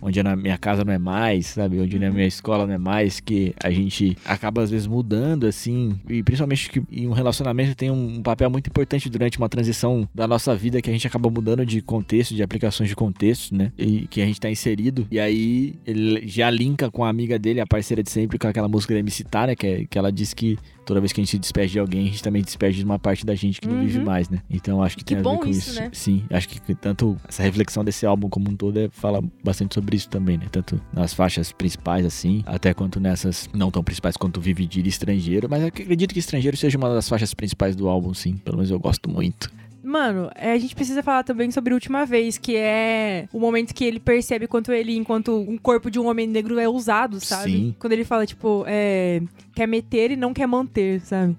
onde 0.03 0.21
na 0.21 0.35
minha 0.35 0.57
casa 0.57 0.83
não 0.83 0.93
é 0.93 0.97
mais, 0.97 1.47
sabe? 1.47 1.79
Onde 1.79 1.97
na 1.97 2.11
minha 2.11 2.27
escola 2.27 2.65
não 2.67 2.73
é 2.73 2.77
mais, 2.77 3.19
que 3.19 3.53
a 3.63 3.69
gente 3.71 4.17
acaba 4.25 4.61
às 4.61 4.69
vezes 4.69 4.85
mudando, 4.87 5.45
assim, 5.47 5.93
e 6.09 6.21
principalmente 6.21 6.69
que 6.69 6.81
em 6.91 7.07
um 7.07 7.11
relacionamento 7.13 7.75
tem 7.75 7.89
um 7.89 8.21
papel 8.21 8.49
muito 8.49 8.67
importante 8.67 9.09
durante 9.09 9.37
uma 9.37 9.49
transição 9.49 10.07
da 10.13 10.27
nossa 10.27 10.55
vida, 10.55 10.81
que 10.81 10.89
a 10.89 10.93
gente 10.93 11.07
acaba 11.07 11.29
mudando 11.29 11.65
de 11.65 11.81
contexto, 11.81 12.35
de 12.35 12.43
aplicações 12.43 12.89
de 12.89 12.95
contexto, 12.95 13.55
né? 13.55 13.71
E 13.77 14.07
que 14.07 14.21
a 14.21 14.25
gente 14.25 14.39
tá 14.39 14.49
inserido. 14.49 15.07
E 15.09 15.19
aí 15.19 15.75
ele 15.85 16.27
já 16.27 16.49
linka 16.49 16.91
com 16.91 17.03
a 17.03 17.09
amiga 17.09 17.39
dele, 17.39 17.59
a 17.59 17.65
parceira 17.67 18.03
de 18.03 18.09
sempre, 18.11 18.37
com 18.37 18.47
aquela 18.47 18.67
música 18.67 18.93
da 18.93 18.99
MC 18.99 19.23
Tá, 19.23 19.47
né? 19.47 19.55
Que, 19.55 19.67
é- 19.67 19.85
que 19.89 19.97
ela 19.97 20.11
diz 20.11 20.33
que 20.33 20.57
toda 20.85 20.99
vez 20.99 21.13
que 21.13 21.21
a 21.21 21.23
gente 21.23 21.31
se 21.31 21.39
despede 21.39 21.71
de 21.73 21.79
alguém, 21.79 22.01
a 22.01 22.05
gente 22.05 22.21
também 22.21 22.41
despede 22.41 22.77
de 22.77 22.83
uma 22.83 22.99
parte 22.99 23.25
da 23.25 23.33
gente 23.33 23.61
que 23.61 23.67
não 23.67 23.75
Uhum. 23.77 23.81
vive 23.85 23.99
mais, 23.99 24.27
né? 24.29 24.39
Então 24.49 24.83
acho 24.83 24.97
que, 24.97 25.03
Que 25.03 25.15
tem 25.15 25.17
a 25.25 25.31
ver 25.31 25.39
com 25.39 25.47
isso, 25.49 25.69
isso. 25.71 25.79
né? 25.79 25.89
Sim, 25.93 26.23
acho 26.29 26.49
que 26.49 26.75
tanto 26.75 27.15
essa 27.27 27.41
reflexão 27.41 27.83
desse 27.85 28.05
álbum 28.05 28.27
como 28.27 28.49
um 28.49 28.55
todo 28.55 28.77
é, 28.77 28.89
fala 28.91 29.23
bastante 29.43 29.73
sobre 29.75 29.92
isso 29.93 30.09
também, 30.09 30.37
né? 30.37 30.47
Tanto 30.51 30.81
nas 30.91 31.13
faixas 31.13 31.51
principais, 31.51 32.05
assim, 32.05 32.43
até 32.45 32.73
quanto 32.73 32.99
nessas 32.99 33.49
não 33.53 33.71
tão 33.71 33.83
principais 33.83 34.17
quanto 34.17 34.41
Vive 34.41 34.65
de 34.65 34.87
Estrangeiro. 34.87 35.47
Mas 35.49 35.61
eu 35.61 35.67
acredito 35.67 36.13
que 36.13 36.19
Estrangeiro 36.19 36.57
seja 36.57 36.77
uma 36.77 36.93
das 36.93 37.07
faixas 37.07 37.33
principais 37.33 37.75
do 37.75 37.87
álbum, 37.87 38.13
sim. 38.13 38.37
Pelo 38.37 38.57
menos 38.57 38.71
eu 38.71 38.79
gosto 38.79 39.09
muito. 39.09 39.51
Mano, 39.83 40.31
é, 40.35 40.53
a 40.53 40.57
gente 40.57 40.73
precisa 40.73 41.03
falar 41.03 41.23
também 41.23 41.51
sobre 41.51 41.73
a 41.73 41.75
última 41.75 42.05
vez, 42.05 42.37
que 42.37 42.55
é 42.55 43.27
o 43.33 43.39
momento 43.39 43.73
que 43.73 43.83
ele 43.83 43.99
percebe 43.99 44.47
quanto 44.47 44.71
ele, 44.71 44.95
enquanto 44.95 45.37
um 45.37 45.57
corpo 45.57 45.91
de 45.91 45.99
um 45.99 46.07
homem 46.07 46.25
negro 46.25 46.57
é 46.57 46.69
usado, 46.69 47.19
sabe? 47.19 47.51
Sim. 47.51 47.75
Quando 47.77 47.91
ele 47.91 48.05
fala, 48.05 48.25
tipo, 48.25 48.63
é, 48.65 49.21
quer 49.53 49.67
meter 49.67 50.11
e 50.11 50.15
não 50.15 50.33
quer 50.33 50.47
manter, 50.47 51.01
sabe? 51.01 51.35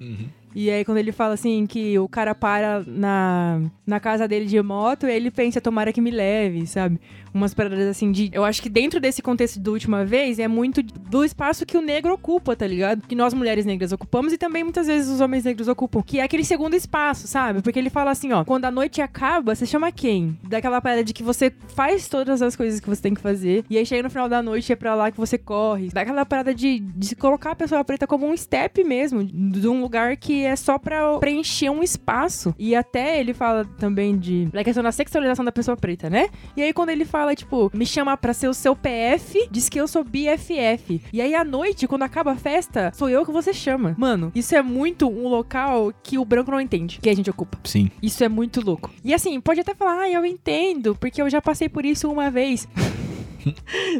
E 0.54 0.70
aí 0.70 0.84
quando 0.84 0.98
ele 0.98 1.10
fala 1.10 1.34
assim 1.34 1.66
que 1.66 1.98
o 1.98 2.08
cara 2.08 2.34
para 2.34 2.84
na, 2.86 3.60
na 3.84 3.98
casa 3.98 4.28
dele 4.28 4.46
de 4.46 4.62
moto, 4.62 5.06
ele 5.06 5.30
pensa, 5.30 5.60
tomara 5.60 5.92
que 5.92 6.00
me 6.00 6.12
leve, 6.12 6.66
sabe? 6.66 7.00
Umas 7.34 7.52
paradas 7.52 7.88
assim 7.88 8.12
de. 8.12 8.30
Eu 8.32 8.44
acho 8.44 8.62
que 8.62 8.68
dentro 8.68 9.00
desse 9.00 9.20
contexto 9.20 9.58
da 9.58 9.70
última 9.70 10.04
vez 10.04 10.38
é 10.38 10.46
muito 10.46 10.82
do 10.82 11.24
espaço 11.24 11.66
que 11.66 11.76
o 11.76 11.82
negro 11.82 12.14
ocupa, 12.14 12.54
tá 12.54 12.66
ligado? 12.66 13.06
Que 13.06 13.14
nós 13.14 13.34
mulheres 13.34 13.66
negras 13.66 13.92
ocupamos 13.92 14.32
e 14.32 14.38
também 14.38 14.62
muitas 14.62 14.86
vezes 14.86 15.10
os 15.10 15.20
homens 15.20 15.44
negros 15.44 15.66
ocupam. 15.68 16.02
Que 16.02 16.20
é 16.20 16.22
aquele 16.22 16.44
segundo 16.44 16.74
espaço, 16.74 17.26
sabe? 17.26 17.60
Porque 17.62 17.78
ele 17.78 17.90
fala 17.90 18.10
assim, 18.10 18.32
ó, 18.32 18.44
quando 18.44 18.66
a 18.66 18.70
noite 18.70 19.02
acaba, 19.02 19.54
você 19.54 19.66
chama 19.66 19.90
quem? 19.90 20.38
Daquela 20.44 20.80
parada 20.80 21.02
de 21.02 21.12
que 21.12 21.22
você 21.22 21.52
faz 21.74 22.08
todas 22.08 22.40
as 22.42 22.54
coisas 22.54 22.80
que 22.80 22.88
você 22.88 23.02
tem 23.02 23.14
que 23.14 23.20
fazer. 23.20 23.64
E 23.68 23.76
aí 23.76 23.84
chega 23.84 24.02
no 24.02 24.10
final 24.10 24.28
da 24.28 24.42
noite 24.42 24.72
é 24.72 24.76
pra 24.76 24.94
lá 24.94 25.10
que 25.10 25.16
você 25.16 25.36
corre. 25.38 25.88
Daquela 25.88 26.24
parada 26.24 26.54
de, 26.54 26.78
de 26.78 27.16
colocar 27.16 27.52
a 27.52 27.56
pessoa 27.56 27.84
preta 27.84 28.06
como 28.06 28.26
um 28.26 28.36
step 28.36 28.84
mesmo, 28.84 29.24
de 29.24 29.66
um 29.66 29.80
lugar 29.80 30.16
que 30.16 30.44
é 30.44 30.54
só 30.56 30.78
pra 30.78 31.18
preencher 31.18 31.70
um 31.70 31.82
espaço. 31.82 32.54
E 32.58 32.74
até 32.74 33.18
ele 33.18 33.32
fala 33.34 33.64
também 33.78 34.16
de 34.16 34.46
da 34.46 34.62
questão 34.62 34.82
da 34.82 34.92
sexualização 34.92 35.44
da 35.44 35.52
pessoa 35.52 35.76
preta, 35.76 36.10
né? 36.10 36.28
E 36.56 36.62
aí 36.62 36.72
quando 36.72 36.90
ele 36.90 37.04
fala, 37.04 37.23
tipo, 37.34 37.70
me 37.72 37.86
chama 37.86 38.16
pra 38.16 38.34
ser 38.34 38.48
o 38.48 38.54
seu 38.54 38.74
PF, 38.74 39.48
diz 39.50 39.68
que 39.68 39.80
eu 39.80 39.86
sou 39.86 40.02
BFF. 40.02 41.00
E 41.12 41.20
aí 41.20 41.34
à 41.34 41.44
noite, 41.44 41.86
quando 41.86 42.02
acaba 42.02 42.32
a 42.32 42.36
festa, 42.36 42.90
sou 42.94 43.08
eu 43.08 43.24
que 43.24 43.30
você 43.30 43.52
chama. 43.52 43.94
Mano, 43.96 44.32
isso 44.34 44.54
é 44.54 44.62
muito 44.62 45.08
um 45.08 45.28
local 45.28 45.92
que 46.02 46.18
o 46.18 46.24
branco 46.24 46.50
não 46.50 46.60
entende, 46.60 46.98
que 47.00 47.08
a 47.08 47.14
gente 47.14 47.30
ocupa. 47.30 47.58
Sim. 47.62 47.90
Isso 48.02 48.24
é 48.24 48.28
muito 48.28 48.60
louco. 48.60 48.90
E 49.04 49.14
assim, 49.14 49.40
pode 49.40 49.60
até 49.60 49.74
falar, 49.74 50.00
ah, 50.00 50.10
eu 50.10 50.26
entendo, 50.26 50.96
porque 50.96 51.22
eu 51.22 51.30
já 51.30 51.40
passei 51.40 51.68
por 51.68 51.84
isso 51.84 52.10
uma 52.10 52.30
vez. 52.30 52.66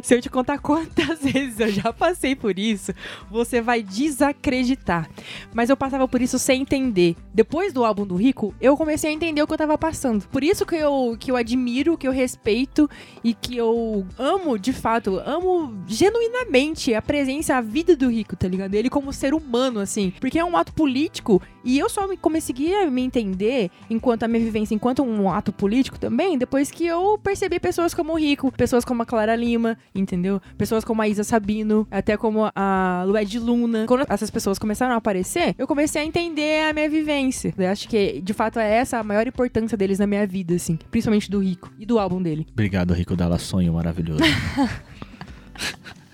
Se 0.03 0.15
eu 0.15 0.21
te 0.21 0.29
contar 0.29 0.59
quantas 0.59 1.19
vezes 1.23 1.59
eu 1.59 1.69
já 1.69 1.93
passei 1.93 2.35
por 2.35 2.57
isso, 2.57 2.93
você 3.29 3.61
vai 3.61 3.81
desacreditar. 3.81 5.09
Mas 5.53 5.69
eu 5.69 5.77
passava 5.77 6.07
por 6.07 6.21
isso 6.21 6.37
sem 6.39 6.61
entender. 6.61 7.15
Depois 7.33 7.73
do 7.73 7.83
álbum 7.83 8.05
do 8.05 8.15
Rico, 8.15 8.53
eu 8.59 8.75
comecei 8.77 9.09
a 9.09 9.13
entender 9.13 9.41
o 9.41 9.47
que 9.47 9.53
eu 9.53 9.57
tava 9.57 9.77
passando. 9.77 10.27
Por 10.27 10.43
isso 10.43 10.65
que 10.65 10.75
eu, 10.75 11.15
que 11.19 11.31
eu 11.31 11.35
admiro, 11.35 11.97
que 11.97 12.07
eu 12.07 12.11
respeito 12.11 12.89
e 13.23 13.33
que 13.33 13.57
eu 13.57 14.05
amo, 14.17 14.57
de 14.57 14.73
fato, 14.73 15.21
amo 15.25 15.73
genuinamente 15.87 16.93
a 16.93 17.01
presença, 17.01 17.55
a 17.55 17.61
vida 17.61 17.95
do 17.95 18.09
Rico, 18.09 18.35
tá 18.35 18.47
ligado? 18.47 18.73
Ele 18.73 18.89
como 18.89 19.13
ser 19.13 19.33
humano, 19.33 19.79
assim. 19.79 20.13
Porque 20.19 20.39
é 20.39 20.45
um 20.45 20.57
ato 20.57 20.73
político 20.73 21.41
e 21.63 21.79
eu 21.79 21.89
só 21.89 22.07
me 22.07 22.17
consegui 22.17 22.73
me 22.89 23.01
entender 23.01 23.71
enquanto 23.89 24.23
a 24.23 24.27
minha 24.27 24.43
vivência, 24.43 24.75
enquanto 24.75 25.03
um 25.03 25.29
ato 25.29 25.51
político 25.51 25.99
também, 25.99 26.37
depois 26.37 26.69
que 26.71 26.85
eu 26.85 27.17
percebi 27.17 27.59
pessoas 27.59 27.93
como 27.93 28.13
o 28.13 28.17
Rico, 28.17 28.51
pessoas 28.51 28.85
como 28.85 29.01
a 29.01 29.05
Clara 29.05 29.34
Lima, 29.35 29.77
entendeu? 29.93 30.41
Pessoas 30.57 30.83
como 30.83 31.01
a 31.01 31.07
Isa 31.07 31.23
Sabino, 31.23 31.87
até 31.91 32.17
como 32.17 32.51
a 32.55 33.03
Lued 33.07 33.39
Luna. 33.39 33.85
Quando 33.87 34.05
essas 34.09 34.29
pessoas 34.29 34.59
começaram 34.59 34.93
a 34.93 34.97
aparecer, 34.97 35.55
eu 35.57 35.67
comecei 35.67 36.01
a 36.01 36.05
entender 36.05 36.63
a 36.69 36.73
minha 36.73 36.89
vivência. 36.89 37.53
Eu 37.57 37.69
acho 37.69 37.87
que, 37.87 38.21
de 38.21 38.33
fato, 38.33 38.59
é 38.59 38.75
essa 38.75 38.99
a 38.99 39.03
maior 39.03 39.27
importância 39.27 39.77
deles 39.77 39.99
na 39.99 40.07
minha 40.07 40.25
vida, 40.25 40.55
assim. 40.55 40.77
Principalmente 40.89 41.29
do 41.29 41.39
Rico 41.39 41.71
e 41.77 41.85
do 41.85 41.99
álbum 41.99 42.21
dele. 42.21 42.47
Obrigado, 42.51 42.93
Rico 42.93 43.15
Dalla 43.15 43.39
Sonho 43.39 43.73
maravilhoso. 43.73 44.23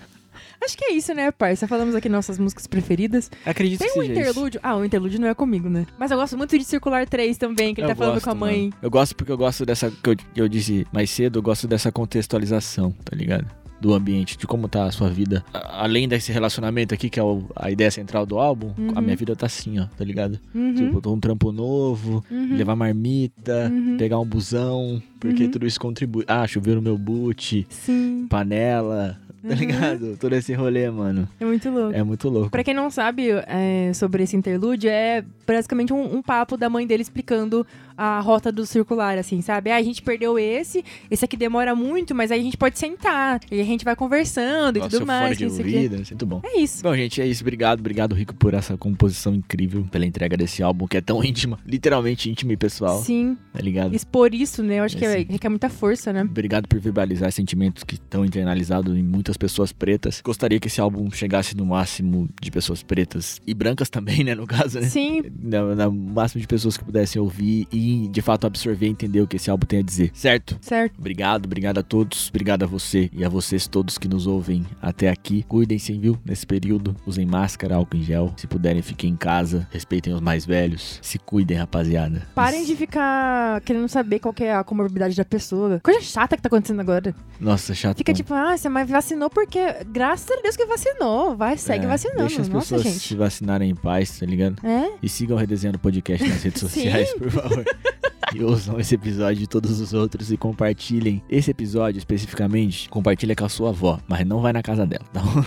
Acho 0.64 0.76
que 0.76 0.84
é 0.84 0.92
isso, 0.94 1.12
né, 1.14 1.30
parça? 1.30 1.66
Falamos 1.66 1.94
aqui 1.94 2.08
nossas 2.08 2.38
músicas 2.38 2.66
preferidas. 2.66 3.30
Acredito 3.44 3.80
Tem 3.80 3.92
que 3.92 3.98
um 3.98 4.02
seja 4.02 4.12
isso. 4.12 4.20
interlúdio. 4.30 4.60
Ah, 4.62 4.76
o 4.76 4.84
interlúdio 4.84 5.20
não 5.20 5.28
é 5.28 5.34
comigo, 5.34 5.68
né? 5.68 5.86
Mas 5.98 6.10
eu 6.10 6.16
gosto 6.16 6.36
muito 6.38 6.56
de 6.58 6.64
Circular 6.64 7.08
3 7.08 7.36
também, 7.36 7.74
que 7.74 7.80
ele 7.80 7.86
Eu 7.86 7.90
tá 7.90 7.96
falando 7.96 8.14
gosto, 8.14 8.24
com 8.24 8.30
a 8.30 8.34
mãe. 8.34 8.60
mano. 8.64 8.74
Eu 8.82 8.90
gosto 8.90 9.16
porque 9.16 9.32
eu 9.32 9.38
gosto 9.38 9.64
dessa. 9.66 9.90
Que 9.90 10.10
eu, 10.10 10.16
eu 10.36 10.48
disse 10.48 10.86
mais 10.92 11.10
cedo, 11.10 11.38
eu 11.38 11.42
gosto 11.42 11.66
dessa 11.66 11.90
contextualização, 11.92 12.92
tá 13.04 13.16
ligado? 13.16 13.46
Do 13.80 13.92
ambiente, 13.94 14.38
de 14.38 14.46
como 14.46 14.68
tá 14.68 14.84
a 14.84 14.92
sua 14.92 15.08
vida. 15.10 15.44
Além 15.52 16.06
desse 16.06 16.30
relacionamento 16.30 16.94
aqui, 16.94 17.10
que 17.10 17.18
é 17.18 17.22
o- 17.22 17.44
a 17.56 17.68
ideia 17.68 17.90
central 17.90 18.24
do 18.24 18.38
álbum, 18.38 18.72
Uhum. 18.78 18.92
a 18.94 19.00
minha 19.00 19.16
vida 19.16 19.34
tá 19.34 19.46
assim, 19.46 19.80
ó, 19.80 19.86
tá 19.86 20.04
ligado? 20.04 20.38
Uhum. 20.54 20.72
Tipo, 20.74 21.00
tô 21.00 21.12
um 21.12 21.18
trampo 21.18 21.50
novo, 21.50 22.24
Uhum. 22.30 22.56
levar 22.56 22.76
marmita, 22.76 23.68
Uhum. 23.72 23.96
pegar 23.96 24.20
um 24.20 24.24
busão, 24.24 25.02
porque 25.18 25.44
Uhum. 25.44 25.50
tudo 25.50 25.66
isso 25.66 25.80
contribui. 25.80 26.24
Ah, 26.28 26.46
choveu 26.46 26.76
no 26.76 26.82
meu 26.82 26.96
boot, 26.96 27.66
Sim, 27.70 28.26
panela, 28.30 29.18
tá 29.42 29.48
Uhum. 29.48 29.54
ligado? 29.54 30.16
Todo 30.18 30.34
esse 30.34 30.52
rolê, 30.54 30.88
mano. 30.90 31.28
é 31.40 31.44
muito 31.44 31.68
louco. 31.70 31.94
É 31.96 32.02
muito 32.02 32.28
louco. 32.28 32.50
Pra 32.50 32.62
quem 32.64 32.74
não 32.74 32.90
sabe 32.90 33.28
é, 33.30 33.92
sobre 33.94 34.22
esse 34.22 34.36
interlúdio, 34.36 34.88
é 34.88 35.24
basicamente 35.46 35.92
um, 35.92 36.16
um 36.16 36.22
papo 36.22 36.56
da 36.56 36.68
mãe 36.70 36.86
dele 36.86 37.02
explicando 37.02 37.66
a 37.96 38.20
rota 38.20 38.50
do 38.52 38.64
circular, 38.66 39.18
assim, 39.18 39.40
sabe? 39.42 39.70
Ah, 39.70 39.76
a 39.76 39.82
gente 39.82 40.02
perdeu 40.02 40.38
esse, 40.38 40.84
esse 41.10 41.24
aqui 41.24 41.36
demora 41.36 41.74
muito, 41.74 42.14
mas 42.14 42.30
aí 42.30 42.40
a 42.40 42.42
gente 42.42 42.56
pode 42.56 42.78
sentar, 42.78 43.40
e 43.50 43.60
a 43.60 43.64
gente 43.64 43.84
vai 43.84 43.94
conversando 43.96 44.76
e 44.76 44.80
Nossa, 44.80 44.90
tudo 44.90 44.98
seu 44.98 45.06
mais. 45.06 45.36
de 45.38 45.44
isso 45.46 45.60
aqui. 45.60 45.74
ouvido, 45.74 45.94
isso 46.02 46.12
é 46.12 46.14
muito 46.14 46.26
bom. 46.26 46.40
É 46.44 46.58
isso. 46.60 46.82
Bom, 46.82 46.94
gente, 46.94 47.20
é 47.20 47.26
isso. 47.26 47.42
Obrigado, 47.42 47.80
obrigado, 47.80 48.14
Rico, 48.14 48.34
por 48.34 48.54
essa 48.54 48.76
composição 48.76 49.34
incrível, 49.34 49.84
pela 49.90 50.06
entrega 50.06 50.36
desse 50.36 50.62
álbum 50.62 50.86
que 50.86 50.96
é 50.96 51.00
tão 51.00 51.22
íntima, 51.24 51.58
literalmente 51.66 52.30
íntima 52.30 52.52
e 52.52 52.56
pessoal, 52.56 53.02
Sim, 53.02 53.36
tá 53.52 53.60
ligado? 53.60 53.94
expor 53.94 54.34
isso, 54.34 54.62
né? 54.62 54.78
Eu 54.80 54.84
acho 54.84 54.96
É, 54.96 54.98
que 54.98 55.04
é- 55.04 55.26
requer 55.32 55.48
muita 55.48 55.68
força, 55.68 56.12
né? 56.12 56.22
Obrigado 56.22 56.66
por 56.68 56.78
verbalizar 56.78 57.30
sentimentos 57.32 57.84
que 57.84 57.94
estão 57.94 58.24
internalizados 58.24 58.96
em 58.96 59.02
muitas 59.02 59.36
pessoas 59.36 59.72
pretas. 59.72 60.20
Gostaria 60.24 60.58
que 60.60 60.68
esse 60.68 60.80
álbum 60.80 61.10
chegasse 61.10 61.56
no 61.56 61.66
máximo 61.66 62.28
de 62.40 62.50
pessoas 62.50 62.82
pretas 62.82 63.40
e 63.46 63.54
brancas 63.54 63.88
também, 63.90 64.22
né, 64.24 64.34
no 64.34 64.46
caso, 64.46 64.80
né? 64.80 64.86
Sim. 64.88 65.22
No, 65.40 65.74
no 65.74 65.92
máximo 65.92 66.40
de 66.40 66.46
pessoas 66.46 66.76
que 66.76 66.84
pudessem 66.84 67.20
ouvir 67.20 67.66
e, 67.72 67.81
de 68.10 68.22
fato, 68.22 68.46
absorver 68.46 68.86
e 68.86 68.90
entender 68.90 69.20
o 69.20 69.26
que 69.26 69.36
esse 69.36 69.50
álbum 69.50 69.66
tem 69.66 69.78
a 69.80 69.82
dizer, 69.82 70.10
certo? 70.14 70.58
Certo. 70.60 70.94
Obrigado, 70.98 71.46
obrigado 71.46 71.78
a 71.78 71.82
todos, 71.82 72.28
obrigado 72.28 72.62
a 72.62 72.66
você 72.66 73.10
e 73.12 73.24
a 73.24 73.28
vocês 73.28 73.66
todos 73.66 73.98
que 73.98 74.08
nos 74.08 74.26
ouvem 74.26 74.64
até 74.80 75.08
aqui. 75.08 75.44
Cuidem-se, 75.48 75.92
viu, 75.96 76.18
nesse 76.24 76.46
período. 76.46 76.94
Usem 77.06 77.26
máscara, 77.26 77.76
álcool 77.76 77.96
em 77.96 78.02
gel. 78.02 78.32
Se 78.36 78.46
puderem, 78.46 78.82
fiquem 78.82 79.10
em 79.10 79.16
casa. 79.16 79.66
Respeitem 79.70 80.12
os 80.12 80.20
mais 80.20 80.44
velhos. 80.44 80.98
Se 81.02 81.18
cuidem, 81.18 81.56
rapaziada. 81.56 82.26
Parem 82.34 82.64
de 82.64 82.74
ficar 82.76 83.60
querendo 83.62 83.88
saber 83.88 84.18
qual 84.18 84.32
que 84.34 84.44
é 84.44 84.54
a 84.54 84.64
comorbidade 84.64 85.16
da 85.16 85.24
pessoa. 85.24 85.80
Coisa 85.82 86.00
chata 86.00 86.36
que 86.36 86.42
tá 86.42 86.48
acontecendo 86.48 86.80
agora. 86.80 87.14
Nossa, 87.40 87.74
chato. 87.74 87.98
Fica 87.98 88.12
tipo, 88.12 88.32
ah, 88.34 88.56
você 88.56 88.68
mas 88.68 88.88
vacinou 88.88 89.28
porque. 89.30 89.58
Graças 89.90 90.30
a 90.30 90.40
Deus 90.42 90.56
que 90.56 90.64
vacinou. 90.66 91.36
Vai, 91.36 91.56
segue 91.56 91.84
É, 91.84 91.88
vacinando. 91.88 92.20
Deixa 92.20 92.42
as 92.42 92.48
Nossa, 92.48 92.76
pessoas 92.76 92.82
gente. 92.94 93.08
se 93.08 93.14
vacinarem 93.16 93.70
em 93.70 93.74
paz, 93.74 94.18
tá 94.18 94.26
ligado? 94.26 94.56
É? 94.66 94.92
E 95.02 95.08
sigam 95.08 95.36
o 95.36 95.40
Redesenhando 95.40 95.78
Podcast 95.78 96.26
nas 96.28 96.42
redes 96.42 96.60
sociais, 96.60 97.12
por 97.14 97.30
favor. 97.30 97.64
E 98.34 98.42
ouçam 98.42 98.80
esse 98.80 98.94
episódio 98.94 99.42
e 99.42 99.46
todos 99.46 99.78
os 99.78 99.92
outros 99.92 100.32
e 100.32 100.38
compartilhem. 100.38 101.22
Esse 101.28 101.50
episódio 101.50 101.98
especificamente, 101.98 102.88
compartilha 102.88 103.36
com 103.36 103.44
a 103.44 103.48
sua 103.48 103.68
avó, 103.68 104.00
mas 104.08 104.26
não 104.26 104.40
vai 104.40 104.54
na 104.54 104.62
casa 104.62 104.86
dela, 104.86 105.04
tá 105.12 105.20
bom? 105.20 105.44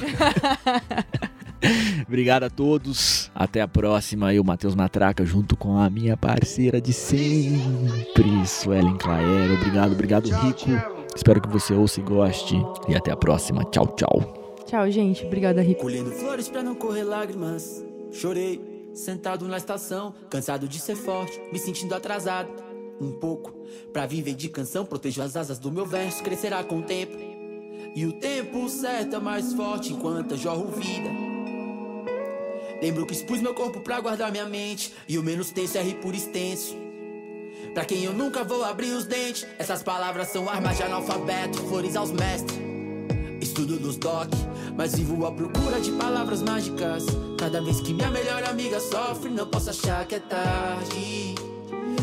Obrigado 2.07 2.43
a 2.43 2.49
todos. 2.49 3.31
Até 3.33 3.61
a 3.61 3.67
próxima. 3.67 4.31
Eu, 4.33 4.43
Matheus 4.43 4.75
Matraca, 4.75 5.25
junto 5.25 5.57
com 5.57 5.79
a 5.79 5.89
minha 5.89 6.15
parceira 6.15 6.79
de 6.79 6.93
sempre, 6.93 8.45
Suelen 8.45 8.97
Claer. 8.97 9.51
Obrigado, 9.59 9.93
obrigado, 9.93 10.29
Rico. 10.29 10.69
Espero 11.15 11.41
que 11.41 11.49
você 11.49 11.73
ouça 11.73 11.99
e 11.99 12.03
goste. 12.03 12.55
E 12.87 12.95
até 12.95 13.11
a 13.11 13.17
próxima. 13.17 13.63
Tchau, 13.65 13.87
tchau. 13.95 14.55
Tchau, 14.67 14.91
gente. 14.91 15.25
Obrigada, 15.25 15.61
Rico. 15.61 15.81
Colhendo 15.81 16.11
flores 16.11 16.49
pra 16.49 16.61
não 16.61 16.75
correr 16.75 17.03
lágrimas. 17.03 17.83
Chorei, 18.11 18.61
sentado 18.95 19.47
na 19.47 19.57
estação, 19.57 20.15
cansado 20.29 20.67
de 20.67 20.79
ser 20.79 20.95
forte, 20.95 21.39
me 21.51 21.59
sentindo 21.59 21.93
atrasado. 21.93 22.49
Um 22.99 23.11
pouco, 23.11 23.53
pra 23.91 24.05
viver 24.05 24.33
de 24.33 24.47
canção, 24.47 24.85
protejo 24.85 25.21
as 25.21 25.35
asas 25.35 25.59
do 25.59 25.71
meu 25.71 25.85
verso, 25.85 26.23
crescerá 26.23 26.63
com 26.63 26.79
o 26.79 26.83
tempo. 26.83 27.17
E 27.93 28.05
o 28.05 28.13
tempo 28.13 28.67
certo 28.69 29.17
é 29.17 29.19
mais 29.19 29.53
forte 29.53 29.91
enquanto 29.93 30.31
eu 30.31 30.37
jorro 30.37 30.71
vida. 30.71 31.09
Lembro 32.81 33.05
que 33.05 33.13
expus 33.13 33.41
meu 33.41 33.53
corpo 33.53 33.81
pra 33.81 33.99
guardar 33.99 34.31
minha 34.31 34.45
mente, 34.45 34.93
e 35.07 35.17
o 35.17 35.23
menos 35.23 35.51
tenso 35.51 35.77
é 35.77 35.81
rir 35.81 35.95
por 35.95 36.15
extenso. 36.15 36.75
Pra 37.73 37.83
quem 37.83 38.03
eu 38.03 38.13
nunca 38.13 38.43
vou 38.43 38.63
abrir 38.63 38.91
os 38.91 39.05
dentes, 39.05 39.45
essas 39.59 39.83
palavras 39.83 40.29
são 40.29 40.49
armas 40.49 40.77
de 40.77 40.83
analfabeto, 40.83 41.57
flores 41.63 41.95
aos 41.95 42.11
mestres. 42.11 42.57
Estudo 43.41 43.79
nos 43.79 43.97
doc, 43.97 44.29
mas 44.75 44.95
vivo 44.95 45.25
à 45.25 45.31
procura 45.31 45.79
de 45.79 45.91
palavras 45.91 46.41
mágicas. 46.41 47.05
Cada 47.37 47.61
vez 47.61 47.79
que 47.81 47.93
minha 47.93 48.11
melhor 48.11 48.43
amiga 48.43 48.79
sofre, 48.79 49.29
não 49.29 49.47
posso 49.47 49.69
achar 49.69 50.05
que 50.05 50.15
é 50.15 50.19
tarde. 50.19 51.35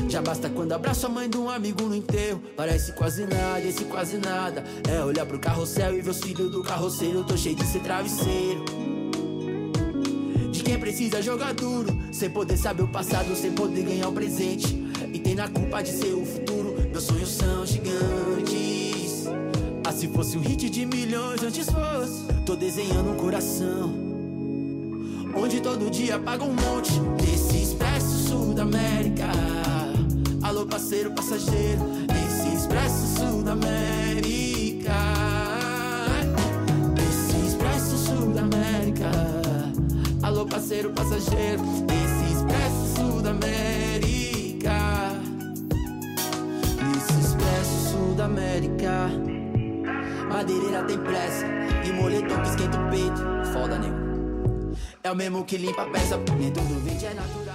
Já 0.08 0.20
basta 0.20 0.50
quando 0.50 0.72
abraço 0.72 1.06
a 1.06 1.08
mãe 1.08 1.28
de 1.28 1.38
um 1.38 1.48
amigo 1.48 1.84
no 1.84 1.94
enterro. 1.94 2.42
Parece 2.56 2.92
quase 2.92 3.24
nada, 3.24 3.60
esse 3.60 3.84
quase 3.84 4.18
nada. 4.18 4.62
É 4.88 5.02
olhar 5.02 5.24
pro 5.24 5.38
carrossel 5.38 5.96
e 5.96 6.02
ver 6.02 6.10
os 6.10 6.20
filhos 6.20 6.50
do 6.50 6.62
carroceiro. 6.62 7.24
Tô 7.24 7.36
cheio 7.36 7.56
de 7.56 7.64
ser 7.64 7.80
travesseiro. 7.80 8.64
De 10.50 10.62
quem 10.62 10.78
precisa 10.78 11.22
jogar 11.22 11.54
duro, 11.54 11.98
sem 12.12 12.28
poder 12.28 12.58
saber 12.58 12.82
o 12.82 12.88
passado, 12.88 13.34
sem 13.34 13.52
poder 13.52 13.84
ganhar 13.84 14.08
o 14.08 14.12
presente. 14.12 14.82
E 15.12 15.18
tem 15.18 15.34
na 15.34 15.48
culpa 15.48 15.82
de 15.82 15.90
ser 15.90 16.12
o 16.14 16.26
futuro. 16.26 16.74
Meus 16.90 17.04
sonhos 17.04 17.30
são 17.30 17.64
gigantes. 17.64 18.71
Ah, 19.92 19.94
se 19.94 20.08
fosse 20.08 20.38
um 20.38 20.40
hit 20.40 20.70
de 20.70 20.86
milhões 20.86 21.42
antes 21.42 21.66
fosse. 21.68 22.24
Tô 22.46 22.56
desenhando 22.56 23.10
um 23.10 23.16
coração. 23.16 23.92
Onde 25.36 25.60
todo 25.60 25.90
dia 25.90 26.18
paga 26.18 26.44
um 26.44 26.54
monte. 26.54 26.92
Esse 27.22 27.62
expresso 27.62 28.28
sul 28.28 28.54
da 28.54 28.62
América. 28.62 29.26
Alô 30.42 30.64
parceiro 30.64 31.10
passageiro. 31.10 31.82
Esse 32.26 32.56
expresso 32.56 33.18
sul 33.18 33.42
da 33.42 33.52
América. 33.52 34.94
Esse 36.96 37.46
expresso 37.46 37.98
sul 37.98 38.32
da 38.32 38.40
América. 38.40 39.10
Alô 40.22 40.46
parceiro 40.46 40.90
passageiro. 40.92 41.62
Esse 41.92 42.32
expresso 42.32 42.96
sul 42.96 43.20
da 43.20 43.30
América. 43.30 44.72
Esse 46.96 47.20
expresso 47.20 47.90
sul 47.90 48.14
da 48.14 48.24
América 48.24 49.31
Madeireira 50.32 50.82
tem 50.84 50.98
pressa 50.98 51.46
E 51.84 51.92
moletom 51.92 52.40
que 52.40 52.48
esquenta 52.48 52.78
o 52.78 52.90
peito. 52.90 53.52
Foda, 53.52 53.78
nego. 53.78 54.74
É 55.02 55.10
o 55.10 55.14
mesmo 55.14 55.44
que 55.44 55.58
limpa 55.58 55.82
a 55.82 55.90
peça, 55.90 56.16
nem 56.38 56.50
tudo 56.50 56.82
verde 56.82 57.04
é 57.04 57.14
natural. 57.14 57.51